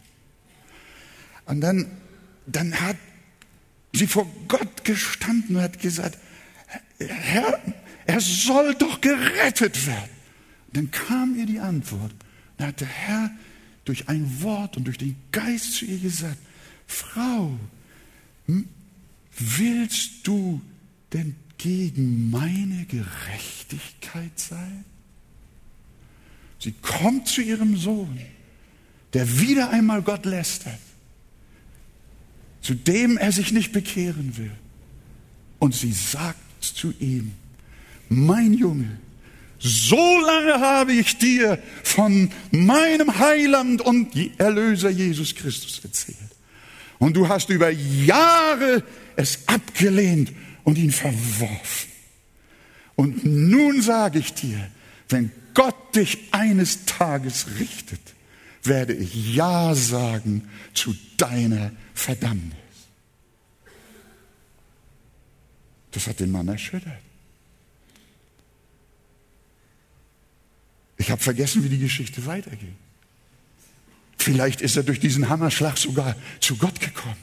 Und 1.45 1.61
dann, 1.61 1.85
dann 2.47 2.79
hat 2.79 2.97
sie 3.93 4.07
vor 4.07 4.25
Gott 4.47 4.83
gestanden 4.83 5.57
und 5.57 5.61
hat 5.61 5.79
gesagt, 5.79 6.17
Herr, 6.97 7.59
er 8.05 8.21
soll 8.21 8.73
doch 8.75 9.01
gerettet 9.01 9.85
werden. 9.85 10.09
Dann 10.73 10.89
kam 10.89 11.35
ihr 11.37 11.45
die 11.45 11.59
Antwort. 11.59 12.13
Da 12.57 12.67
hat 12.67 12.81
der 12.81 12.87
Herr 12.87 13.31
durch 13.85 14.07
ein 14.09 14.41
Wort 14.41 14.77
und 14.77 14.85
durch 14.85 14.97
den 14.97 15.15
Geist 15.31 15.73
zu 15.73 15.85
ihr 15.85 15.99
gesagt, 15.99 16.37
Frau, 16.87 17.57
willst 19.37 20.27
du 20.27 20.61
denn 21.11 21.35
gegen 21.57 22.29
meine 22.29 22.85
Gerechtigkeit 22.85 24.37
sein? 24.37 24.85
Sie 26.59 26.73
kommt 26.81 27.27
zu 27.27 27.41
ihrem 27.41 27.75
Sohn, 27.75 28.19
der 29.13 29.39
wieder 29.39 29.69
einmal 29.69 30.01
Gott 30.01 30.25
lästert, 30.25 30.79
zu 32.61 32.73
dem 32.73 33.17
er 33.17 33.31
sich 33.31 33.51
nicht 33.51 33.73
bekehren 33.73 34.37
will. 34.37 34.51
Und 35.59 35.75
sie 35.75 35.91
sagt 35.91 36.39
zu 36.61 36.93
ihm, 36.99 37.33
mein 38.07 38.53
Junge, 38.53 38.97
so 39.63 40.19
lange 40.19 40.59
habe 40.59 40.91
ich 40.91 41.17
dir 41.17 41.57
von 41.83 42.29
meinem 42.51 43.17
Heiland 43.17 43.81
und 43.81 44.13
Erlöser 44.37 44.89
Jesus 44.89 45.35
Christus 45.35 45.79
erzählt. 45.81 46.17
Und 46.99 47.15
du 47.15 47.29
hast 47.29 47.49
über 47.49 47.69
Jahre 47.69 48.83
es 49.15 49.47
abgelehnt 49.47 50.33
und 50.65 50.77
ihn 50.77 50.91
verworfen. 50.91 51.89
Und 52.95 53.25
nun 53.25 53.81
sage 53.81 54.19
ich 54.19 54.33
dir, 54.33 54.69
wenn 55.07 55.31
Gott 55.53 55.95
dich 55.95 56.17
eines 56.31 56.83
Tages 56.85 57.45
richtet, 57.57 58.01
werde 58.63 58.93
ich 58.93 59.33
Ja 59.33 59.75
sagen 59.75 60.49
zu 60.73 60.93
deiner 61.15 61.71
Verdammnis. 61.93 62.57
Das 65.91 66.07
hat 66.07 66.19
den 66.19 66.31
Mann 66.31 66.49
erschüttert. 66.49 66.99
Ich 70.97 71.11
habe 71.11 71.21
vergessen, 71.21 71.63
wie 71.63 71.69
die 71.69 71.79
Geschichte 71.79 72.25
weitergeht. 72.25 72.75
Vielleicht 74.17 74.61
ist 74.61 74.77
er 74.77 74.83
durch 74.83 74.99
diesen 74.99 75.29
Hammerschlag 75.29 75.77
sogar 75.77 76.15
zu 76.39 76.55
Gott 76.57 76.79
gekommen. 76.79 77.17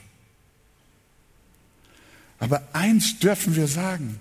Aber 2.38 2.66
eins 2.72 3.18
dürfen 3.18 3.54
wir 3.56 3.68
sagen, 3.68 4.18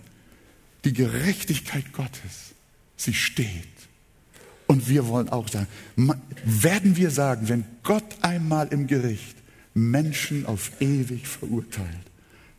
die 0.86 0.94
Gerechtigkeit 0.94 1.92
Gottes, 1.94 2.54
sie 2.96 3.14
steht. 3.14 3.68
Und 4.68 4.88
wir 4.88 5.08
wollen 5.08 5.30
auch 5.30 5.48
sagen, 5.48 5.68
werden 6.46 6.96
wir 6.96 7.12
sagen, 7.12 7.50
wenn 7.50 7.66
Gott 7.84 8.18
einmal 8.22 8.68
im 8.68 8.88
Gericht 8.88 9.36
Menschen 9.74 10.46
auf 10.46 10.72
ewig 10.80 11.28
verurteilt, 11.28 11.88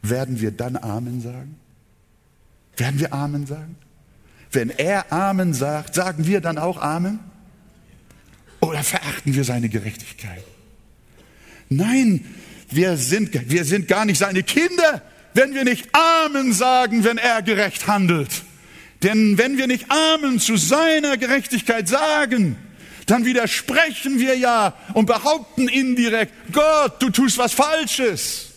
werden 0.03 0.41
wir 0.41 0.51
dann 0.51 0.77
Amen 0.77 1.21
sagen? 1.21 1.57
Werden 2.77 2.99
wir 2.99 3.13
Amen 3.13 3.47
sagen? 3.47 3.77
Wenn 4.53 4.71
er 4.71 5.13
Amen 5.13 5.55
sagt, 5.55 5.95
sagen 5.95 6.27
wir 6.27 6.41
dann 6.41 6.59
auch 6.59 6.81
Amen? 6.81 7.21
Oder 8.61 8.83
verachten 8.83 9.35
wir 9.35 9.45
seine 9.45 9.69
Gerechtigkeit? 9.69 10.45
Nein, 11.69 12.25
wir 12.69 12.97
sind, 12.97 13.51
wir 13.51 13.65
sind 13.65 13.89
gar 13.89 14.05
nicht 14.05 14.19
seine 14.19 14.43
Kinder, 14.43 15.03
wenn 15.35 15.55
wir 15.55 15.65
nicht 15.65 15.89
Amen 15.95 16.53
sagen, 16.53 17.05
wenn 17.05 17.19
er 17.19 17.43
gerecht 17.43 17.87
handelt. 17.87 18.43
Denn 19.03 19.39
wenn 19.39 19.57
wir 19.57 19.67
nicht 19.67 19.91
Amen 19.91 20.41
zu 20.41 20.57
seiner 20.57 21.17
Gerechtigkeit 21.17 21.89
sagen, 21.89 22.57
dann 23.07 23.25
widersprechen 23.25 24.19
wir 24.19 24.37
ja 24.37 24.75
und 24.95 25.07
behaupten 25.07 25.69
indirekt, 25.69 26.33
Gott, 26.53 27.01
du 27.01 27.11
tust 27.11 27.39
was 27.39 27.53
Falsches. 27.53 28.51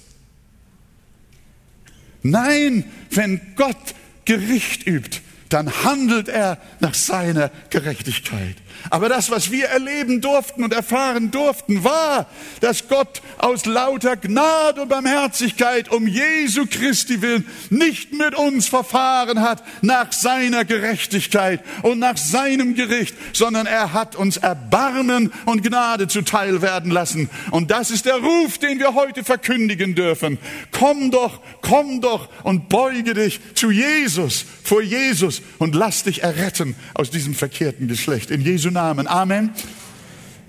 Nein, 2.24 2.86
wenn 3.10 3.41
Gott 3.56 3.96
Gericht 4.26 4.86
übt, 4.88 5.22
dann 5.54 5.72
handelt 5.84 6.30
er 6.30 6.58
nach 6.80 6.95
seiner 6.95 7.51
Gerechtigkeit. 7.70 8.56
Aber 8.89 9.08
das, 9.08 9.30
was 9.30 9.51
wir 9.51 9.68
erleben 9.68 10.20
durften 10.20 10.64
und 10.64 10.74
erfahren 10.74 11.30
durften, 11.30 11.84
war, 11.84 12.28
dass 12.60 12.88
Gott 12.88 13.22
aus 13.38 13.66
lauter 13.66 14.18
Gnade 14.18 14.82
und 14.82 14.89
Barmherzigkeit 14.89 15.91
um 15.91 16.08
Jesu 16.08 16.66
Christi 16.70 17.22
willen 17.22 17.45
nicht 17.70 18.14
mit 18.14 18.36
uns 18.36 18.68
verfahren 18.68 19.41
hat 19.41 19.64
nach 19.82 20.12
seiner 20.12 20.66
Gerechtigkeit 20.66 21.62
und 21.84 21.99
nach 21.99 22.18
seinem 22.18 22.74
Gericht, 22.74 23.16
sondern 23.32 23.68
er 23.68 23.93
hat 23.93 24.16
uns 24.16 24.38
Erbarmen 24.38 25.32
und 25.45 25.64
Gnade 25.64 26.08
zuteil 26.08 26.64
werden 26.64 26.91
lassen. 26.91 27.30
Und 27.51 27.70
das 27.70 27.91
ist 27.91 28.06
der 28.06 28.18
Ruf, 28.18 28.58
den 28.58 28.80
wir 28.80 28.95
heute 28.95 29.24
verkündigen 29.24 29.93
dürfen. 29.93 30.39
Komm 30.72 31.12
doch, 31.12 31.41
komm 31.62 32.01
doch 32.01 32.28
und 32.43 32.70
beuge 32.70 33.14
dich 33.14 33.39
zu 33.54 33.70
Jesus, 33.70 34.45
vor 34.64 34.82
Jesus 34.82 35.43
und 35.60 35.76
lass 35.76 36.04
dich 36.04 36.24
erretten 36.24 36.76
aus 36.94 37.10
diesem 37.10 37.34
verkehrten 37.36 37.88
Geschlecht. 37.88 38.32
In 38.32 38.41
Jesu 38.41 38.70
Namen. 38.70 39.08
Amen. 39.08 39.52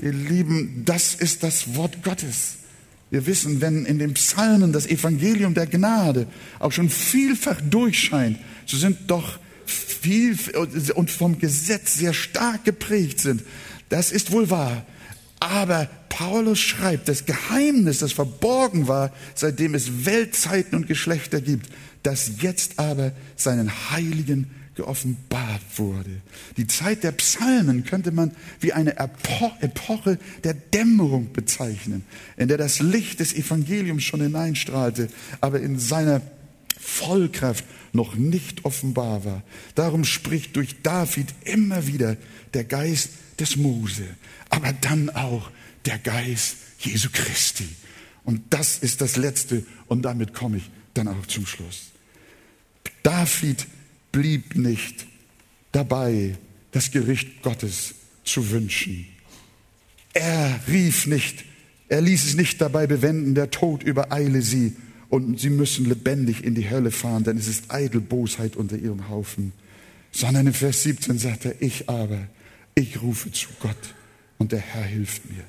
Ihr 0.01 0.13
Lieben, 0.13 0.83
das 0.85 1.15
ist 1.15 1.43
das 1.43 1.77
Wort 1.77 2.03
Gottes. 2.03 2.57
Wir 3.11 3.27
wissen, 3.27 3.61
wenn 3.61 3.85
in 3.85 3.99
den 3.99 4.15
Psalmen 4.15 4.73
das 4.73 4.87
Evangelium 4.87 5.55
der 5.55 5.67
Gnade 5.67 6.27
auch 6.59 6.73
schon 6.73 6.91
vielfach 6.91 7.61
durchscheint, 7.61 8.39
so 8.67 8.77
sind 8.77 9.09
doch 9.09 9.39
viel 9.67 10.37
und 10.95 11.11
vom 11.11 11.39
Gesetz 11.39 11.95
sehr 11.95 12.13
stark 12.13 12.65
geprägt 12.65 13.21
sind. 13.21 13.43
Das 13.89 14.11
ist 14.11 14.33
wohl 14.33 14.51
wahr. 14.51 14.85
Aber 15.41 15.89
Paulus 16.09 16.59
schreibt, 16.59 17.09
das 17.09 17.25
Geheimnis, 17.25 17.99
das 17.99 18.13
verborgen 18.13 18.89
war, 18.89 19.13
seitdem 19.35 19.75
es 19.75 20.07
Weltzeiten 20.07 20.77
und 20.77 20.87
Geschlechter 20.87 21.41
gibt, 21.41 21.69
das 22.03 22.33
jetzt 22.41 22.79
aber 22.79 23.13
seinen 23.37 23.91
Heiligen 23.91 24.51
geoffenbart 24.75 25.63
wurde. 25.77 26.21
Die 26.57 26.67
Zeit 26.67 27.05
der 27.05 27.13
Psalmen 27.13 27.85
könnte 27.85 28.11
man 28.11 28.33
wie 28.61 28.73
eine 28.73 28.97
Epoche 28.97 30.19
der 30.43 30.55
Dämmerung 30.55 31.33
bezeichnen, 31.33 32.05
in 32.37 32.49
der 32.49 32.59
das 32.59 32.81
Licht 32.81 33.21
des 33.21 33.33
Evangeliums 33.33 34.03
schon 34.03 34.21
hineinstrahlte, 34.21 35.09
aber 35.41 35.61
in 35.61 35.79
seiner 35.79 36.21
Vollkraft 36.79 37.65
noch 37.93 38.15
nicht 38.15 38.65
offenbar 38.65 39.25
war. 39.25 39.43
Darum 39.75 40.05
spricht 40.05 40.57
durch 40.57 40.83
David 40.83 41.33
immer 41.45 41.87
wieder 41.87 42.17
der 42.53 42.65
Geist 42.65 43.11
des 43.39 43.57
Mose, 43.57 44.05
aber 44.51 44.73
dann 44.73 45.11
auch 45.11 45.51
der 45.87 45.99
Geist 45.99 46.57
Jesu 46.79 47.09
Christi. 47.13 47.69
Und 48.25 48.43
das 48.51 48.79
ist 48.79 49.01
das 49.01 49.17
Letzte 49.17 49.65
und 49.87 50.03
damit 50.03 50.35
komme 50.35 50.59
ich 50.59 50.71
dann 50.95 51.09
auch 51.09 51.27
zum 51.27 51.47
Schluss. 51.47 51.91
David 53.03 53.67
blieb 54.15 54.55
nicht 54.55 55.07
dabei, 55.73 56.37
das 56.71 56.93
Gericht 56.93 57.43
Gottes 57.43 57.95
zu 58.23 58.51
wünschen. 58.51 59.07
Er 60.13 60.61
rief 60.69 61.07
nicht, 61.07 61.45
er 61.89 62.01
ließ 62.01 62.25
es 62.25 62.35
nicht 62.37 62.61
dabei 62.61 62.87
bewenden, 62.87 63.35
der 63.35 63.51
Tod 63.51 63.83
übereile 63.83 64.41
sie 64.41 64.77
und 65.09 65.41
sie 65.41 65.51
müssen 65.51 65.85
lebendig 65.85 66.45
in 66.45 66.55
die 66.55 66.71
Hölle 66.71 66.93
fahren, 66.93 67.25
denn 67.25 67.37
es 67.37 67.49
ist 67.49 67.73
eitel 67.73 68.01
Bosheit 68.01 68.55
unter 68.55 68.77
ihrem 68.77 69.09
Haufen. 69.09 69.53
Sondern 70.13 70.47
in 70.47 70.53
Vers 70.53 70.85
17 70.85 71.19
sagt 71.19 71.45
er, 71.47 71.61
ich 71.61 71.89
aber, 71.89 72.29
ich 72.77 73.03
rufe 73.03 73.33
zu 73.33 73.49
Gott 73.59 73.95
und 74.39 74.53
der 74.53 74.61
Herr 74.61 74.85
hilft 74.85 75.29
mir. 75.29 75.43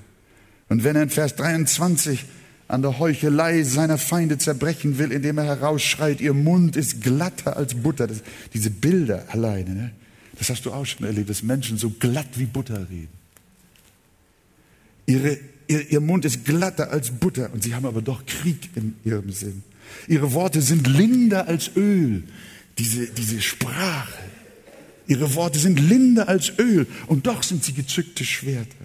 Und 0.69 0.83
wenn 0.83 0.95
er 0.95 1.03
in 1.03 1.11
Vers 1.11 1.35
23 1.35 2.25
an 2.67 2.81
der 2.81 2.97
Heuchelei 2.99 3.63
seiner 3.63 3.97
Feinde 3.97 4.37
zerbrechen 4.37 4.97
will, 4.97 5.11
indem 5.11 5.37
er 5.37 5.45
herausschreit, 5.45 6.19
ihr 6.19 6.33
Mund 6.33 6.75
ist 6.75 7.01
glatter 7.01 7.57
als 7.57 7.75
Butter. 7.75 8.07
Das, 8.07 8.21
diese 8.53 8.71
Bilder 8.71 9.25
alleine, 9.29 9.69
ne? 9.69 9.91
das 10.37 10.49
hast 10.49 10.65
du 10.65 10.71
auch 10.71 10.85
schon 10.85 11.05
erlebt, 11.05 11.29
dass 11.29 11.43
Menschen 11.43 11.77
so 11.77 11.91
glatt 11.91 12.27
wie 12.37 12.45
Butter 12.45 12.89
reden. 12.89 13.09
Ihre, 15.05 15.37
ihr, 15.67 15.91
ihr 15.91 16.01
Mund 16.01 16.25
ist 16.25 16.43
glatter 16.45 16.89
als 16.89 17.11
Butter 17.11 17.51
und 17.53 17.63
sie 17.63 17.75
haben 17.75 17.85
aber 17.85 18.01
doch 18.01 18.25
Krieg 18.25 18.69
in 18.75 18.95
ihrem 19.03 19.31
Sinn. 19.31 19.63
Ihre 20.07 20.33
Worte 20.33 20.61
sind 20.61 20.87
linder 20.87 21.47
als 21.47 21.69
Öl, 21.75 22.23
diese, 22.79 23.07
diese 23.07 23.41
Sprache. 23.41 24.13
Ihre 25.07 25.35
Worte 25.35 25.59
sind 25.59 25.79
linder 25.79 26.27
als 26.27 26.51
Öl 26.57 26.87
und 27.05 27.27
doch 27.27 27.43
sind 27.43 27.63
sie 27.63 27.73
gezückte 27.73 28.25
Schwerter. 28.25 28.75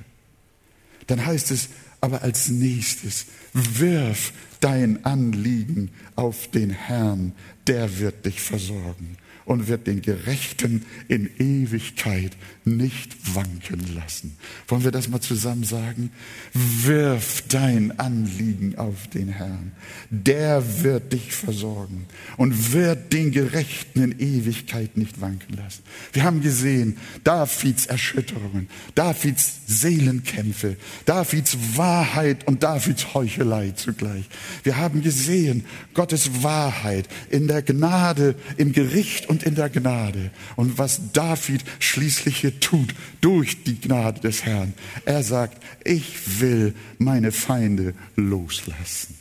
Dann 1.07 1.25
heißt 1.25 1.51
es, 1.51 1.71
aber 2.01 2.23
als 2.23 2.49
nächstes, 2.49 3.27
wirf 3.53 4.33
dein 4.61 5.05
Anliegen 5.05 5.91
auf 6.17 6.49
den 6.49 6.71
Herrn, 6.71 7.33
der 7.67 7.99
wird 7.99 8.27
dich 8.27 8.41
versorgen 8.41 9.17
und 9.51 9.67
wird 9.67 9.89
den 9.89 10.01
Gerechten 10.01 10.87
in 11.09 11.29
Ewigkeit 11.41 12.37
nicht 12.65 13.35
wanken 13.35 13.97
lassen. 13.97 14.37
Wollen 14.69 14.85
wir 14.85 14.93
das 14.93 15.09
mal 15.09 15.21
zusammen 15.21 15.65
sagen? 15.65 16.13
Wirf 16.55 17.43
dein 17.49 17.99
Anliegen 17.99 18.79
auf 18.79 19.09
den 19.09 19.27
Herrn. 19.27 19.73
Der 20.09 20.85
wird 20.85 21.13
dich 21.13 21.33
versorgen 21.33 22.07
und 22.37 22.73
wird 22.73 23.13
den 23.13 23.33
Gerechten 23.33 24.05
in 24.05 24.21
Ewigkeit 24.21 24.97
nicht 24.97 25.21
wanken 25.21 25.57
lassen. 25.57 25.83
Wir 26.13 26.23
haben 26.23 26.43
gesehen, 26.43 26.97
Davids 27.25 27.87
Erschütterungen, 27.87 28.69
Davids 28.95 29.63
Seelenkämpfe, 29.67 30.77
Davids 31.07 31.59
Wahrheit 31.75 32.47
und 32.47 32.63
Davids 32.63 33.15
Heuchelei 33.15 33.73
zugleich. 33.73 34.27
Wir 34.63 34.77
haben 34.77 35.03
gesehen, 35.03 35.65
Gottes 35.93 36.45
Wahrheit 36.45 37.09
in 37.31 37.49
der 37.49 37.63
Gnade, 37.63 38.37
im 38.57 38.71
Gericht 38.71 39.29
und 39.29 39.40
in 39.43 39.55
der 39.55 39.71
Gnade. 39.71 40.31
Und 40.57 40.79
was 40.79 41.13
David 41.13 41.65
schließlich 41.79 42.39
hier 42.39 42.61
tut, 42.61 42.95
durch 43.21 43.63
die 43.65 43.81
Gnade 43.81 44.21
des 44.21 44.45
Herrn. 44.45 44.75
Er 45.05 45.23
sagt, 45.23 45.63
ich 45.85 46.41
will 46.41 46.75
meine 46.99 47.33
Feinde 47.33 47.95
loslassen. 48.17 49.17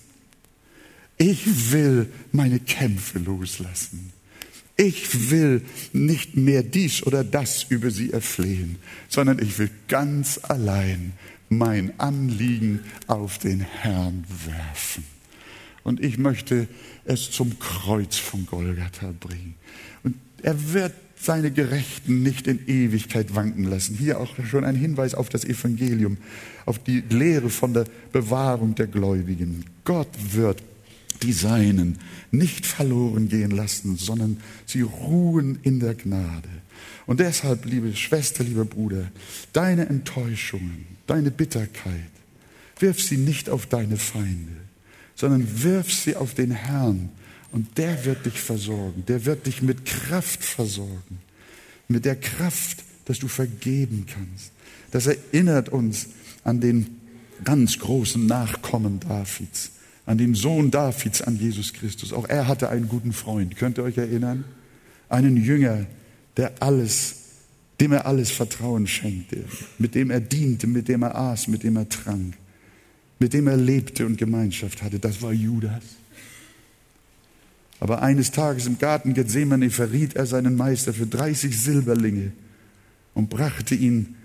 Ich 1.18 1.72
will 1.72 2.10
meine 2.32 2.60
Kämpfe 2.60 3.20
loslassen. 3.20 4.14
Ich 4.78 5.30
will 5.30 5.62
nicht 5.92 6.38
mehr 6.38 6.64
dies 6.64 7.04
oder 7.04 7.26
das 7.26 7.64
über 7.64 7.92
sie 7.92 8.14
erflehen, 8.14 8.78
sondern 9.10 9.40
ich 9.40 9.60
will 9.60 9.70
ganz 9.90 10.40
allein 10.42 11.12
mein 11.50 12.00
Anliegen 12.00 12.80
auf 13.08 13.40
den 13.40 13.60
Herrn 13.60 14.24
werfen. 14.46 15.04
Und 15.84 16.02
ich 16.02 16.18
möchte 16.18 16.68
es 17.04 17.32
zum 17.32 17.60
Kreuz 17.60 18.16
von 18.16 18.46
Golgatha 18.46 19.14
bringen. 19.20 19.56
Er 20.44 20.74
wird 20.74 20.94
seine 21.22 21.52
Gerechten 21.52 22.24
nicht 22.24 22.48
in 22.48 22.66
Ewigkeit 22.68 23.36
wanken 23.36 23.66
lassen. 23.66 23.96
Hier 23.96 24.20
auch 24.20 24.36
schon 24.50 24.64
ein 24.64 24.76
Hinweis 24.76 25.14
auf 25.14 25.28
das 25.30 25.44
Evangelium, 25.44 26.18
auf 26.66 26.80
die 26.80 27.04
Lehre 27.10 27.50
von 27.50 27.74
der 27.74 27.86
Bewahrung 28.14 28.76
der 28.76 28.88
Gläubigen. 28.88 29.66
Gott 29.84 30.08
wird 30.32 30.64
die 31.22 31.34
Seinen 31.34 31.98
nicht 32.32 32.66
verloren 32.66 33.28
gehen 33.28 33.52
lassen, 33.52 33.98
sondern 33.98 34.38
sie 34.66 34.82
ruhen 34.82 35.60
in 35.64 35.82
der 35.82 35.96
Gnade. 35.96 36.48
Und 37.06 37.20
deshalb, 37.20 37.66
liebe 37.66 37.94
Schwester, 37.96 38.44
lieber 38.44 38.64
Bruder, 38.64 39.12
deine 39.52 39.88
Enttäuschungen, 39.88 40.86
deine 41.08 41.32
Bitterkeit, 41.32 42.12
wirf 42.80 43.02
sie 43.02 43.18
nicht 43.18 43.50
auf 43.50 43.66
deine 43.66 43.98
Feinde, 43.98 44.54
sondern 45.16 45.64
wirf 45.64 45.92
sie 45.92 46.16
auf 46.16 46.34
den 46.34 46.52
Herrn, 46.52 47.10
und 47.52 47.78
der 47.78 48.06
wird 48.06 48.26
dich 48.26 48.40
versorgen. 48.40 49.04
Der 49.08 49.26
wird 49.26 49.48
dich 49.48 49.62
mit 49.62 49.86
Kraft 49.86 50.44
versorgen. 50.44 51.20
Mit 51.88 52.06
der 52.06 52.16
Kraft, 52.16 52.84
dass 53.06 53.20
du 53.20 53.28
vergeben 53.28 54.06
kannst. 54.08 54.52
Das 54.92 55.08
erinnert 55.08 55.70
uns 55.70 56.08
an 56.44 56.62
den 56.62 57.00
ganz 57.44 57.80
großen 57.80 58.26
Nachkommen 58.26 59.00
Davids, 59.00 59.72
an 60.06 60.18
den 60.18 60.36
Sohn 60.36 60.72
Davids, 60.72 61.22
an 61.22 61.38
Jesus 61.38 61.74
Christus. 61.74 62.14
Auch 62.14 62.28
er 62.28 62.48
hatte 62.48 62.70
einen 62.70 62.88
guten 62.88 63.14
Freund. 63.14 63.56
Könnt 63.56 63.78
ihr 63.78 63.84
euch 63.84 63.98
erinnern? 63.98 64.44
Einen 65.08 65.38
Jünger, 65.38 65.86
der 66.38 66.54
alles, 66.60 67.16
dem 67.80 67.94
er 67.94 68.06
alles 68.06 68.30
Vertrauen 68.30 68.86
schenkte, 68.86 69.46
mit 69.80 69.96
dem 69.96 70.12
er 70.12 70.20
diente, 70.20 70.68
mit 70.68 70.88
dem 70.88 71.02
er 71.04 71.16
aß, 71.16 71.48
mit 71.48 71.64
dem 71.64 71.78
er 71.78 71.90
trank, 71.90 72.36
mit 73.18 73.34
dem 73.34 73.48
er 73.48 73.58
lebte 73.58 74.06
und 74.06 74.18
Gemeinschaft 74.18 74.84
hatte. 74.84 75.00
Das 75.00 75.22
war 75.22 75.34
Judas. 75.34 75.84
Aber 77.80 78.02
eines 78.02 78.32
Tages 78.32 78.68
im 78.68 78.78
Garten 78.78 79.14
Gethsemane 79.14 79.70
verriet 79.70 80.16
er 80.16 80.26
seinen 80.26 80.56
Meister 80.56 80.94
für 80.94 81.08
30 81.08 81.58
Silberlinge 81.58 82.34
und 83.14 83.30
brachte 83.30 83.76
ihn 83.76 84.16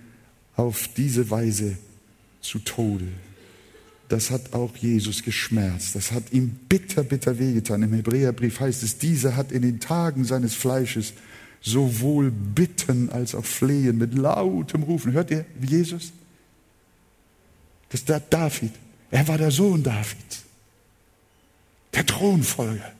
auf 0.57 0.89
diese 0.97 1.31
Weise 1.31 1.77
zu 2.41 2.59
Tode. 2.59 3.09
Das 4.09 4.31
hat 4.31 4.53
auch 4.53 4.77
Jesus 4.77 5.23
geschmerzt. 5.23 5.95
Das 5.95 6.13
hat 6.13 6.33
ihm 6.33 6.51
bitter, 6.69 7.03
bitter 7.05 7.39
wehgetan. 7.39 7.83
Im 7.83 7.95
Hebräerbrief 7.95 8.61
heißt 8.61 8.83
es, 8.83 8.99
dieser 8.99 9.37
hat 9.37 9.51
in 9.51 9.63
den 9.63 9.81
Tagen 9.81 10.25
seines 10.25 10.55
Fleisches 10.55 11.15
sowohl 11.63 12.31
bitten 12.31 13.09
als 13.09 13.35
auch 13.35 13.45
flehen 13.45 13.97
mit 13.97 14.15
lautem 14.15 14.83
Rufen. 14.83 15.13
Hört 15.13 15.31
ihr 15.31 15.47
Jesus? 15.61 16.13
Das 17.89 18.01
ist 18.01 18.09
der 18.09 18.21
David. 18.21 18.73
Er 19.11 19.27
war 19.27 19.39
der 19.39 19.51
Sohn 19.51 19.83
Davids. 19.83 20.43
Der 21.95 22.05
Thronfolger 22.05 22.93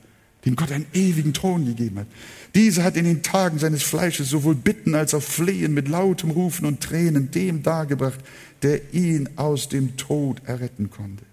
dem 0.45 0.55
Gott 0.55 0.71
einen 0.71 0.85
ewigen 0.93 1.33
Thron 1.33 1.65
gegeben 1.65 1.99
hat. 1.99 2.07
Dieser 2.53 2.83
hat 2.83 2.97
in 2.97 3.05
den 3.05 3.23
Tagen 3.23 3.57
seines 3.57 3.83
Fleisches 3.83 4.29
sowohl 4.29 4.55
Bitten 4.55 4.93
als 4.93 5.13
auch 5.13 5.23
Flehen 5.23 5.73
mit 5.73 5.87
lautem 5.87 6.31
Rufen 6.31 6.65
und 6.65 6.81
Tränen 6.81 7.31
dem 7.31 7.63
dargebracht, 7.63 8.19
der 8.61 8.93
ihn 8.93 9.29
aus 9.37 9.69
dem 9.69 9.97
Tod 9.97 10.41
erretten 10.45 10.89
konnte. 10.91 11.23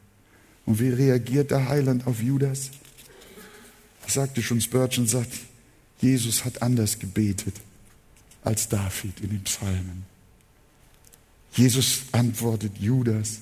Und 0.65 0.81
wie 0.81 0.89
reagiert 0.89 1.51
der 1.51 1.69
Heiland 1.69 2.07
auf 2.07 2.23
Judas? 2.23 2.71
Das 4.03 4.15
sagte 4.15 4.43
schon 4.43 4.61
Spurgeon, 4.61 5.07
sagt, 5.07 5.33
Jesus 6.01 6.45
hat 6.45 6.63
anders 6.63 6.99
gebetet 6.99 7.55
als 8.43 8.69
David 8.69 9.21
in 9.21 9.29
den 9.29 9.43
Psalmen. 9.45 10.05
Jesus 11.55 12.03
antwortet 12.13 12.73
Judas, 12.79 13.41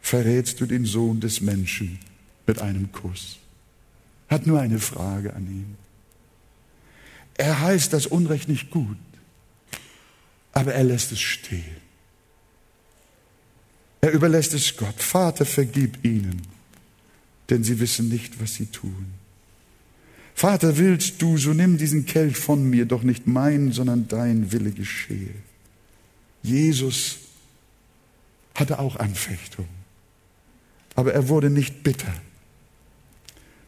verrätst 0.00 0.60
du 0.60 0.66
den 0.66 0.86
Sohn 0.86 1.20
des 1.20 1.40
Menschen 1.40 1.98
mit 2.46 2.60
einem 2.60 2.92
Kuss? 2.92 3.39
Hat 4.30 4.46
nur 4.46 4.60
eine 4.60 4.78
Frage 4.78 5.34
an 5.34 5.46
ihn. 5.46 5.76
Er 7.36 7.60
heißt 7.60 7.92
das 7.92 8.06
Unrecht 8.06 8.48
nicht 8.48 8.70
gut, 8.70 8.96
aber 10.52 10.72
er 10.72 10.84
lässt 10.84 11.10
es 11.10 11.20
stehen. 11.20 11.64
Er 14.00 14.12
überlässt 14.12 14.54
es 14.54 14.76
Gott. 14.76 15.02
Vater, 15.02 15.44
vergib 15.44 16.04
ihnen, 16.04 16.42
denn 17.50 17.64
sie 17.64 17.80
wissen 17.80 18.08
nicht, 18.08 18.40
was 18.40 18.54
sie 18.54 18.66
tun. 18.66 19.06
Vater, 20.34 20.78
willst 20.78 21.20
du, 21.20 21.36
so 21.36 21.52
nimm 21.52 21.76
diesen 21.76 22.06
Kelch 22.06 22.36
von 22.36 22.64
mir, 22.70 22.86
doch 22.86 23.02
nicht 23.02 23.26
mein, 23.26 23.72
sondern 23.72 24.08
dein 24.08 24.52
Wille 24.52 24.70
geschehe. 24.70 25.34
Jesus 26.42 27.18
hatte 28.54 28.78
auch 28.78 28.96
Anfechtung, 28.96 29.68
aber 30.94 31.12
er 31.12 31.28
wurde 31.28 31.50
nicht 31.50 31.82
bitter 31.82 32.14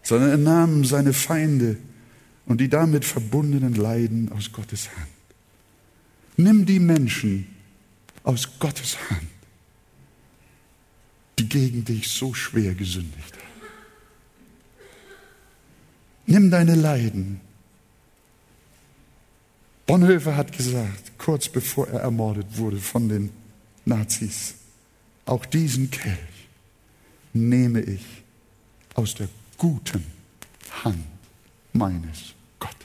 sondern 0.03 0.31
er 0.31 0.39
nahm 0.39 0.85
seine 0.85 1.13
Feinde 1.13 1.77
und 2.47 2.61
die 2.61 2.69
damit 2.69 3.05
verbundenen 3.05 3.75
Leiden 3.75 4.31
aus 4.33 4.53
Gottes 4.53 4.89
Hand. 4.97 5.09
Nimm 6.37 6.67
die 6.67 6.81
Menschen 6.81 7.47
aus 8.25 8.59
Gottes 8.59 8.99
Hand, 9.11 9.29
die 11.39 11.49
gegen 11.49 11.85
dich 11.85 12.09
so 12.09 12.35
schwer 12.35 12.75
gesündigt 12.75 13.33
haben. 13.33 13.43
Nimm 16.27 16.51
deine 16.51 16.75
Leiden. 16.75 17.41
Bonhoeffer 19.87 20.37
hat 20.37 20.57
gesagt, 20.57 21.19
kurz 21.19 21.49
bevor 21.49 21.89
er 21.89 22.01
ermordet 22.01 22.47
wurde 22.57 22.79
von 22.79 23.09
den 23.09 23.31
Nazis, 23.85 24.55
auch 25.27 25.45
diesen 25.45 25.91
Kelch 25.91 26.19
nehme 27.33 27.81
ich 27.81 28.05
aus 28.95 29.15
der 29.15 29.29
guten 29.57 30.05
Hand 30.85 31.05
meines 31.73 32.35
Gottes. 32.59 32.77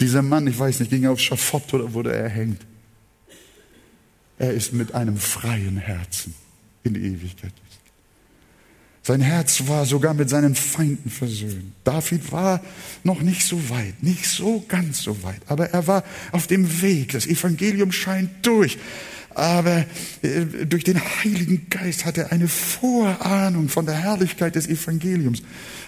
Dieser 0.00 0.22
Mann, 0.22 0.46
ich 0.46 0.58
weiß 0.58 0.80
nicht, 0.80 0.90
ging 0.90 1.06
aufs 1.06 1.22
Schafott 1.22 1.72
oder 1.74 1.92
wurde 1.92 2.12
er 2.12 2.24
erhängt. 2.24 2.60
Er 4.38 4.52
ist 4.52 4.72
mit 4.72 4.94
einem 4.94 5.16
freien 5.16 5.78
Herzen 5.78 6.34
in 6.84 6.94
die 6.94 7.00
Ewigkeit. 7.00 7.52
Sein 9.06 9.20
Herz 9.20 9.68
war 9.68 9.86
sogar 9.86 10.14
mit 10.14 10.28
seinen 10.28 10.56
Feinden 10.56 11.10
versöhnt. 11.10 11.72
David 11.84 12.32
war 12.32 12.60
noch 13.04 13.22
nicht 13.22 13.46
so 13.46 13.70
weit, 13.70 14.02
nicht 14.02 14.26
so 14.26 14.64
ganz 14.66 15.00
so 15.00 15.22
weit, 15.22 15.40
aber 15.46 15.70
er 15.70 15.86
war 15.86 16.02
auf 16.32 16.48
dem 16.48 16.82
Weg. 16.82 17.12
Das 17.12 17.24
Evangelium 17.24 17.92
scheint 17.92 18.44
durch 18.44 18.78
aber 19.36 19.84
äh, 20.22 20.46
durch 20.66 20.82
den 20.82 20.98
Heiligen 20.98 21.68
Geist 21.68 22.06
hat 22.06 22.16
er 22.16 22.32
eine 22.32 22.48
Vorahnung 22.48 23.68
von 23.68 23.84
der 23.84 23.94
Herrlichkeit 23.94 24.54
des 24.54 24.66
Evangeliums. 24.66 25.42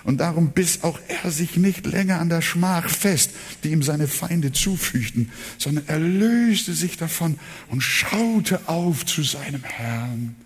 Und 0.04 0.18
darum 0.18 0.50
biss 0.50 0.82
auch 0.82 0.98
er 1.22 1.30
sich 1.30 1.56
nicht 1.56 1.86
länger 1.86 2.20
an 2.20 2.28
der 2.28 2.42
Schmach 2.42 2.90
fest, 2.90 3.30
die 3.64 3.70
ihm 3.70 3.82
seine 3.82 4.06
Feinde 4.06 4.52
zufügten, 4.52 5.30
sondern 5.56 5.84
er 5.86 5.98
löste 5.98 6.74
sich 6.74 6.98
davon 6.98 7.38
und 7.68 7.80
schaute 7.80 8.68
auf 8.68 9.06
zu 9.06 9.22
seinem 9.22 9.64
Herrn, 9.64 10.36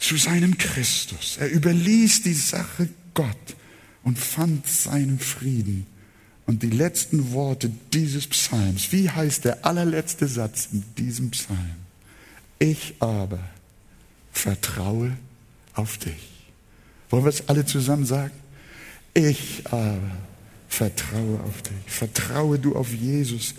zu 0.00 0.16
seinem 0.16 0.58
Christus. 0.58 1.36
Er 1.38 1.52
überließ 1.52 2.22
die 2.22 2.34
Sache 2.34 2.88
Gott 3.14 3.56
und 4.02 4.18
fand 4.18 4.66
seinen 4.66 5.20
Frieden. 5.20 5.86
Und 6.46 6.62
die 6.62 6.70
letzten 6.70 7.32
Worte 7.32 7.70
dieses 7.92 8.28
Psalms, 8.28 8.92
wie 8.92 9.10
heißt 9.10 9.44
der 9.44 9.66
allerletzte 9.66 10.28
Satz 10.28 10.68
in 10.72 10.84
diesem 10.96 11.30
Psalm? 11.30 11.76
Ich 12.58 12.94
aber 13.00 13.40
vertraue 14.32 15.16
auf 15.74 15.98
dich. 15.98 16.30
Wollen 17.10 17.24
wir 17.24 17.30
es 17.30 17.48
alle 17.48 17.66
zusammen 17.66 18.06
sagen? 18.06 18.32
Ich 19.12 19.64
aber 19.66 19.98
vertraue 20.68 21.40
auf 21.40 21.62
dich. 21.62 21.72
Vertraue 21.86 22.58
du 22.58 22.76
auf 22.76 22.92
Jesus 22.92 23.54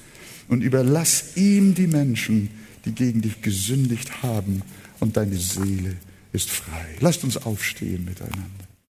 und 0.48 0.62
überlass 0.62 1.36
ihm 1.36 1.74
die 1.74 1.88
Menschen, 1.88 2.50
die 2.86 2.94
gegen 2.94 3.22
dich 3.22 3.42
gesündigt 3.42 4.24
haben 4.24 4.62
und 5.00 5.18
deine 5.18 5.38
Seele 5.38 5.98
ist 6.32 6.50
frei. 6.50 6.96
Lasst 7.00 7.24
uns 7.24 7.38
aufstehen 7.38 8.06
miteinander. 8.06 8.57